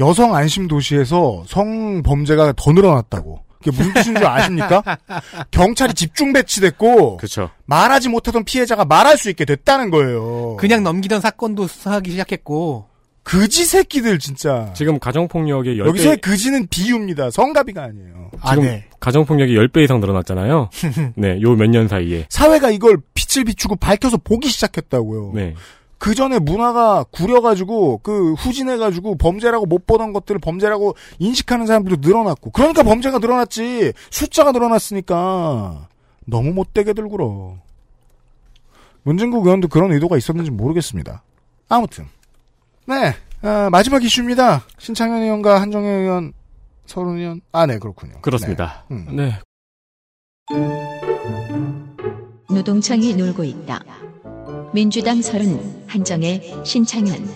[0.00, 3.40] 여성 안심 도시에서 성범죄가 더 늘어났다고.
[3.58, 4.82] 그게 무슨 뜻인 줄 아십니까?
[5.50, 7.50] 경찰이 집중 배치됐고 그렇죠.
[7.66, 10.56] 말하지 못하던 피해자가 말할 수 있게 됐다는 거예요.
[10.56, 12.86] 그냥 넘기던 사건도 수사하기 시작했고.
[13.28, 14.72] 그지 새끼들 진짜.
[14.74, 17.30] 지금 가정폭력의 10배, 여기서의 그지는 비유입니다.
[17.30, 18.30] 성가비가 아니에요.
[18.40, 18.84] 아, 지금 네.
[19.00, 20.70] 가정폭력이 10배 이상 늘어났잖아요.
[21.14, 22.24] 네, 요 몇 년 사이에.
[22.30, 25.32] 사회가 이걸 빛을 비추고 밝혀서 보기 시작했다고요.
[25.34, 25.54] 네.
[25.98, 32.82] 그 전에 문화가 구려가지고 그 후진해가지고 범죄라고 못 보던 것들을 범죄라고 인식하는 사람들도 늘어났고 그러니까
[32.82, 35.88] 범죄가 늘어났지 숫자가 늘어났으니까
[36.24, 37.56] 너무 못되게들 굴어.
[39.02, 41.22] 문진국 의원도 그런 의도가 있었는지 모르겠습니다.
[41.68, 42.06] 아무튼
[42.88, 44.64] 네 아, 마지막 이슈입니다.
[44.78, 46.32] 신창현 의원과 한정혜 의원,
[46.86, 48.20] 서른 의원 아 네 그렇군요.
[48.20, 48.84] 그렇습니다.
[48.90, 48.96] 네.
[48.96, 49.16] 음.
[49.16, 49.38] 네.
[52.48, 53.80] 노동청이 놀고 있다.
[54.72, 57.28] 민주당 서른, 한정혜, 신창현.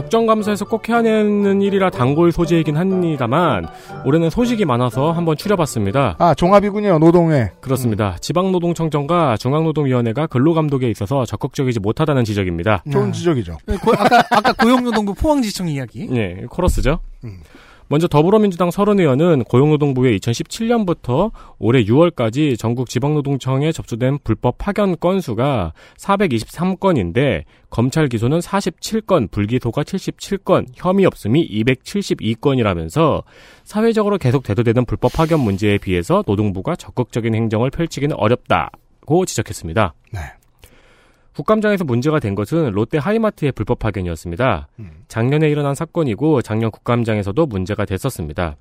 [0.00, 3.66] 국정감사에서 꼭 해야 되는 일이라 단골 소재이긴 합니다만
[4.06, 6.16] 올해는 소식이 많아서 한번 추려봤습니다.
[6.18, 7.50] 아 종합이군요 노동회.
[7.60, 8.16] 그렇습니다.
[8.20, 12.82] 지방노동청정과 중앙노동위원회가 근로감독에 있어서 적극적이지 못하다는 지적입니다.
[12.90, 13.12] 좋은 아.
[13.12, 13.58] 지적이죠.
[13.66, 16.08] 네, 고- 아까 아까 고용노동부 포항지청 이야기.
[16.12, 17.00] 예, 코러스죠.
[17.24, 17.40] 음.
[17.90, 27.42] 먼저 더불어민주당 서른 의원은 고용노동부에 2017년부터 올해 6월까지 전국 지방노동청에 접수된 불법 파견 건수가 423건인데
[27.68, 33.24] 검찰 기소는 47건, 불기소가 77건, 혐의 없음이 272건이라면서
[33.64, 39.94] 사회적으로 계속 대두되는 불법 파견 문제에 비해서 노동부가 적극적인 행정을 펼치기는 어렵다고 지적했습니다.
[40.12, 40.20] 네.
[41.34, 44.68] 국감장에서 문제가 된 것은 롯데 하이마트의 불법 파견이었습니다.
[44.78, 44.90] 음.
[45.08, 48.56] 작년에 일어난 사건이고 작년 국감장에서도 문제가 됐었습니다.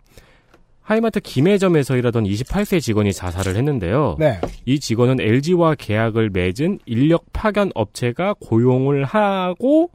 [0.81, 4.15] 하이마트 김해점에서 일하던 28세 직원이 자살을 했는데요.
[4.17, 4.39] 네.
[4.65, 9.91] 이 직원은 LG와 계약을 맺은 인력 파견 업체가 고용을 하고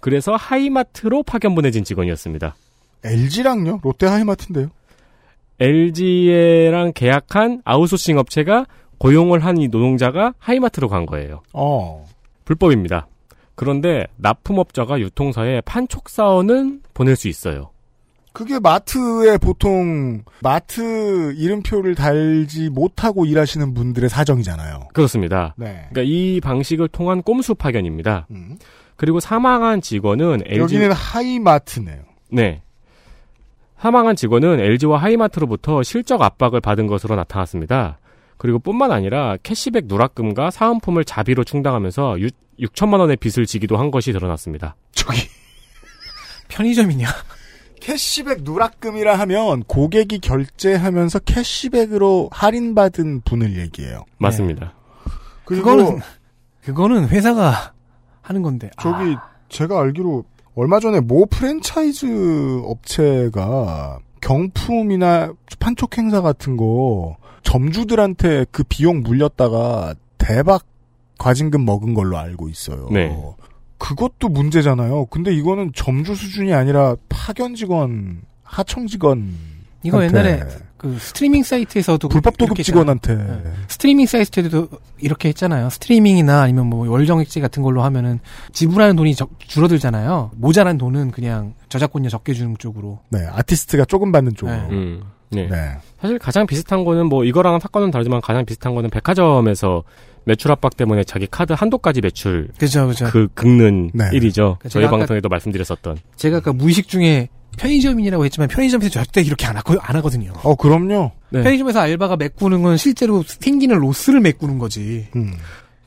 [0.00, 2.54] 그래서 하이마트로 파견 보내진 직원이었습니다.
[3.02, 4.68] LG랑요 롯데 하이마트인데요.
[5.58, 8.66] LG랑 계약한 아웃소싱 업체가
[8.98, 11.42] 고용을 한 이 노동자가 하이마트로 간 거예요.
[11.52, 12.04] 어.
[12.44, 13.06] 불법입니다.
[13.54, 17.70] 그런데 납품업자가 유통사에 판촉사원은 보낼 수 있어요.
[18.34, 24.88] 그게 마트에 보통 마트 이름표를 달지 못하고 일하시는 분들의 사정이잖아요.
[24.92, 25.54] 그렇습니다.
[25.56, 25.86] 네.
[25.90, 28.26] 그러니까 이 방식을 통한 꼼수 파견입니다.
[28.32, 28.58] 음.
[28.96, 32.02] 그리고 사망한 직원은 LG 여기는 하이마트네요.
[32.30, 32.60] 네.
[33.78, 37.98] 사망한 직원은 LG와 하이마트로부터 실적 압박을 받은 것으로 나타났습니다.
[38.36, 44.12] 그리고 뿐만 아니라 캐시백 누락금과 사은품을 자비로 충당하면서 6, 6천만 원의 빚을 지기도 한 것이
[44.12, 44.76] 드러났습니다.
[44.92, 45.20] 저기
[46.48, 47.08] 편의점이냐?
[47.80, 54.04] 캐시백 누락금이라 하면 고객이 결제하면서 캐시백으로 할인받은 분을 얘기해요.
[54.18, 54.74] 맞습니다.
[55.44, 56.00] 그리고 그거는
[56.62, 57.72] 그거는 회사가
[58.22, 58.70] 하는 건데.
[58.76, 59.16] 아, 저기
[59.48, 60.24] 제가 알기로
[60.56, 67.16] 얼마 전에 모 프랜차이즈 업체가 경품이나 판촉 행사 같은 거
[67.46, 70.64] 점주들한테 그 비용 물렸다가 대박
[71.18, 72.88] 과징금 먹은 걸로 알고 있어요.
[72.90, 73.16] 네.
[73.78, 75.06] 그것도 문제잖아요.
[75.06, 79.32] 근데 이거는 점주 수준이 아니라 파견 직원, 하청 직원.
[79.82, 80.42] 이거 옛날에
[80.76, 82.60] 그 스트리밍 사이트에서도 불법 도급.
[82.62, 83.42] 직원한테 네.
[83.68, 84.68] 스트리밍 사이트에도
[84.98, 85.70] 이렇게 했잖아요.
[85.70, 88.18] 스트리밍이나 아니면 뭐 월정액제 같은 걸로 하면은
[88.52, 90.32] 지불하는 돈이 적- 줄어들잖아요.
[90.36, 92.98] 모자란 돈은 그냥 저작권료 적게 주는 쪽으로.
[93.10, 94.56] 네, 아티스트가 조금 받는 쪽으로.
[94.56, 94.68] 네.
[94.70, 95.48] 음, 네.
[95.48, 95.56] 네.
[96.00, 99.82] 사실 가장 비슷한 거는 뭐 이거랑 사건은 다르지만 가장 비슷한 거는 백화점에서
[100.24, 103.06] 매출 압박 때문에 자기 카드 한도까지 매출 그죠, 그죠.
[103.06, 104.10] 그 긁는 네.
[104.12, 104.56] 일이죠.
[104.58, 105.98] 그러니까 저희 방송에도 말씀드렸었던.
[106.16, 110.32] 제가 아까 무의식 중에 편의점인이라고 했지만 편의점에서 절대 이렇게 안, 하고, 안 하거든요.
[110.42, 111.12] 어, 그럼요.
[111.30, 111.42] 네.
[111.42, 115.06] 편의점에서 알바가 메꾸는 건 실제로 생기는 로스를 메꾸는 거지.
[115.16, 115.32] 음.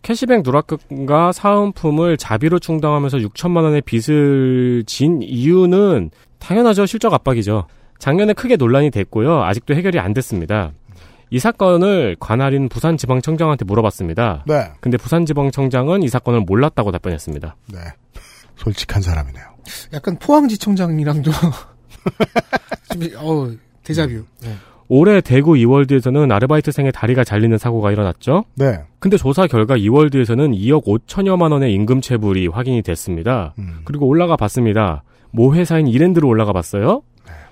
[0.02, 6.86] 캐시백 누락금과 사은품을 자비로 충당하면서 6천만 원의 빚을 진 이유는 당연하죠.
[6.86, 7.68] 실적 압박이죠.
[8.00, 9.44] 작년에 크게 논란이 됐고요.
[9.44, 10.72] 아직도 해결이 안 됐습니다.
[11.30, 14.46] 이 사건을 관할인 부산지방청장한테 물어봤습니다.
[14.48, 14.72] 네.
[14.80, 17.56] 근데 부산지방청장은 이 사건을 몰랐다고 답변했습니다.
[17.72, 17.80] 네.
[18.56, 19.44] 솔직한 사람이네요.
[19.94, 21.32] 약간 포항지청장이랑도
[22.92, 23.52] 좀, 어
[23.84, 24.26] 데자뷰.
[24.42, 24.56] 네.
[24.88, 28.46] 올해 대구 이월드에서는 아르바이트생의 다리가 잘리는 사고가 일어났죠.
[28.56, 28.80] 네.
[28.98, 33.54] 근데 조사 결과 이월드에서는 2억 5천여만 원의 임금 체불이 확인이 됐습니다.
[33.60, 33.82] 음.
[33.86, 35.04] 그리고 올라가 봤습니다.
[35.30, 37.04] 모 회사인 이랜드로 올라가 봤어요.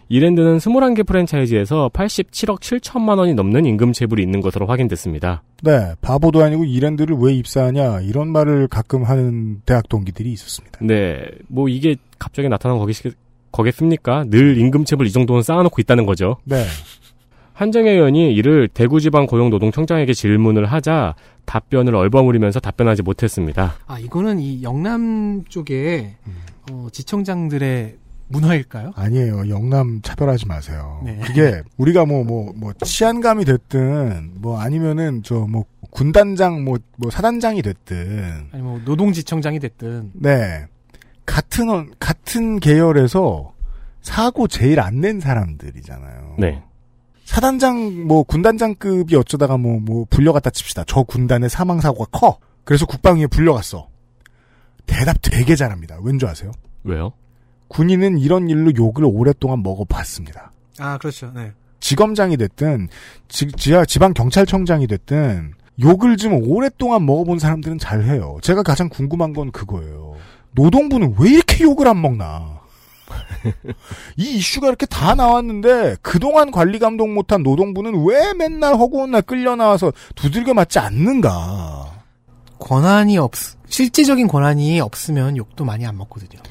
[0.10, 5.44] 이랜드는 21개 프랜차이즈에서 87억 7천만 원이 넘는 임금 체불이 있는 것으로 확인됐습니다.
[5.64, 5.94] 네.
[6.02, 10.80] 바보도 아니고 이랜드를 왜 입사하냐 이런 말을 가끔 하는 대학 동기들이 있었습니다.
[10.82, 12.94] 네, 뭐 이게 갑자기 나타난 거기,
[13.52, 14.26] 거겠습니까?
[14.30, 16.38] 늘 임금 체불 이 정도는 쌓아놓고 있다는 거죠.
[16.46, 16.64] 네.
[17.54, 23.74] 한정혜 의원이 이를 대구지방 고용노동청장에게 질문을 하자 답변을 얼버무리면서 답변하지 못했습니다.
[23.88, 26.18] 아 이거는 이 영남 쪽에
[26.72, 27.96] 어, 지청장들의
[28.30, 28.92] 문화일까요?
[28.96, 29.50] 아니에요.
[29.50, 31.02] 영남 차별하지 마세요.
[31.04, 31.18] 네.
[31.24, 38.50] 그게 우리가 뭐뭐 뭐 치안감이 됐든 뭐 아니면은 저 뭐 군단장 뭐 뭐 사단장이 됐든
[38.52, 40.66] 아니 뭐 노동지청장이 됐든 네.
[41.26, 43.54] 같은 원- 같은 계열에서
[44.02, 46.36] 사고 제일 안 낸 사람들이잖아요.
[46.40, 46.62] 네.
[47.26, 50.84] 사단장 뭐 군단장급이 어쩌다가 뭐뭐 불려갔다 칩시다.
[50.88, 52.38] 저 군단의 사망 사고가 커.
[52.64, 53.88] 그래서 국방위에 불려갔어.
[54.86, 55.98] 대답 되게 잘합니다.
[56.02, 56.52] 왠 줄 아세요?
[56.84, 57.12] 왜요?
[57.68, 60.52] 군인은 이런 일로 욕을 오랫동안 먹어봤습니다.
[60.80, 61.32] 아, 그렇죠.
[61.34, 61.52] 네.
[61.80, 62.90] 지검장이 됐든
[63.28, 68.38] 지, 지하 지방 경찰청장이 됐든 욕을 좀 오랫동안 먹어본 사람들은 잘해요.
[68.42, 70.16] 제가 가장 궁금한 건 그거예요.
[70.52, 72.58] 노동부는 왜 이렇게 욕을 안 먹나?
[74.18, 79.56] 이 이슈가 이렇게 다 나왔는데 그동안 관리 감독 못한 노동부는 왜 맨날 허구한 날 끌려
[79.56, 81.94] 나와서 두들겨 맞지 않는가?
[82.60, 83.34] 권한이 없,
[83.68, 86.42] 실질적인 권한이 없으면 욕도 많이 안 먹거든요.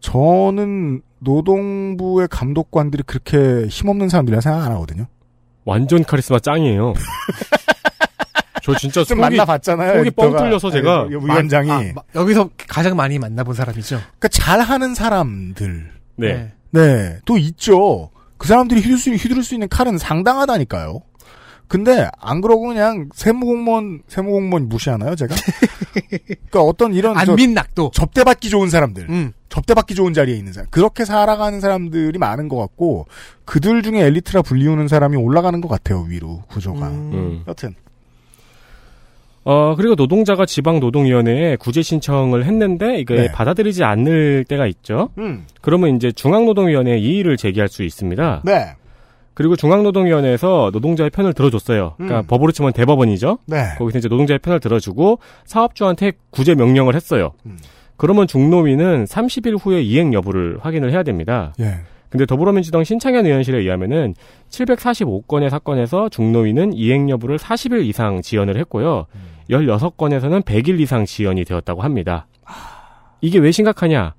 [0.00, 5.06] 저는 노동부의 감독관들이 그렇게 힘없는 사람들이라 생각 안 하거든요.
[5.64, 6.94] 완전 카리스마 짱이에요.
[8.62, 9.98] 저 진짜 좀 속이, 만나봤잖아요.
[9.98, 10.36] 속이 뻥.
[10.36, 13.96] 뚫려서 제가 아니, 위원장이 아, 마- 여기서 가장 많이 만나본 사람이죠.
[13.96, 16.52] 그러니까 잘하는 사람들 네.
[16.70, 18.10] 네, 또 있죠.
[18.38, 21.00] 그 사람들이 휘둘 수, 휘두를 수 있는 칼은 상당하다니까요.
[21.68, 25.34] 근데 안 그러고 그냥 세무공무원 세무공무원 무시하나요, 제가?
[26.28, 27.90] 그러니까 어떤 이런 저 안민낙도.
[27.92, 29.32] 접대받기 좋은 사람들, 음.
[29.48, 33.06] 접대받기 좋은 자리에 있는 사람, 그렇게 살아가는 사람들이 많은 것 같고
[33.44, 36.86] 그들 중에 엘리트라 불리우는 사람이 올라가는 것 같아요 위로 구조가.
[36.88, 37.42] 음.
[37.48, 37.74] 여튼
[39.48, 43.32] 어, 그리고 노동자가 지방노동위원회에 구제 신청을 했는데 이게 네.
[43.32, 45.10] 받아들이지 않을 때가 있죠.
[45.18, 45.46] 음.
[45.60, 48.42] 그러면 이제 중앙노동위원회에 이의를 제기할 수 있습니다.
[48.44, 48.74] 네,
[49.36, 51.92] 그리고 중앙노동위원회에서 노동자의 편을 들어줬어요.
[51.98, 52.26] 그러니까 음.
[52.26, 53.36] 법으로 치면 대법원이죠.
[53.44, 57.32] 네, 거기서 이제 노동자의 편을 들어주고 사업주한테 구제 명령을 했어요.
[57.44, 57.58] 음.
[57.98, 61.52] 그러면 중노위는 30일 후에 이행 여부를 확인을 해야 됩니다.
[61.60, 64.14] 예, 근데 더불어민주당 신창현 의원실에 의하면은
[64.48, 69.04] 745건의 사건에서 중노위는 이행 여부를 40일 이상 지연을 했고요.
[69.50, 72.26] 16건에서는 100일 이상 지연이 되었다고 합니다.
[73.20, 74.14] 이게 왜 심각하냐?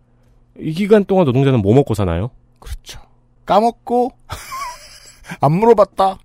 [0.59, 2.29] 이 기간 동안 노동자는 뭐 먹고 사나요?
[2.59, 2.99] 그렇죠.
[3.47, 4.11] 까먹고
[5.41, 6.17] 안 물어봤다.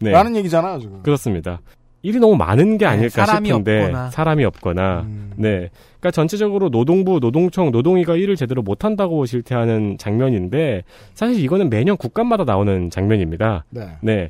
[0.00, 0.10] 네.
[0.10, 1.02] 라는 얘기잖아요 지금.
[1.02, 1.60] 그렇습니다.
[2.02, 4.10] 일이 너무 많은 게 네, 아닐까 사람이 싶은데 없거나.
[4.10, 5.32] 사람이 없거나 음.
[5.36, 5.70] 네.
[6.00, 10.82] 그러니까 전체적으로 노동부, 노동청, 노동위가 일을 제대로 못한다고 실태하는 장면인데
[11.14, 13.64] 사실 이거는 매년 국감마다 나오는 장면입니다.
[13.70, 13.88] 네.
[14.00, 14.28] 네.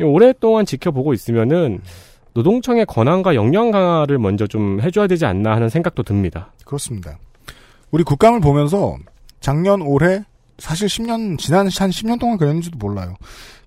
[0.00, 1.80] 오랫동안 지켜보고 있으면은
[2.34, 6.52] 노동청의 권한과 역량 강화를 먼저 좀 해줘야 되지 않나 하는 생각도 듭니다.
[6.64, 7.18] 그렇습니다.
[7.92, 8.96] 우리 국감을 보면서
[9.38, 10.24] 작년 올해
[10.58, 13.16] 사실 10년 지난 한 10년 동안 그랬는지도 몰라요.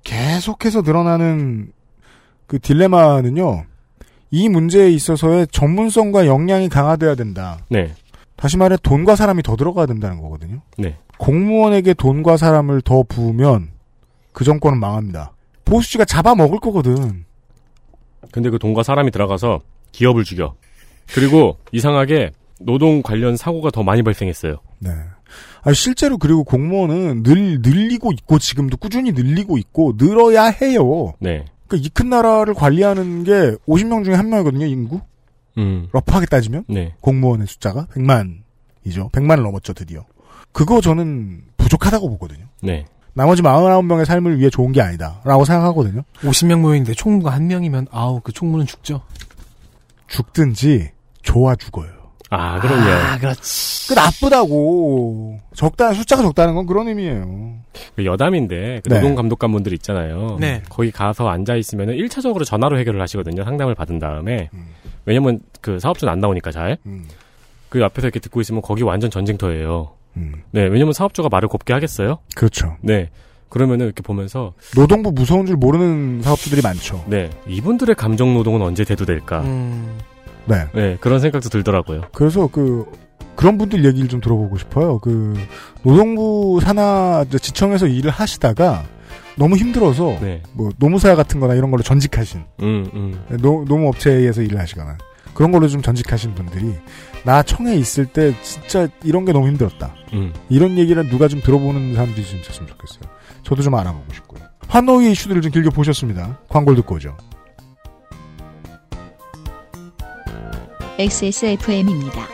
[0.03, 1.71] 계속해서 늘어나는
[2.47, 3.65] 그 딜레마는요.
[4.31, 7.59] 이 문제에 있어서의 전문성과 역량이 강화돼야 된다.
[7.69, 7.93] 네.
[8.36, 10.61] 다시 말해 돈과 사람이 더 들어가야 된다는 거거든요.
[10.77, 10.97] 네.
[11.17, 13.69] 공무원에게 돈과 사람을 더 부으면
[14.33, 15.31] 그 정권은 망합니다.
[15.63, 17.25] 보수지가 잡아먹을 거거든.
[18.31, 19.61] 근데 그 돈과 사람이 들어가서
[19.91, 20.55] 기업을 죽여.
[21.13, 24.57] 그리고 이상하게 노동 관련 사고가 더 많이 발생했어요.
[24.79, 24.91] 네.
[25.63, 31.13] 아 실제로 그리고 공무원은 늘 늘리고 있고 지금도 꾸준히 늘리고 있고 늘어야 해요.
[31.19, 31.45] 네.
[31.67, 35.01] 그이큰 나라를 관리하는 게 50명 중에 한 명이거든요, 인구.
[35.57, 35.88] 음.
[35.91, 36.93] 러프하게 따지면 네.
[37.01, 39.11] 공무원의 숫자가 100만이죠.
[39.11, 40.05] 100만을 넘었죠, 드디어.
[40.51, 42.45] 그거 저는 부족하다고 보거든요.
[42.61, 42.86] 네.
[43.13, 46.03] 나머지 49명의 삶을 위해 좋은 게 아니다라고 생각하거든요.
[46.21, 49.01] 50명 모였는데 총무가 한 명이면 아우 그 총무는 죽죠.
[50.07, 51.89] 죽든지 좋아 죽어요.
[52.30, 52.89] 아, 그럼요.
[52.89, 53.88] 아, 그렇지.
[53.89, 57.53] 그 나쁘다고 적다 숫자가 적다는 건 그런 의미예요.
[57.95, 58.95] 그 여담인데 그 네.
[58.95, 60.38] 노동 감독관분들 있잖아요.
[60.39, 60.63] 네.
[60.69, 63.43] 거기 가서 앉아 있으면은 1차적으로 전화로 해결을 하시거든요.
[63.43, 64.49] 상담을 받은 다음에.
[65.05, 66.78] 왜냐면 그 사업주는 안 나오니까 잘.
[66.86, 67.05] 음.
[67.69, 69.91] 그 앞에서 이렇게 듣고 있으면 거기 완전 전쟁터예요.
[70.17, 70.43] 음.
[70.51, 72.19] 네, 왜냐면 사업주가 말을 곱게 하겠어요?
[72.36, 72.78] 그렇죠.
[72.82, 73.09] 네.
[73.49, 77.03] 그러면은 이렇게 보면서 노동부 무서운 줄 모르는 사업주들이 많죠.
[77.07, 79.41] 네, 이분들의 감정 노동은 언제 대두될까?
[79.41, 79.97] 음.
[80.45, 80.67] 네.
[80.73, 82.03] 네, 그런 생각도 들더라고요.
[82.13, 82.85] 그래서 그
[83.35, 84.99] 그런 분들 얘기를 좀 들어보고 싶어요.
[84.99, 85.35] 그
[85.83, 88.83] 노동부 산하 지청에서 일을 하시다가
[89.37, 90.41] 너무 힘들어서 네.
[90.53, 93.25] 뭐 노무사 같은 거나 이런 걸로 전직하신 음, 음.
[93.41, 94.97] 노, 노무업체에서 일을 하시거나
[95.33, 96.74] 그런 걸로 좀 전직하신 분들이
[97.24, 99.93] 나 청에 있을 때 진짜 이런 게 너무 힘들었다.
[100.13, 100.32] 음.
[100.49, 103.11] 이런 얘기를 누가 좀 들어보는 사람들이 좀 있었으면 좋겠어요.
[103.43, 104.41] 저도 좀 알아보고 싶고요.
[104.67, 106.39] 환노의 이슈들을 좀 길게 보셨습니다.
[106.47, 107.17] 광고를 듣고 오죠.
[110.97, 112.26] XSFM입니다.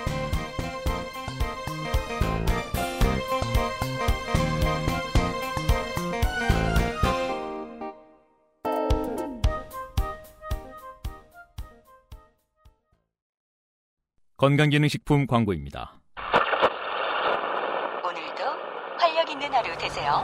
[14.37, 15.99] 건강기능식품 광고입니다.
[18.03, 18.43] 오늘도
[18.99, 20.23] 활력 있는 하루 되세요.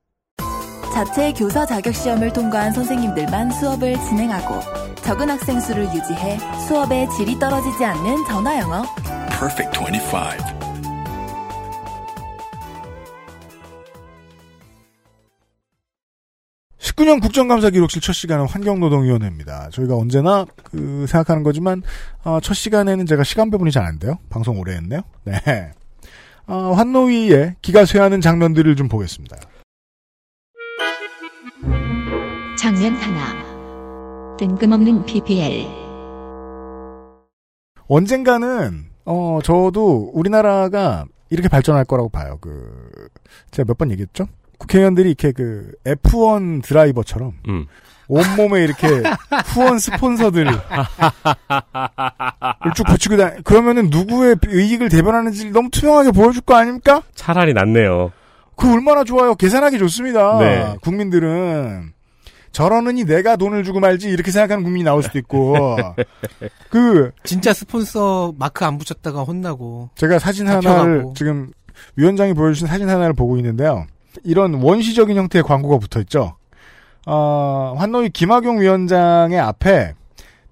[0.93, 4.59] 자체 교사 자격 시험을 통과한 선생님들만 수업을 진행하고
[5.03, 6.37] 적은 학생 수를 유지해
[6.67, 8.83] 수업의 질이 떨어지지 않는 전화 영어.
[9.29, 10.61] Perfect 25.
[16.77, 19.69] 십구 년 국정감사 기록실 첫 시간은 환경노동위원회입니다.
[19.71, 21.83] 저희가 언제나 그 생각하는 거지만
[22.23, 24.17] 어, 첫 시간에는 제가 시간 배분이 잘 안 돼요.
[24.29, 25.01] 방송 오래 했네요.
[25.23, 25.71] 네.
[26.47, 29.37] 어, 환노위의 기가 쇠하는 장면들을 좀 보겠습니다.
[32.81, 34.37] 장면 하나.
[34.37, 35.67] 뜬금없는 PPL.
[37.87, 42.39] 언젠가는 어 저도 우리나라가 이렇게 발전할 거라고 봐요.
[42.41, 43.07] 그
[43.51, 44.25] 제가 몇 번 얘기했죠?
[44.57, 47.67] 국회의원들이 이렇게 그 F1 드라이버처럼 음.
[48.07, 48.87] 온몸에 이렇게
[49.53, 50.51] 후원 스폰서들을
[52.75, 57.03] 쭉 붙이고 다 그러면은 누구의 이익을 대변하는지 너무 투명하게 보여줄 거 아닙니까?
[57.13, 58.11] 차라리 낫네요.
[58.55, 59.35] 그 얼마나 좋아요.
[59.35, 60.39] 계산하기 좋습니다.
[60.39, 60.75] 네.
[60.81, 61.93] 국민들은
[62.51, 65.55] 저러느니 내가 돈을 주고 말지 이렇게 생각하는 국민이 나올 수도 있고
[66.69, 69.89] 그 진짜 스폰서 마크 안 붙였다가 혼나고.
[69.95, 70.79] 제가 사진 잡혀가고.
[70.79, 71.51] 하나를 지금
[71.95, 73.85] 위원장이 보여주신 사진 하나를 보고 있는데요.
[74.23, 76.35] 이런 원시적인 형태의 광고가 붙어 있죠.
[77.07, 79.93] 어, 환노위 김학용 위원장의 앞에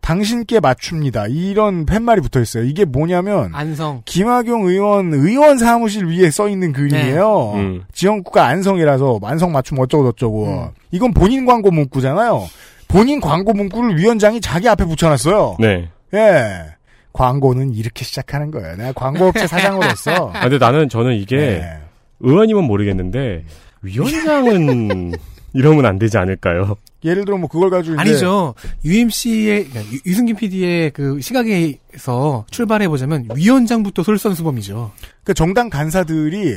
[0.02, 1.28] 당신께 맞춥니다.
[1.28, 2.64] 이런 팻말이 붙어 있어요.
[2.64, 4.02] 이게 뭐냐면 안성.
[4.06, 7.52] 김학용 의원 의원 사무실 위에 써 있는 그림이에요.
[7.56, 7.84] 음.
[7.94, 10.48] 지역구가 안성이라서 안성 맞춤 어쩌고 저쩌고.
[10.48, 10.68] 음.
[10.92, 12.48] 이건 본인 광고 문구잖아요.
[12.88, 15.58] 본인 광고 문구를 위원장이 자기 앞에 붙여놨어요.
[15.60, 15.90] 네.
[16.14, 16.66] 예.
[17.14, 18.76] 광고는 이렇게 시작하는 거예요.
[18.78, 20.32] 내가 광고업체 사장으로서.
[20.34, 21.78] 아, 근데 나는 저는 이게 네.
[22.22, 23.46] 의원이면 모르겠는데
[23.82, 25.12] 위원장은
[25.54, 26.76] 이러면 안 되지 않을까요?
[27.04, 28.56] 예를 들어 뭐 그걸 가지고 아니죠.
[28.84, 34.92] UMC의 그러니까 유- 유승균 PD의 그 시각에서 출발해 보자면 위원장부터 솔선수범이죠.
[35.24, 36.56] 그 정당 간사들이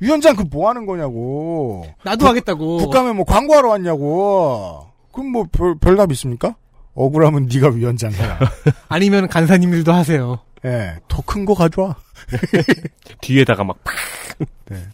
[0.00, 1.86] 위원장 그 뭐 하는 거냐고.
[2.04, 2.78] 나도 하겠다고.
[2.78, 4.86] 국감에 뭐 광고하러 왔냐고.
[5.12, 6.54] 그럼 뭐 별, 별답 있습니까?
[6.94, 8.38] 억울하면 네가 위원장 해라.
[8.88, 10.38] 아니면 간사님들도 하세요.
[10.64, 10.96] 예.
[11.08, 11.96] 더큰 거 가져와.
[13.20, 13.94] 뒤에다가 막 팍!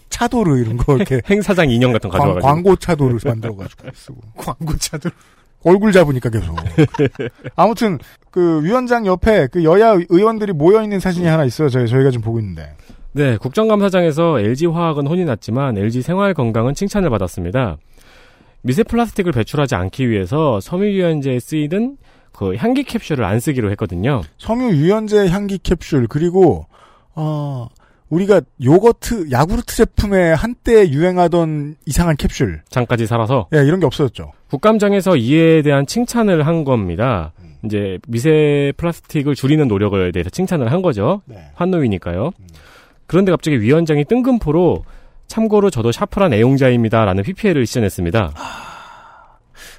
[0.08, 4.20] 차도르 이런 거 이렇게 행사장 인형 같은 거 광, 가져와가지고 광고 차도를 만들어 가지고 쓰고.
[4.36, 5.10] 광고차들.
[5.64, 6.56] 얼굴 잡으니까 계속.
[7.56, 7.98] 아무튼
[8.30, 11.70] 그 위원장 옆에 그 여야 의원들이 모여 있는 사진이 하나 있어요.
[11.70, 12.76] 저희 저희가 지금 보고 있는데.
[13.12, 17.78] 네, 국정감사장에서 LG화학은 혼이 났지만 LG 생활 건강은 칭찬을 받았습니다.
[18.62, 21.96] 미세 플라스틱을 배출하지 않기 위해서 섬유 유연제에 쓰이는
[22.32, 24.22] 그 향기 캡슐을 안 쓰기로 했거든요.
[24.38, 26.66] 섬유 유연제 향기 캡슐 그리고
[27.14, 27.68] 어
[28.14, 32.62] 우리가 요거트 야구르트 제품에 한때 유행하던 이상한 캡슐.
[32.68, 34.32] 장까지 살아서 예, 이런 게 없어졌죠.
[34.50, 37.32] 국감장에서 이에 대한 칭찬을 한 겁니다.
[37.64, 41.22] 이제 미세 플라스틱을 줄이는 노력에 대해서 칭찬을 한 거죠.
[41.24, 41.38] 네.
[41.54, 42.30] 환노위니까요.
[43.06, 44.84] 그런데 갑자기 위원장이 뜬금포로
[45.26, 48.32] 참고로 저도 샤프란 애용자입니다 라는 PPL을 시전했습니다.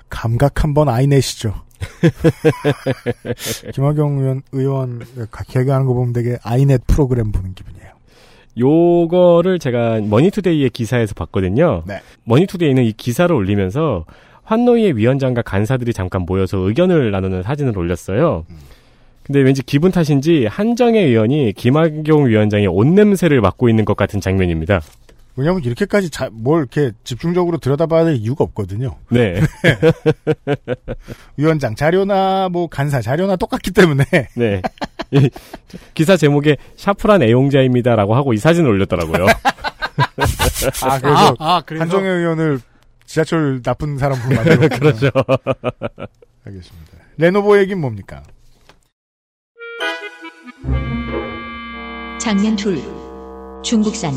[0.09, 1.53] 감각 한번 아이넷이죠.
[3.73, 5.01] 김학용 의원, 의원
[5.47, 7.94] 개그하는 거 보면 되게 아이넷 프로그램 보는 기분이에요.
[8.57, 11.83] 요거를 제가 머니투데이의 기사에서 봤거든요.
[11.85, 11.99] 네.
[12.23, 14.05] 머니투데이는 이 기사를 올리면서
[14.43, 18.45] 환노위의 위원장과 간사들이 잠깐 모여서 의견을 나누는 사진을 올렸어요.
[19.23, 24.81] 근데 왠지 기분 탓인지 한정애 의원이 김학용 위원장의 옷 냄새를 맡고 있는 것 같은 장면입니다.
[25.37, 28.95] 왜냐면 이렇게까지 자, 뭘 이렇게 집중적으로 들여다봐야 될 이유가 없거든요.
[29.09, 29.41] 네.
[31.35, 34.05] 위원장 자료나 뭐 간사 자료나 똑같기 때문에
[34.35, 34.61] 네.
[35.11, 35.29] 이
[35.93, 39.25] 기사 제목에 샤프란 애용자입니다라고 하고 이 사진을 올렸더라고요.
[40.83, 41.83] 아 그래서 아, 아, 그래서?
[41.83, 42.59] 한정혜 의원을
[43.05, 45.09] 지하철 나쁜 사람으로 만들고 그렇죠.
[46.45, 46.91] 알겠습니다.
[47.17, 48.23] 레노버 얘기는 뭡니까?
[52.19, 52.81] 장면 둘.
[53.63, 54.13] 중국산.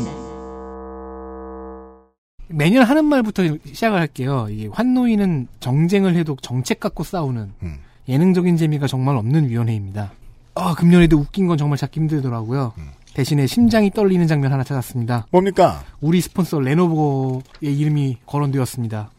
[2.49, 4.47] 매년 하는 말부터 시작을 할게요.
[4.49, 7.75] 이 환노위는 정쟁을 해도 정책 갖고 싸우는 음.
[8.07, 10.11] 예능적인 재미가 정말 없는 위원회입니다.
[10.55, 12.73] 아, 금년에도 웃긴 건 정말 찾기 힘들더라고요.
[13.13, 15.27] 대신에 심장이 떨리는 장면 하나 찾았습니다.
[15.31, 15.83] 뭡니까?
[16.01, 19.11] 우리 스폰서 레노버의 이름이 거론되었습니다.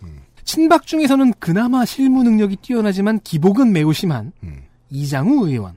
[0.45, 4.65] 친박 중에서는 그나마 실무 능력이 뛰어나지만 기복은 매우 심한 음.
[4.91, 5.75] 이장우 의원.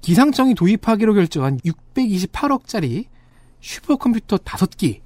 [0.00, 3.06] 기상청이 도입하기로 결정한 628억짜리
[3.60, 5.00] 슈퍼컴퓨터 5기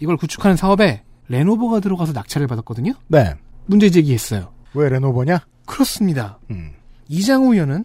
[0.00, 2.92] 이걸 구축하는 사업에 레노버가 들어가서 낙찰을 받았거든요.
[3.08, 3.34] 네.
[3.66, 4.52] 문제 제기했어요.
[4.74, 5.46] 왜 레노버냐?
[5.64, 6.38] 그렇습니다.
[6.50, 6.72] 음.
[7.08, 7.84] 이장우 의원은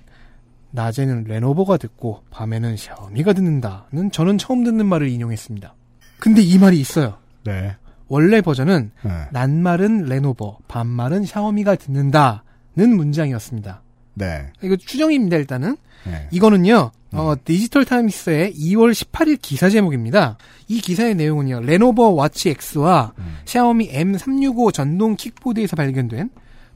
[0.72, 5.74] 낮에는 레노버가 듣고 밤에는 샤오미가 듣는다는 저는 처음 듣는 말을 인용했습니다.
[6.20, 7.18] 근데 이 말이 있어요.
[7.44, 7.76] 네.
[8.08, 9.12] 원래 버전은 네.
[9.32, 12.42] 낮말은 레노버, 밤말은 샤오미가 듣는다는
[12.76, 13.82] 문장이었습니다.
[14.16, 14.52] 네.
[14.62, 15.78] 이거 추정입니다, 일단은.
[16.06, 16.28] 네.
[16.32, 20.38] 이거는요, 어, 디지털 타임스의 2월 18일 기사 제목입니다.
[20.68, 23.14] 이 기사의 내용은요, 레노버 와치 X와
[23.46, 26.30] 샤오미 M365 전동 킥보드에서 발견된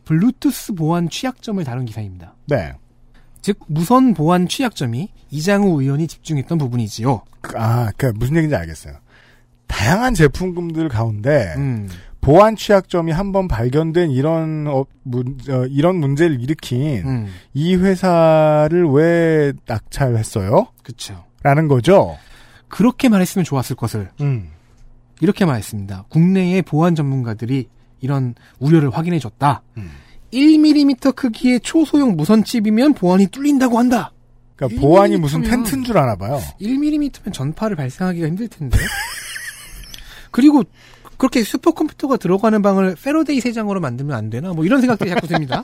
[0.06, 2.36] 블루투스 보안 취약점을 다룬 기사입니다.
[2.48, 2.74] 네.
[3.42, 7.22] 즉, 무선 보안 취약점이 이장우 의원이 집중했던 부분이지요.
[7.42, 8.96] 그, 아, 그 무슨 얘기인지 알겠어요.
[9.68, 11.88] 다양한 제품들 가운데 음.
[12.30, 17.28] 보안 취약점이 한 번 발견된 이런 어, 문, 어, 이런 문제를 일으킨 음.
[17.56, 20.68] 이 회사를 왜 낙찰했어요?
[20.84, 21.26] 그쵸.
[21.42, 22.18] 라는 거죠.
[22.68, 24.12] 그렇게 말했으면 좋았을 것을.
[24.22, 24.50] 음.
[25.22, 26.06] 이렇게 말했습니다.
[26.10, 27.68] 국내의 보안 전문가들이
[28.02, 29.64] 이런 우려를 확인해줬다.
[29.78, 29.90] 음.
[30.32, 34.12] 1mm 크기의 초소형 무선 칩이면 보안이 뚫린다고 한다.
[34.56, 36.40] 그러니까 보안이 무슨 1mm 면 텐트인 줄 아나 봐요.
[36.62, 38.78] 1mm면 전파를 발생하기가 힘들 텐데.
[40.32, 40.64] 그리고
[41.20, 44.54] 그렇게 슈퍼컴퓨터가 들어가는 방을 패러데이 새장으로 만들면 안 되나?
[44.54, 45.64] 뭐 이런 생각들이 자꾸 듭니다.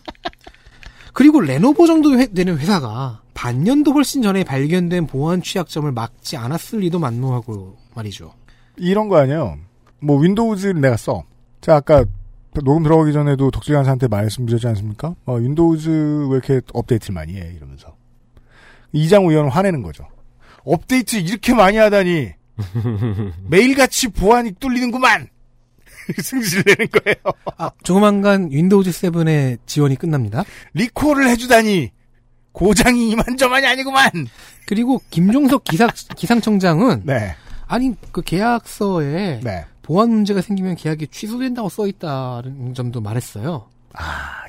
[1.14, 7.00] 그리고 레노버 정도 회- 되는 회사가 반년도 훨씬 전에 발견된 보안 취약점을 막지 않았을 리도
[7.00, 8.34] 만무하고 말이죠.
[8.76, 9.58] 이런 거 아니에요.
[10.02, 11.24] 뭐 윈도우즈를 내가 써.
[11.62, 12.04] 자 아까
[12.64, 15.16] 녹음 들어가기 전에도 덕질 강사한테 말씀드렸지 않습니까?
[15.26, 15.90] 어, 윈도우즈
[16.30, 17.96] 왜 이렇게 업데이트를 많이 해 이러면서
[18.92, 20.06] 이장 의원은 화내는 거죠.
[20.66, 22.32] 업데이트 이렇게 많이 하다니
[23.50, 25.28] 매일같이 보안이 뚫리는구만.
[26.22, 27.16] 승질 내는 거예요.
[27.58, 30.44] 아, 조만간 윈도우즈 7의 지원이 끝납니다.
[30.74, 31.92] 리콜을 해주다니
[32.52, 34.10] 고장이 이만저만이 아니구만.
[34.66, 37.36] 그리고 김종석 기사, 기상청장은 네.
[37.68, 39.66] 아니 그 계약서에 네.
[39.82, 43.68] 보안 문제가 생기면 계약이 취소된다고 써 있다는 점도 말했어요.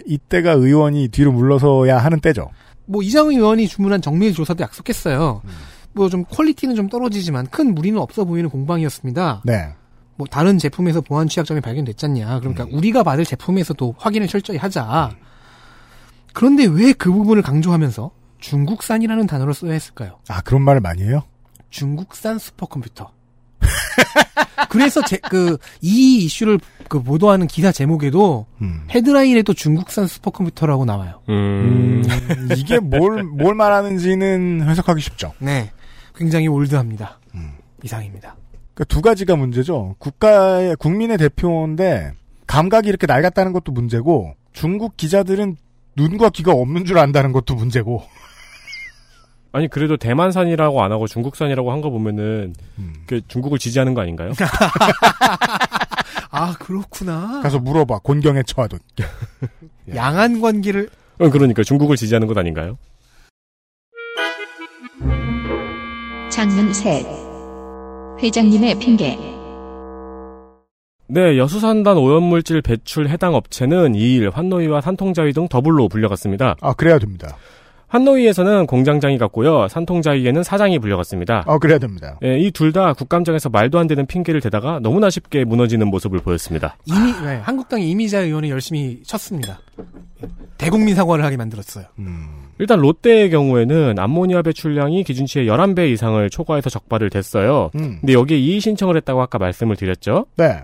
[0.06, 2.50] 이때가 의원이 뒤로 물러서야 하는 때죠.
[2.86, 5.42] 뭐 이장우 의원이 주문한 정밀 조사도 약속했어요.
[5.44, 5.50] 음.
[5.92, 9.42] 뭐좀 quality는 좀 떨어지지만 큰 무리는 없어 보이는 공방이었습니다.
[9.44, 9.74] 네.
[10.16, 12.40] 뭐 다른 제품에서 보안 취약점이 발견됐잖냐.
[12.40, 12.74] 그러니까 음.
[12.74, 15.10] 우리가 받을 제품에서도 확인을 철저히 하자.
[16.32, 18.10] 그런데 왜 그 부분을 강조하면서
[18.40, 20.18] 중국산이라는 단어를 써야 했을까요?
[20.28, 21.22] 아 그런 말을 많이 해요?
[21.70, 23.10] 중국산 슈퍼컴퓨터.
[24.70, 28.86] 그래서 제, 그, 이 이슈를 그 보도하는 기사 제목에도 음.
[28.90, 31.20] 헤드라인에도 중국산 슈퍼컴퓨터라고 나와요.
[31.28, 32.02] 음.
[32.56, 35.32] 이게 뭘, 뭘 말하는지는 해석하기 쉽죠.
[35.38, 35.70] 네.
[36.14, 37.18] 굉장히 올드합니다.
[37.34, 37.52] 음.
[37.82, 38.36] 이상입니다.
[38.76, 39.96] 그두 가지가 문제죠.
[39.98, 42.12] 국가의, 국민의 대표인데,
[42.46, 45.56] 감각이 이렇게 낡았다는 것도 문제고, 중국 기자들은
[45.96, 48.02] 눈과 귀가 없는 줄 안다는 것도 문제고.
[49.52, 52.92] 아니 그래도 대만산이라고 안 하고 중국산이라고 한 거 보면은 음.
[53.06, 54.32] 그 중국을 지지하는 거 아닌가요?
[56.30, 57.40] 아, 그렇구나.
[57.42, 58.76] 가서 물어봐, 곤경에 처하도.
[59.96, 62.76] 양한 관계를 어, 그러니까 중국을 지지하는 것 아닌가요?
[66.28, 67.06] 장면 셋.
[68.18, 69.18] 회장님의 핑계.
[71.08, 76.56] 네, 여수산단 오염물질 배출 해당 업체는 2일 환노위와 산통자위 등 더블로 불려갔습니다.
[76.60, 77.36] 아, 그래야 됩니다.
[77.88, 79.68] 환노위에서는 공장장이 갔고요.
[79.68, 81.44] 산통자위에는 사장이 불려갔습니다.
[81.46, 82.18] 아, 그래야 됩니다.
[82.24, 86.76] 예, 이 둘 다 국감장에서 말도 안 되는 핑계를 대다가 너무나 쉽게 무너지는 모습을 보였습니다.
[86.86, 89.60] 이미 네, 한국당 이미자 의원이 열심히 쳤습니다.
[90.58, 91.84] 대국민 사과를 하게 만들었어요.
[92.58, 97.70] 일단 롯데의 경우에는 암모니아 배출량이 기준치의 11배 이상을 초과해서 적발을 됐어요.
[97.76, 97.98] 음.
[98.00, 100.26] 근데 여기에 이의 신청을 했다고 아까 말씀을 드렸죠.
[100.36, 100.62] 네.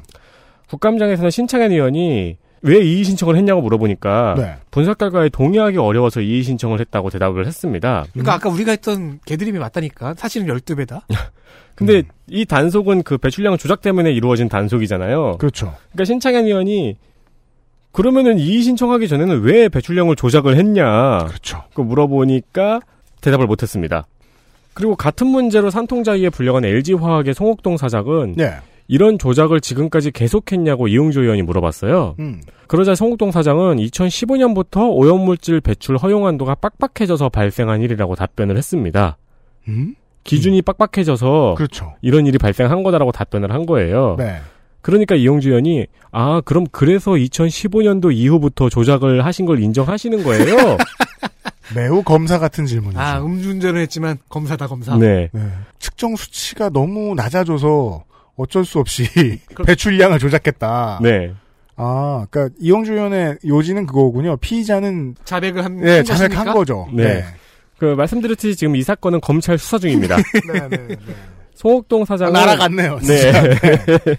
[0.68, 4.54] 국감장에서는 신창현 의원이 왜 이의 신청을 했냐고 물어보니까 네.
[4.70, 8.06] 분석 결과에 동의하기 어려워서 이의 신청을 했다고 대답을 했습니다.
[8.12, 10.14] 그러니까 아까 우리가 했던 개드림이 맞다니까.
[10.16, 11.02] 사실은 12배다.
[11.74, 15.38] 근데 이 단속은 그 배출량 조작 때문에 이루어진 단속이잖아요.
[15.38, 15.74] 그렇죠.
[15.90, 16.96] 그러니까 신창현 의원이
[17.92, 21.18] 그러면은 이의 신청하기 전에는 왜 배출량을 조작을 했냐?
[21.26, 21.62] 그렇죠.
[21.74, 22.80] 그 물어보니까
[23.20, 24.06] 대답을 못했습니다.
[24.74, 28.54] 그리고 같은 문제로 산통자위에 불려간 LG화학의 송옥동 사장은 네.
[28.88, 32.16] 이런 조작을 지금까지 계속했냐고 이용주 의원이 물어봤어요.
[32.18, 32.40] 음.
[32.66, 39.18] 그러자 송옥동 사장은 2015년부터 오염물질 배출 허용 한도가 빡빡해져서 발생한 일이라고 답변을 했습니다.
[39.68, 39.94] 음?
[40.24, 41.94] 기준이 빡빡해져서 그렇죠.
[42.00, 44.16] 이런 일이 발생한 거다라고 답변을 한 거예요.
[44.18, 44.36] 네.
[44.82, 50.76] 그러니까 이용주 의원이 아 그럼 그래서 2015년도 이후부터 조작을 하신 걸 인정하시는 거예요.
[51.74, 53.00] 매우 검사 같은 질문이죠.
[53.00, 54.96] 아, 음주운전을 했지만 검사다 검사.
[54.96, 55.30] 네.
[55.32, 55.40] 네.
[55.78, 58.04] 측정 수치가 너무 낮아져서
[58.36, 59.04] 어쩔 수 없이
[59.66, 61.00] 배출량을 조작했다.
[61.02, 61.32] 네.
[61.76, 64.36] 아, 그러니까 이용주 의원의 요지는 그거군요.
[64.36, 66.52] 피의자는 자백을 한, 네, 한 자백한?
[66.52, 66.88] 거죠.
[66.92, 67.24] 네.
[67.78, 70.16] 그 말씀드렸듯이 지금 이 사건은 검찰 수사 중입니다.
[70.52, 70.96] 네, 네, 네.
[71.54, 72.98] 송옥동 사장은 아, 날아갔네요.
[73.02, 73.16] 네.
[73.16, 73.42] 진짜.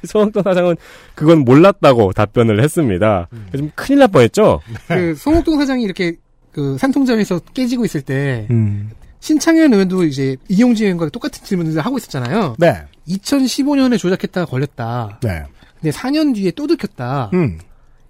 [0.06, 0.76] 송옥동 사장은
[1.16, 3.28] 그건 몰랐다고 답변을 했습니다.
[3.34, 3.48] 음.
[3.56, 4.62] 좀 큰일 날 뻔했죠.
[4.88, 6.16] 그 송옥동 사장이 이렇게
[6.52, 8.92] 그 산통점에서 깨지고 있을 때 음.
[9.20, 12.56] 신창현 의원도 이제 이용진 의원과 똑같은 질문을 하고 있었잖아요.
[12.60, 12.84] 네.
[13.08, 15.20] 2015년에 조작했다가 걸렸다.
[15.22, 15.44] 네.
[15.80, 17.32] 근데 4년 뒤에 또 들켰다.
[17.34, 17.60] 음.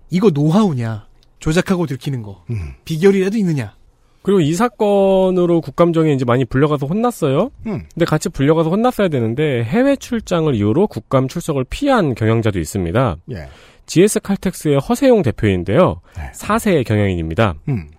[0.09, 1.07] 이거 노하우냐?
[1.39, 2.43] 조작하고 들키는 거.
[2.49, 2.73] 음.
[2.85, 3.75] 비결이라도 있느냐?
[4.23, 7.51] 그리고 이 사건으로 국감정에 이제 많이 불려가서 혼났어요.
[7.67, 7.83] 음.
[7.93, 13.17] 근데 같이 불려가서 혼났어야 되는데 해외 출장을 이유로 국감 출석을 피한 경영자도 있습니다.
[13.31, 13.47] 예.
[13.85, 15.99] GS 칼텍스의 허세용 대표인데요.
[16.33, 17.55] 4세 경영인입니다.
[17.67, 17.89] 음.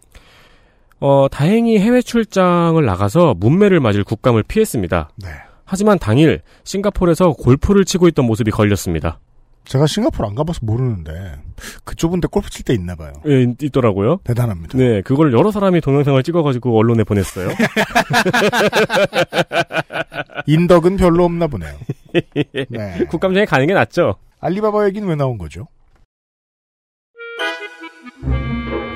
[0.98, 5.10] 어, 다행히 해외 출장을 나가서 문매를 맞을 국감을 피했습니다.
[5.16, 5.28] 네.
[5.66, 9.18] 하지만 당일 싱가포르에서 골프를 치고 있던 모습이 걸렸습니다.
[9.64, 11.36] 제가 싱가포르 안 가봐서 모르는데
[11.84, 13.12] 그 좁은 데 골프 칠 때 있나 봐요.
[13.26, 14.18] 예, 있더라고요.
[14.24, 14.76] 대단합니다.
[14.78, 17.48] 네, 그걸 여러 사람이 동영상을 찍어가지고 언론에 보냈어요.
[20.46, 21.74] 인덕은 별로 없나 보네요.
[22.68, 23.04] 네.
[23.08, 24.16] 국감장에 가는 게 낫죠.
[24.40, 25.66] 알리바바 얘기는 왜 나온 거죠?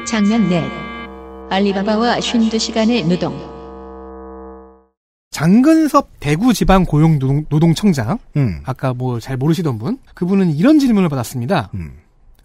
[0.07, 0.65] 장면 넷.
[1.51, 3.58] 알리바바와 52시간의 노동.
[5.31, 8.61] 장근섭 대구지방 고용노동청장, 음.
[8.65, 11.71] 아까 뭐 잘 모르시던 분, 그분은 이런 질문을 받았습니다.
[11.75, 11.99] 음.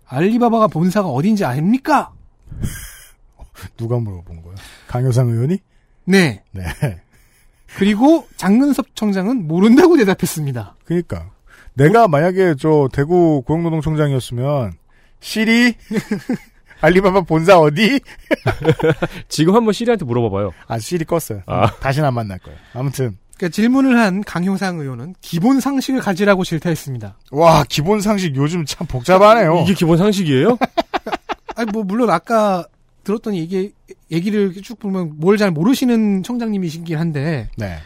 [0.06, 2.12] 알리바바가 본사가 어딘지 아십니까?
[3.78, 4.56] 누가 물어본 거야?
[4.88, 5.58] 강효상 의원이?
[6.06, 6.44] 네.
[6.52, 6.64] 네.
[7.78, 10.76] 그리고 장근섭 청장은 모른다고 대답했습니다.
[10.86, 11.32] 그니까.
[11.76, 14.74] 내가 만약에 저 대구 고용노동청장이었으면,
[15.22, 15.74] 시리?
[16.84, 18.00] 알리바바 본사 어디?
[19.30, 20.52] 지금 한번 시리한테 물어봐봐요.
[20.68, 21.42] 아, 시리 껐어요.
[21.46, 21.72] 아.
[21.80, 22.58] 다시는 안 만날 거예요.
[22.74, 23.18] 아무튼.
[23.38, 27.18] 그러니까 질문을 한 강효상 의원은 기본 상식을 가지라고 질타했습니다.
[27.32, 29.62] 와, 기본 상식 요즘 참 복잡하네요.
[29.64, 30.58] 이게 기본 상식이에요?
[31.56, 32.66] 아니 뭐 물론 아까
[33.04, 33.72] 들었더니 이게
[34.12, 37.78] 얘기를 쭉 보면 뭘 잘 모르시는 청장님이시긴 한데 네.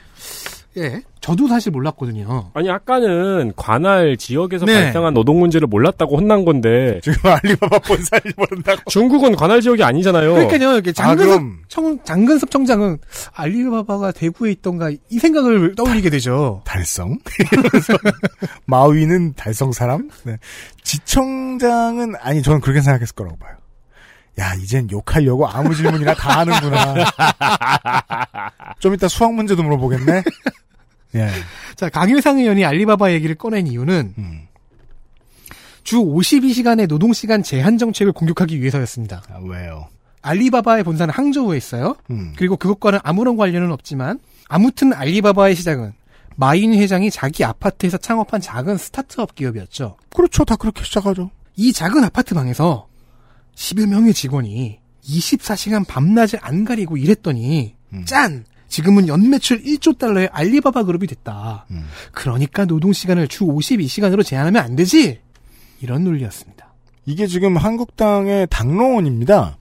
[0.77, 2.51] 예 저도 사실 몰랐거든요.
[2.53, 4.75] 아니 아까는 관할 지역에서 네.
[4.83, 8.81] 발생한 노동 문제를 몰랐다고 혼난 건데 지금 알리바바 본사를 모른다고.
[8.87, 10.33] 중국은 관할 지역이 아니잖아요.
[10.35, 10.73] 그러니까요.
[10.73, 11.59] 이렇게 아, 장근섭 그럼.
[11.67, 12.99] 청, 장근섭 청장은
[13.33, 16.61] 알리바바가 대구에 있던가 이 생각을 떠올리게 되죠.
[16.63, 17.17] 달성?
[17.51, 17.93] 이러면서
[18.65, 20.09] 마위는 달성 사람?
[20.23, 20.37] 네.
[20.83, 23.55] 지청장은 아니 저는 그렇게 생각했을 거라고 봐요.
[24.39, 26.93] 야 이젠 욕하려고 아무 질문이나 다 하는구나.
[28.79, 30.21] 좀 이따 수학 문제도 물어보겠네.
[31.17, 31.29] 예.
[31.75, 34.47] 자 강일상 의원이 알리바바 얘기를 꺼낸 이유는 음.
[35.83, 39.23] 주 52시간의 노동시간 제한 정책을 공격하기 위해서였습니다.
[39.29, 39.87] 아, 왜요?
[40.21, 41.95] 알리바바의 본사는 항저우에 있어요.
[42.09, 42.33] 음.
[42.35, 44.19] 그리고 그것과는 아무런 관련은 없지만
[44.49, 45.93] 아무튼 알리바바의 시작은
[46.35, 49.97] 마인 회장이 자기 아파트에서 창업한 작은 스타트업 기업이었죠.
[50.13, 50.45] 그렇죠.
[50.45, 51.31] 다 그렇게 시작하죠.
[51.55, 52.87] 이 작은 아파트 방에서
[53.55, 58.05] 10여 명의 직원이 24시간 밤낮을 안 가리고 일했더니 음.
[58.05, 58.45] 짠!
[58.67, 61.65] 지금은 연 매출 1조 달러의 알리바바 그룹이 됐다.
[61.71, 61.87] 음.
[62.11, 65.19] 그러니까 노동 시간을 주 52시간으로 제한하면 안 되지?
[65.81, 66.73] 이런 논리였습니다.
[67.05, 69.57] 이게 지금 한국당의 당론입니다.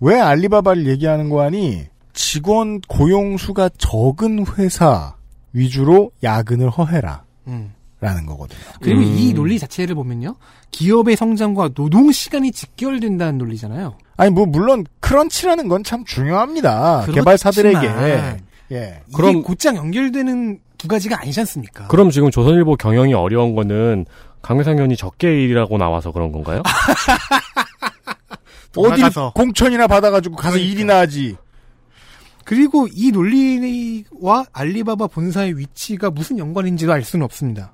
[0.00, 1.84] 왜 알리바바를 얘기하는 거 아니?
[2.12, 5.14] 직원 고용 수가 적은 회사
[5.52, 7.24] 위주로 야근을 허해라.
[7.48, 7.72] 음.
[8.06, 8.60] 라는 거거든요.
[8.80, 9.04] 그리고 음.
[9.18, 10.36] 이 논리 자체를 보면요.
[10.70, 13.98] 기업의 성장과 노동 시간이 직결된다는 논리잖아요.
[14.16, 17.00] 아니 뭐 물론 크런치라는 건 참 중요합니다.
[17.02, 17.86] 그렇지만 개발사들에게.
[18.72, 19.00] 예.
[19.12, 21.86] 그럼 그럼- 곧장 연결되는 두 가지가 아니지 않습니까?
[21.88, 24.06] 그럼 지금 조선일보 경영이 어려운 거는
[24.42, 26.62] 강회상 의원이 적게 일이라고 나와서 그런 건가요?
[28.76, 29.02] 어디.
[29.34, 30.72] 공천이나 받아가지고 가서 그러니까.
[30.72, 31.36] 일이나 하지.
[32.46, 37.72] 그리고 이 논리와 알리바바 본사의 위치가 무슨 연관인지도 알 수는 없습니다.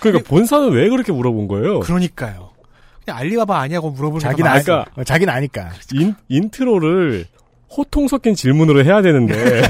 [0.00, 1.80] 그러니까 본사는 왜 그렇게 물어본 거예요?
[1.80, 2.52] 그러니까요.
[3.04, 4.86] 그냥 알리바바 아니냐고 물어보는 자기는 거 아니까.
[4.96, 5.72] 어, 자기는 아니까.
[5.92, 7.26] 인, intro를
[7.70, 9.34] 호통 섞인 질문으로 해야 되는데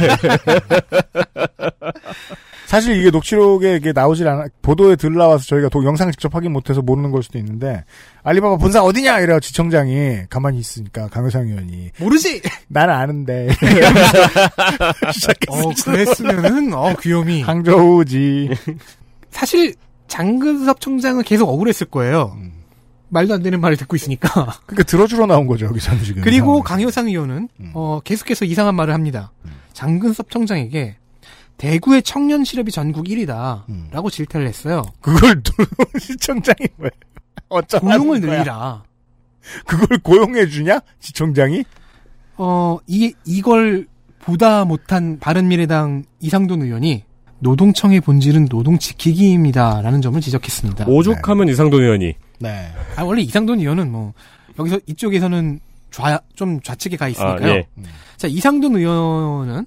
[2.66, 6.82] 사실 이게 녹취록에 이게 나오질 않아, 보도에 들 나와서 저희가 도, 영상 직접 확인 못해서
[6.82, 7.84] 모르는 걸 수도 있는데,
[8.22, 9.20] 알리바바 본사 어디냐?
[9.20, 10.22] 이래요, 지청장이.
[10.30, 11.90] 가만히 있으니까, 강효상 의원이.
[12.00, 12.42] 모르지.
[12.68, 13.48] 난 아는데.
[15.48, 17.42] 어 그랬으면은 어 귀요미.
[17.42, 18.50] 항저우지.
[19.30, 19.74] 사실
[20.08, 22.36] 장근섭 총장은 계속 억울했을 거예요.
[23.08, 24.28] 말도 안 되는 말을 듣고 있으니까.
[24.66, 26.22] 그러니까 들어주러 나온 거죠, 여기서는 지금.
[26.22, 26.62] 그리고.
[26.62, 27.70] 강효상 의원은 음.
[27.74, 29.32] 어, 계속해서 이상한 말을 합니다.
[29.72, 30.96] 장근섭 청장에게
[31.56, 33.62] 대구의 청년 실업이 전국 1위다.
[33.68, 33.88] 음.
[33.90, 34.82] 라고 질타를 했어요.
[35.00, 35.40] 그걸
[36.00, 36.90] 시청장이 왜?
[37.48, 38.30] 어쩌라는 고용을 거야?
[38.38, 38.82] 늘리라.
[39.66, 40.80] 그걸 고용해 주냐?
[41.00, 41.64] 지청장이?
[42.36, 43.86] 어, 이, 이걸
[44.18, 47.04] 보다 못한 바른미래당 이상돈 의원이
[47.40, 49.82] 노동청의 본질은 노동 지키기입니다.
[49.82, 50.86] 라는 점을 지적했습니다.
[50.88, 52.72] 오죽하면 이상돈 의원이 네.
[52.96, 54.14] 아, 원래 이상돈 의원은 뭐,
[54.58, 55.60] 여기서, 이쪽에서는
[55.90, 57.52] 좌, 좀 좌측에 가 있으니까요.
[57.52, 57.66] 아, 예.
[58.16, 59.64] 자, 이상돈 의원은 어,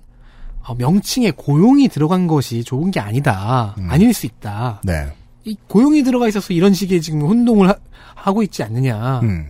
[0.76, 3.76] 명칭에 고용이 들어간 것이 좋은 게 아니다.
[3.78, 3.90] 음.
[3.90, 4.82] 아닐 수 있다.
[4.84, 5.14] 네.
[5.46, 7.74] 이 고용이 들어가 있어서 이런 식의 지금 혼동을
[8.16, 9.22] 하, 고 있지 않느냐.
[9.22, 9.48] 음.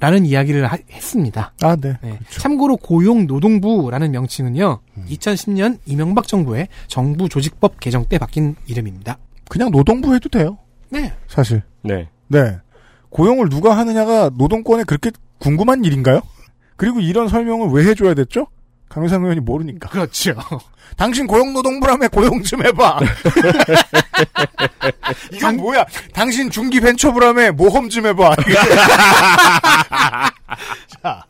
[0.00, 1.52] 라는 이야기를 하- 했습니다.
[1.62, 1.96] 아, 네.
[2.02, 2.18] 네.
[2.30, 4.78] 참고로 고용노동부라는 명칭은요.
[4.96, 5.06] 음.
[5.10, 9.18] 2010년 이명박 정부의 정부 조직법 개정 때 바뀐 이름입니다.
[9.48, 10.56] 그냥 노동부 해도 돼요.
[10.90, 11.12] 네.
[11.28, 11.62] 사실.
[11.82, 12.08] 네.
[12.28, 12.56] 네.
[13.10, 16.20] 고용을 누가 하느냐가 노동권에 그렇게 궁금한 일인가요?
[16.76, 18.46] 그리고 이런 설명을 왜 해줘야 됐죠?
[18.94, 19.88] 강효상 의원이 모르니까.
[19.88, 20.36] 그렇죠.
[20.96, 23.00] 당신 고용노동부라며 고용 좀 해봐.
[25.34, 25.84] 이건 뭐야?
[26.12, 28.36] 당신 중기벤처부라며 모험 좀 해봐.
[31.02, 31.24] 자,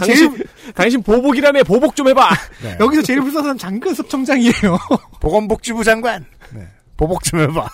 [0.00, 0.36] 당신,
[0.74, 2.28] 당신 보복이라며 보복 좀 해봐.
[2.64, 2.76] 네.
[2.80, 4.76] 여기서 제일 불쌍한 장근섭 청장이에요.
[5.20, 6.26] 보건복지부 장관.
[6.50, 6.66] 네.
[6.96, 7.68] 보복 좀 해봐.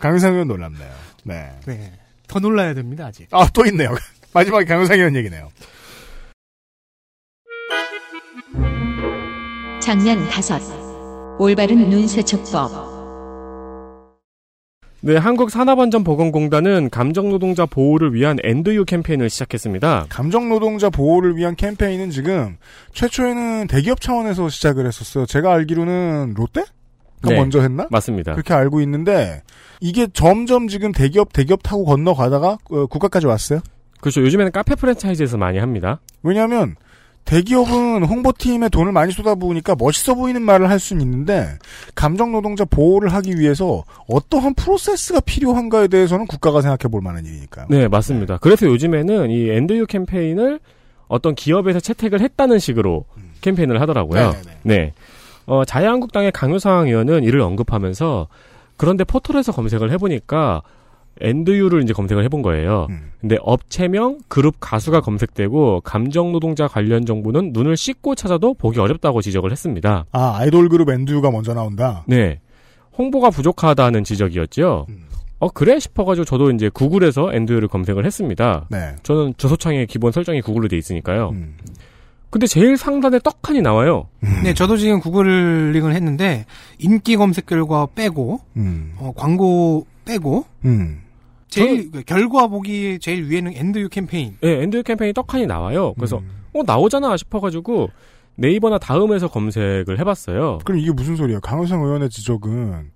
[0.00, 0.90] 강효상 의원 놀랍네요.
[1.22, 1.52] 네.
[1.66, 1.92] 네.
[2.26, 3.28] 더 놀라야 됩니다, 아직.
[3.30, 3.94] 아, 또 있네요.
[4.36, 5.48] 마지막에 강효상 의원 얘기네요.
[9.80, 10.60] 장면 다섯.
[11.38, 12.70] 올바른 눈세척법.
[15.00, 20.06] 네, 한국산업안전보건공단은 감정노동자 보호를 위한 엔드유 캠페인을 시작했습니다.
[20.10, 22.58] 감정노동자 보호를 위한 캠페인은 지금
[22.92, 25.24] 최초에는 대기업 차원에서 시작을 했었어요.
[25.24, 26.66] 제가 알기로는 롯데가
[27.22, 27.86] 네, 먼저 했나?
[27.90, 28.32] 맞습니다.
[28.32, 29.42] 그렇게 알고 있는데
[29.80, 33.60] 이게 점점 지금 대기업 대기업 타고 건너가다가 어, 국가까지 왔어요.
[34.06, 34.22] 그렇죠.
[34.22, 35.98] 요즘에는 카페 프랜차이즈에서 많이 합니다.
[36.22, 36.76] 왜냐하면
[37.24, 41.58] 대기업은 홍보팀에 돈을 많이 쏟아부으니까 멋있어 보이는 말을 할 수는 있는데
[41.96, 47.66] 감정 노동자 보호를 하기 위해서 어떠한 프로세스가 필요한가에 대해서는 국가가 생각해 볼 만한 일이니까요.
[47.68, 48.38] 네, 맞습니다.
[48.38, 50.60] 그래서 요즘에는 이 엔드유 캠페인을
[51.08, 53.06] 어떤 기업에서 채택을 했다는 식으로
[53.40, 54.20] 캠페인을 하더라고요.
[54.20, 54.58] 네네네.
[54.62, 54.92] 네.
[55.46, 58.28] 어, 자유한국당의 강효상 의원은 이를 언급하면서
[58.76, 60.62] 그런데 포털에서 검색을 해보니까
[61.20, 62.86] 엔드유를 이제 검색을 해본 거예요.
[62.90, 63.10] 음.
[63.20, 69.50] 근데 업체명, 그룹 가수가 검색되고 감정 노동자 관련 정보는 눈을 씻고 찾아도 보기 어렵다고 지적을
[69.50, 70.06] 했습니다.
[70.12, 72.04] 아 아이돌 그룹 엔듀가 먼저 나온다.
[72.06, 72.40] 네.
[72.98, 74.86] 홍보가 부족하다는 지적이었죠.
[74.88, 75.06] 음.
[75.38, 75.78] 어, 그래?
[75.78, 78.66] 싶어가지고 저도 이제 구글에서 엔드유를 검색을 했습니다.
[78.70, 78.96] 네.
[79.02, 81.30] 저는 주소창에 기본 설정이 구글로 돼 있으니까요.
[81.30, 81.56] 음.
[82.30, 84.08] 근데 제일 상단에 떡하니 나와요.
[84.42, 86.44] 네, 저도 지금 구글링을 했는데
[86.78, 88.94] 인기 검색 결과 빼고 음.
[88.98, 91.02] 어, 광고 빼고 음.
[91.48, 94.36] 제일 그 결과 보기 제일 위에는 And You 캠페인.
[94.42, 95.94] 예, And You 캠페인이 떡하니 나와요.
[95.94, 96.28] 그래서 음.
[96.54, 97.90] 어 나오잖아 싶어가지고
[98.36, 100.58] 네이버나 다음에서 검색을 해봤어요.
[100.64, 101.40] 그럼 이게 무슨 소리예요?
[101.40, 102.90] 강효상 의원의 지적은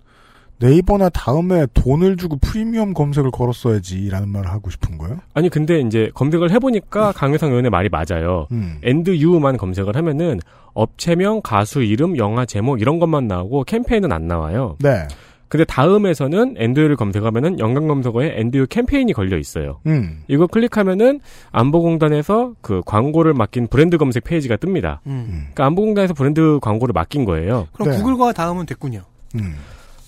[0.59, 5.17] 네이버나 다음에 돈을 주고 프리미엄 검색을 걸었어야지라는 말을 하고 싶은 거예요?
[5.33, 8.47] 아니 근데 이제 검색을 해보니까 강효상 의원의 말이 맞아요.
[8.51, 8.77] 음.
[8.83, 10.39] And You만 검색을 하면은
[10.73, 14.77] 업체명, 가수 이름, 영화 제목 이런 것만 나오고 캠페인은 안 나와요.
[14.79, 15.07] 네.
[15.51, 19.81] 근데 다음에서는 And You를 검색하면은 연관 검색어에 And You 캠페인이 걸려 있어요.
[19.85, 20.23] 음.
[20.29, 21.19] 이거 클릭하면은
[21.51, 24.99] 안보공단에서 그 광고를 맡긴 브랜드 검색 페이지가 뜹니다.
[25.07, 25.25] 음.
[25.27, 27.67] 그러니까 안보공단에서 브랜드 광고를 맡긴 거예요.
[27.73, 27.97] 그럼 네.
[27.97, 29.01] 구글과 다음은 됐군요.
[29.35, 29.55] 음.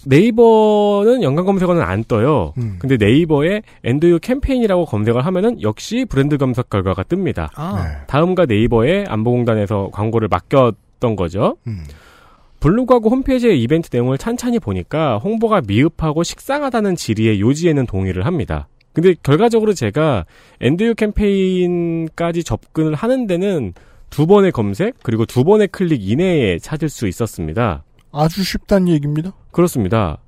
[0.05, 2.53] 네이버는 연관 검색어는 안 떠요.
[2.57, 2.77] 음.
[2.79, 7.49] 근데 네이버에 And You 캠페인이라고 검색을 하면은 역시 브랜드 검색 결과가 뜹니다.
[7.55, 8.05] 아, 네.
[8.07, 11.57] 다음과 네이버에 안보공단에서 광고를 맡겼던 거죠.
[11.67, 11.83] 음.
[12.63, 18.69] 블로그하고 홈페이지의 이벤트 내용을 찬찬히 보니까 홍보가 미흡하고 식상하다는 질의의 요지에는 동의를 합니다.
[18.93, 20.25] 근데 결과적으로 제가
[20.61, 23.73] And You 캠페인까지 접근을 하는 데는
[24.09, 27.83] 두 번의 검색 그리고 두 번의 클릭 이내에 찾을 수 있었습니다.
[28.13, 29.33] 아주 쉽다는 얘기입니다.
[29.51, 30.19] 그렇습니다.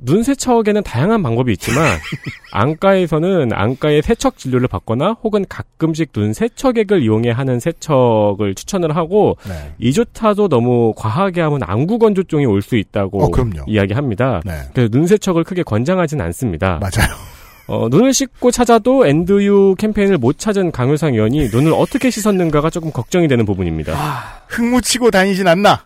[0.00, 1.98] 눈 세척에는 다양한 방법이 있지만
[2.52, 9.74] 안과에서는 안과의 세척 진료를 받거나 혹은 가끔씩 눈 세척액을 이용해 하는 세척을 추천을 하고 네.
[9.78, 13.64] 이조차도 너무 과하게 하면 안구 건조증이 올 수 있다고 어, 그럼요.
[13.66, 14.42] 이야기합니다.
[14.44, 14.52] 네.
[14.74, 16.78] 그래서 눈 세척을 크게 권장하진 않습니다.
[16.80, 17.08] 맞아요.
[17.66, 23.26] 어, 눈을 씻고 찾아도 엔드유 캠페인을 못 찾은 강효상 의원이 눈을 어떻게 씻었는가가 조금 걱정이
[23.28, 23.94] 되는 부분입니다.
[24.48, 25.84] 흙묻히고 다니진 않나?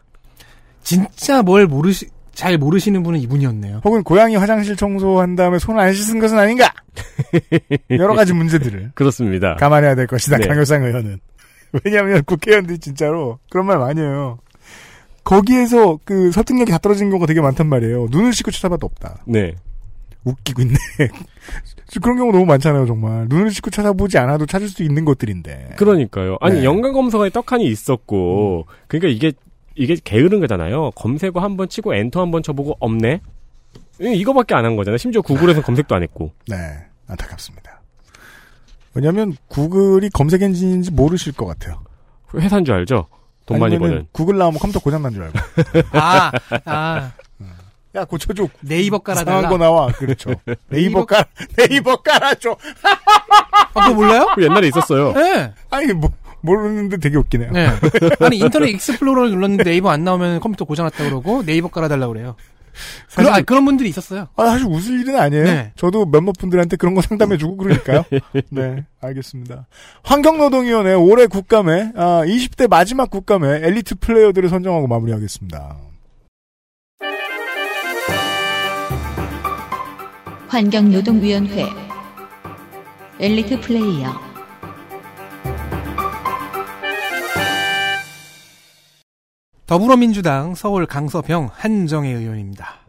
[0.83, 3.83] 진짜 뭘 모르시 잘 모르시는 분은 이분이었네요.
[3.85, 6.73] 혹은 고양이 화장실 청소한 다음에 손을 안 씻은 것은 아닌가?
[7.91, 9.57] 여러 가지 문제들을 그렇습니다.
[9.57, 10.39] 감안해야 될 것이다.
[10.39, 10.47] 네.
[10.47, 11.21] 강효상 의원은.
[11.85, 14.39] 왜냐하면 국회의원들이 진짜로 그런 말 많이 해요.
[15.25, 18.09] 거기에서 그 설득력이 다 떨어진 경우가 되게 많단 말이에요.
[18.11, 19.23] 눈을 씻고 찾아봐도 없다.
[19.27, 19.55] 네.
[20.25, 20.75] 웃기고 있네.
[22.03, 23.27] 그런 경우 너무 많잖아요, 정말.
[23.29, 25.75] 눈을 씻고 찾아보지 않아도 찾을 수 있는 것들인데.
[25.77, 26.37] 그러니까요.
[26.41, 26.65] 아니 네.
[26.65, 29.33] 연관 검색어에 떡하니 있었고, 그러니까 이게
[29.75, 30.91] 이게 게으른 거잖아요.
[30.93, 33.21] 검색어 한 번 치고 엔터 한 번 쳐보고 없네.
[34.01, 34.99] 이- 이거밖에 안 한 거잖아요.
[34.99, 36.33] 심지어 구글에서 검색도 안 했고.
[36.49, 36.57] 네,
[37.09, 37.81] 안타깝습니다.
[38.95, 41.83] 왜냐하면 구글이 검색 엔진인지 모르실 것 같아요.
[42.35, 43.07] 회사인 줄 알죠?
[43.47, 44.07] 돈 많이 버는.
[44.13, 45.39] 구글 나오면 컴퓨터 고장 난 줄 알고.
[45.99, 46.33] 아,
[46.65, 47.13] 아
[47.95, 48.49] 야 고쳐줘.
[48.61, 49.49] 네이버 이상한 깔아달라.
[49.51, 49.87] 거 나와.
[49.89, 50.31] 그렇죠.
[50.71, 51.27] 네이버 깔
[51.59, 52.57] 네이버 깔아줘.
[53.75, 54.33] 아, 그거 몰라요?
[54.35, 55.13] 그 옛날에 있었어요.
[55.13, 55.53] 네.
[55.69, 56.11] 아니 뭐
[56.43, 57.53] 모르는데 되게 웃기네요.
[57.53, 57.69] 네.
[58.21, 62.37] 아니 인터넷 익스플로러를 눌렀는데 네이버 안 나오면 컴퓨터 고장났다 그러고 네이버 깔아달라고 그래요.
[63.15, 64.29] 그런, 아, 그런 분들이 있었어요.
[64.37, 65.45] 아, 사실 웃을 일은 아니에요.
[65.45, 65.73] 네.
[65.77, 68.05] 저도 몇몇 분들한테 그런 거 상담해주고 그러니까요.
[68.51, 69.67] 네, 알겠습니다.
[70.03, 75.77] 환경노동위원회 올해 국감에 아, 20대 마지막 국감에 엘리트 플레이어들을 선정하고 마무리하겠습니다.
[80.49, 81.67] 환경노동위원회
[83.21, 84.32] 엘리트 플레이어
[89.73, 92.81] 더불어민주당 서울 강서병 한정애 의원입니다.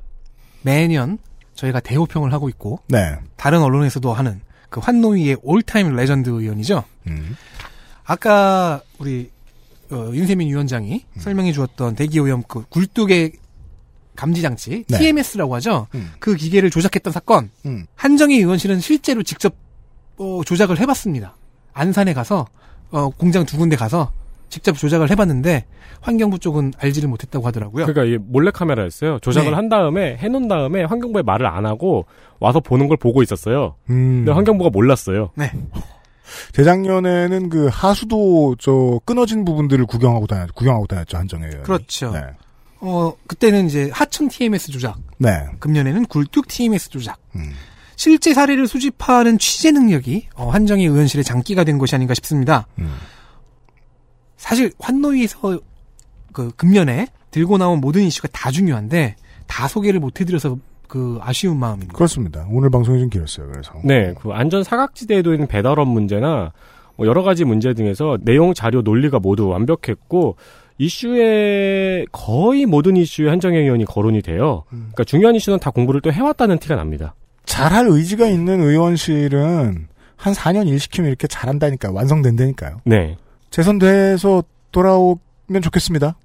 [0.64, 1.18] 매년
[1.56, 3.16] 저희가 대호평을 하고 있고 네.
[3.38, 6.84] 다른 언론에서도 하는 그 환노위의 all-time legend 의원이죠.
[7.08, 7.38] 음.
[8.04, 9.32] 아까 우리
[9.92, 11.22] 어, 윤세민 위원장이 음.
[11.22, 13.32] 설명해 주었던 대기오염 그 굴뚝의
[14.18, 14.98] 감지 장치 네.
[14.98, 15.88] TMS라고 하죠.
[15.96, 16.12] 음.
[16.20, 17.86] 그 기계를 조작했던 사건 음.
[17.96, 19.56] 한정희 의원실은 실제로 직접
[20.18, 21.38] 어, 조작을 해봤습니다.
[21.72, 22.46] 안산에 가서
[22.92, 24.12] 어, 공장 두 군데 가서
[24.54, 25.66] 직접 조작을 해봤는데
[26.02, 27.88] 환경부 쪽은 알지를 못했다고 하더라고요.
[27.88, 29.18] 그러니까 이게 몰래 카메라였어요.
[29.18, 29.56] 조작을 네.
[29.56, 32.06] 한 다음에 해놓은 다음에 환경부에 말을 안 하고
[32.40, 33.76] 와서 보는 걸 보고 있었어요.
[33.90, 34.18] 음.
[34.20, 35.32] 근데 환경부가 몰랐어요.
[35.36, 35.52] 네.
[36.54, 41.64] 재작년에는 그 하수도 저 끊어진 부분들을 구경하고 다녔 구경하고 다녔죠 의원.
[41.64, 42.12] 그렇죠.
[42.12, 42.22] 네.
[42.80, 45.30] 어 그때는 이제 하천 TMS 조작, 네.
[45.60, 47.18] 금년에는 굴뚝 TMS 조작.
[47.36, 47.54] 음.
[47.96, 52.68] 실제 사례를 수집하는 취재 능력이 어, 한정희 의원실의 장기가 된 것이 아닌가 싶습니다.
[52.78, 52.94] 음.
[54.44, 55.57] 사실 환노위에서
[56.34, 59.15] 그 금년에 들고 나온 모든 이슈가 다 중요한데
[59.48, 60.57] 다 소개를 못 해드려서
[60.90, 61.94] 그 아쉬운 마음입니다.
[61.94, 62.45] 그렇습니다.
[62.52, 63.48] 오늘 방송이 좀 길었어요.
[63.48, 63.72] 그래서.
[63.86, 66.52] 네, 그 안전 사각지대에도 있는 배달업 문제나
[66.98, 70.36] 뭐 여러 가지 문제 등에서 내용 자료 논리가 모두 완벽했고
[70.78, 74.65] 이슈에 거의 모든 이슈에 한정혜 의원이 거론이 돼요.
[74.68, 77.15] 그러니까 중요한 이슈는 다 공부를 또 해왔다는 티가 납니다.
[77.45, 79.88] 잘할 의지가 있는 의원실은
[80.18, 81.94] 한 4년 일 시키면 이렇게 잘한다니까요.
[81.94, 82.82] 완성된다니까요.
[82.84, 83.15] 네.
[83.54, 86.16] 재선돼서 돌아오면 좋겠습니다.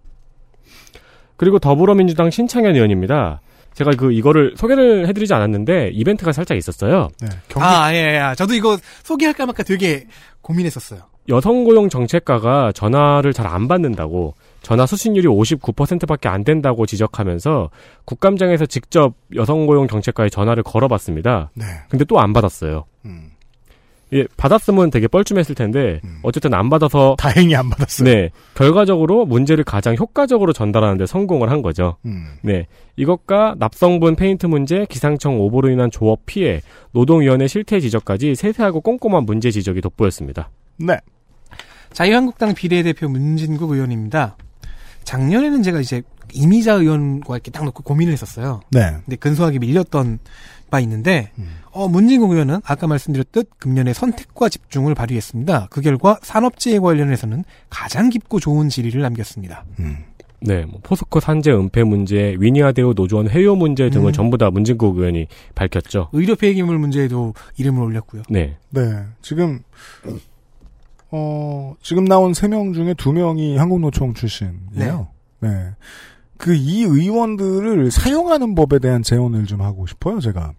[1.36, 3.42] 그리고 더불어민주당 신창현 의원입니다.
[3.74, 7.10] 제가 그 이거를 소개를 해드리지 않았는데 이벤트가 살짝 있었어요.
[7.20, 7.28] 네.
[7.56, 8.34] 아, 예, 예.
[8.34, 10.06] 저도 이거 소개할까 말까 되게
[10.40, 11.00] 고민했었어요.
[11.28, 17.68] 여성 고용 정책과가 전화를 잘 안 받는다고 전화 수신율이 59%밖에 안 된다고 지적하면서
[18.06, 21.50] 국감장에서 직접 여성 고용 정책과에 전화를 걸어봤습니다.
[21.54, 21.66] 네.
[21.90, 22.86] 근데 또 안 받았어요.
[23.04, 23.32] 음.
[24.12, 28.08] 예, 받았으면 되게 뻘쭘했을 텐데 어쨌든 안 받아서 다행히 안 받았어요.
[28.08, 31.96] 네, 결과적으로 문제를 가장 효과적으로 전달하는데 성공을 한 거죠.
[32.06, 32.26] 음.
[32.42, 32.66] 네,
[32.96, 36.60] 이것과 납성분 페인트 문제, 기상청 오보로 인한 조업 피해,
[36.92, 40.50] 노동위원회 실태 지적까지 세세하고 꼼꼼한 문제 지적이 돋보였습니다.
[40.78, 40.96] 네.
[41.92, 44.36] 자유한국당 비례대표 문진국 의원입니다.
[45.04, 46.02] 작년에는 제가 이제
[46.32, 48.60] 이미자 의원과 이렇게 딱 놓고 고민을 했었어요.
[48.70, 48.96] 네.
[49.04, 50.18] 근데 근소하게 밀렸던
[50.70, 51.30] 바 있는데
[51.70, 55.68] 어, 문진국 의원은 아까 말씀드렸듯 금년에 선택과 집중을 발휘했습니다.
[55.70, 59.64] 그 결과 산업재해 관련해서는 가장 깊고 좋은 질의를 남겼습니다.
[60.40, 64.12] 네, 뭐 포스코 산재 은폐 문제, 위니아데오 노조원 회유 문제 등을 음.
[64.12, 65.26] 전부 다 문진국 의원이
[65.56, 66.10] 밝혔죠.
[66.12, 68.22] 의료 폐기물 문제에도 이름을 올렸고요.
[68.30, 68.56] 네.
[68.70, 69.02] 네.
[69.20, 69.62] 지금
[71.10, 75.08] 어 지금 나온 세 명 중에 두 명이 한국노총 출신이에요.
[75.40, 75.70] 네.
[76.38, 80.52] 그 이 의원들을 사용하는 법에 대한 제언을 좀 하고 싶어요, 제가.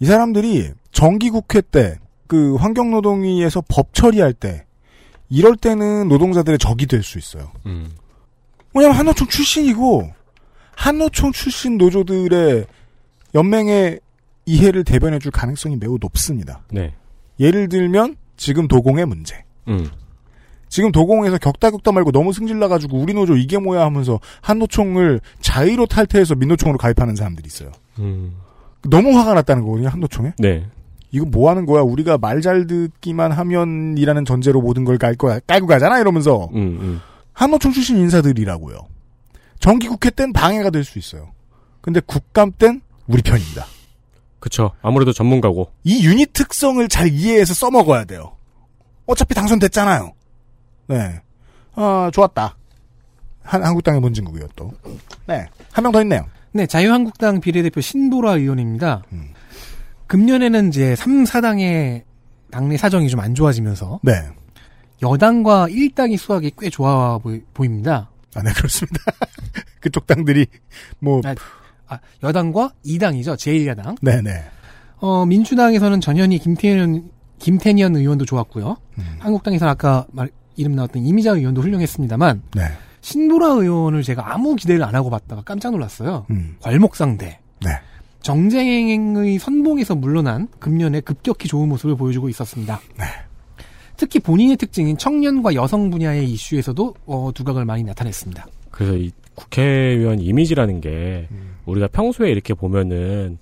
[0.00, 4.64] 이 사람들이 정기국회 때 그 환경노동위에서 법 처리할 때
[5.28, 7.52] 이럴 때는 노동자들의 적이 될 수 있어요.
[7.66, 7.90] 음.
[8.74, 10.10] 왜냐면 한노총 출신이고
[10.74, 12.64] 한노총 출신 노조들의
[13.34, 14.00] 연맹의
[14.46, 16.62] 이해를 대변해줄 가능성이 매우 높습니다.
[16.70, 16.94] 네.
[17.40, 19.44] 예를 들면 지금 도공의 문제.
[19.68, 19.88] 음.
[20.74, 26.34] 지금 도공에서 격다 격다 말고 너무 승질나가지고 우리 노조 이게 뭐야 하면서 한노총을 자의로 탈퇴해서
[26.34, 27.70] 민노총으로 가입하는 사람들이 있어요.
[28.00, 28.34] 음.
[28.82, 30.32] 너무 화가 났다는 거거든요, 한노총에.
[30.40, 30.66] 네.
[31.12, 31.82] 이거 뭐 하는 거야?
[31.82, 35.38] 우리가 말 잘 듣기만 하면이라는 전제로 모든 걸 깔 거야.
[35.46, 36.48] 깔고 가잖아, 이러면서.
[36.54, 37.00] 음, 음.
[37.34, 38.76] 한노총 출신 인사들이라고요.
[39.60, 41.28] 정기국회 땐 방해가 될 수 있어요.
[41.82, 43.64] 근데 국감 땐 우리 편입니다.
[44.40, 44.72] 그쵸.
[44.82, 45.70] 아무래도 전문가고.
[45.84, 48.32] 이 유닛 특성을 잘 이해해서 써먹어야 돼요.
[49.06, 50.10] 어차피 당선됐잖아요.
[50.86, 51.20] 네.
[51.74, 52.56] 아, 좋았다.
[53.42, 54.72] 한, 한국당의 문진국이요, 또.
[55.26, 55.46] 네.
[55.72, 56.24] 한 명 더 있네요.
[56.52, 59.02] 네, 자유한국당 비례대표 신보라 의원입니다.
[59.12, 59.30] 음.
[60.06, 62.02] 금년에는 이제 3, 4당의
[62.50, 64.12] 당내 사정이 좀 안 좋아지면서 네.
[65.02, 68.10] 여당과 1당이 수학이 꽤 좋아 보이, 보입니다.
[68.36, 68.98] 아, 네, 그렇습니다.
[69.80, 70.46] 그쪽 당들이,
[71.00, 71.34] 뭐, 아,
[71.88, 73.34] 아, 여당과 2당이죠.
[73.36, 73.96] 제1야당.
[74.00, 74.44] 네네.
[74.98, 78.76] 어, 민주당에서는 전현희 김태년, 김태년 의원도 좋았고요.
[78.98, 79.16] 음.
[79.18, 82.62] 한국당에서는 아까 말, 이름 나왔던 이미자 의원도 훌륭했습니다만, 네.
[83.00, 86.26] 신보라 의원을 제가 아무 기대를 안 하고 봤다가 깜짝 놀랐어요.
[86.30, 86.56] 음.
[86.60, 87.26] 괄목상대.
[87.26, 87.70] 네.
[88.22, 92.80] 정쟁의 선봉에서 물러난 금년에 급격히 좋은 모습을 보여주고 있었습니다.
[92.98, 93.04] 네.
[93.96, 98.46] 특히 본인의 특징인 청년과 여성 분야의 이슈에서도 어, 두각을 많이 나타냈습니다.
[98.70, 101.56] 그래서 이 국회의원 이미지라는 게 음.
[101.66, 103.38] 우리가 평소에 이렇게 보면은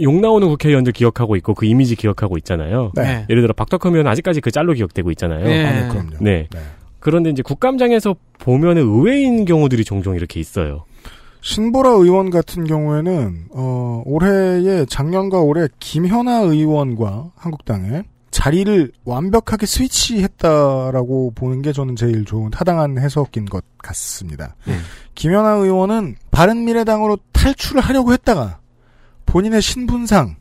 [0.00, 2.92] 욕 나오는 국회의원들 기억하고 있고 그 이미지 기억하고 있잖아요.
[2.94, 3.24] 네.
[3.30, 5.44] 예를 들어 박덕흠 의원 아직까지 그 짤로 기억되고 있잖아요.
[5.44, 5.66] 네.
[5.66, 6.10] 아, 네, 그럼요.
[6.20, 6.48] 네.
[6.50, 6.60] 네.
[6.98, 10.84] 그런데 이제 국감장에서 보면은 의외인 경우들이 종종 이렇게 있어요.
[11.40, 21.62] 신보라 의원 같은 경우에는 어, 올해에 작년과 올해 김현아 의원과 한국당에 자리를 완벽하게 스위치했다라고 보는
[21.62, 24.54] 게 저는 제일 좋은 타당한 해석인 것 같습니다.
[24.68, 24.78] 음.
[25.14, 28.59] 김연아 의원은 바른미래당으로 탈출을 하려고 했다가
[29.30, 30.36] 본인의 신분상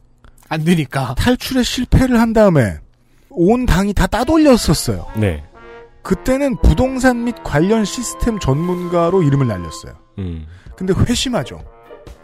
[0.50, 2.80] 안 되니까 탈출에 실패를 한 다음에
[3.30, 5.06] 온 당이 다 따돌렸었어요.
[5.16, 5.44] 네.
[6.02, 9.94] 그때는 부동산 및 관련 시스템 전문가로 이름을 날렸어요.
[10.18, 10.48] 음.
[10.76, 11.64] 근데 회심하죠.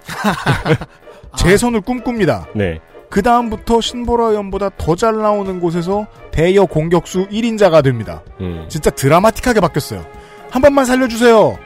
[1.38, 2.48] 재선을 꿈꿉니다.
[2.56, 2.80] 네.
[3.12, 8.24] 그 다음부터 신보라 의원보다 더 잘 나오는 곳에서 대여 공격수 1인자가 됩니다.
[8.42, 8.66] 음.
[8.70, 10.04] 진짜 드라마틱하게 바뀌었어요.
[10.50, 11.60] 한 번만 살려주세요.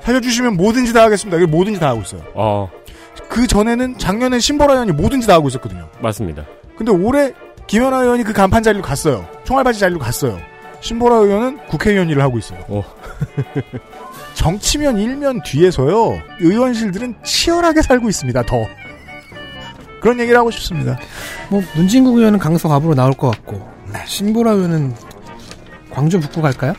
[0.00, 1.36] 살려주시면 뭐든지 다 하겠습니다.
[1.36, 2.22] 이걸 뭐든지 다 하고 있어요.
[2.34, 2.70] 어,
[3.28, 5.88] 그 전에는 작년에 신보라 의원이 뭐든지 다 하고 있었거든요.
[6.00, 6.44] 맞습니다.
[6.76, 7.32] 근데 올해
[7.66, 9.26] 김연아 의원이 그 간판 자리로 갔어요.
[9.44, 10.38] 총알바지 자리로 갔어요.
[10.80, 12.60] 신보라 의원은 국회의원 일을 하고 있어요.
[12.68, 12.84] 오.
[14.34, 16.20] 정치면 일면 뒤에서요.
[16.40, 18.42] 의원실들은 치열하게 살고 있습니다.
[18.42, 18.66] 더.
[20.00, 20.98] 그런 얘기를 하고 싶습니다.
[21.48, 23.66] 뭐 문진국 의원은 강서 갑으로 나올 것 같고
[24.04, 24.94] 신보라 의원은
[25.90, 26.74] 광주 북구 갈까요?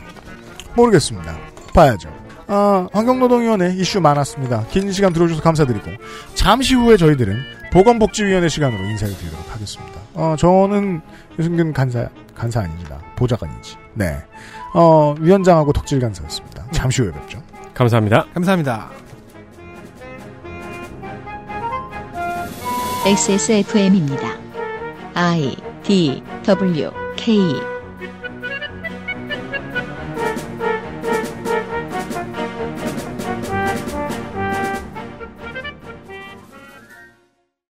[0.76, 1.36] 모르겠습니다.
[1.74, 2.15] 봐야죠.
[2.48, 4.66] 아, 환경노동위원회 이슈 많았습니다.
[4.70, 5.90] 긴 시간 들어주셔서 감사드리고
[6.34, 7.36] 잠시 후에 저희들은
[7.72, 10.00] 보건복지위원회 시간으로 인사를 드리도록 하겠습니다.
[10.14, 11.00] 어, 저는
[11.38, 12.98] 유승균 간사 간사 아닙니다.
[13.16, 13.76] 보좌관이지.
[13.94, 14.16] 네.
[14.74, 16.66] 어, 위원장하고 덕질 간사였습니다.
[16.70, 17.42] 잠시 후에 뵙죠.
[17.74, 18.26] 감사합니다.
[18.32, 18.90] 감사합니다.
[23.06, 24.36] XSFM입니다.
[25.14, 27.75] I D W K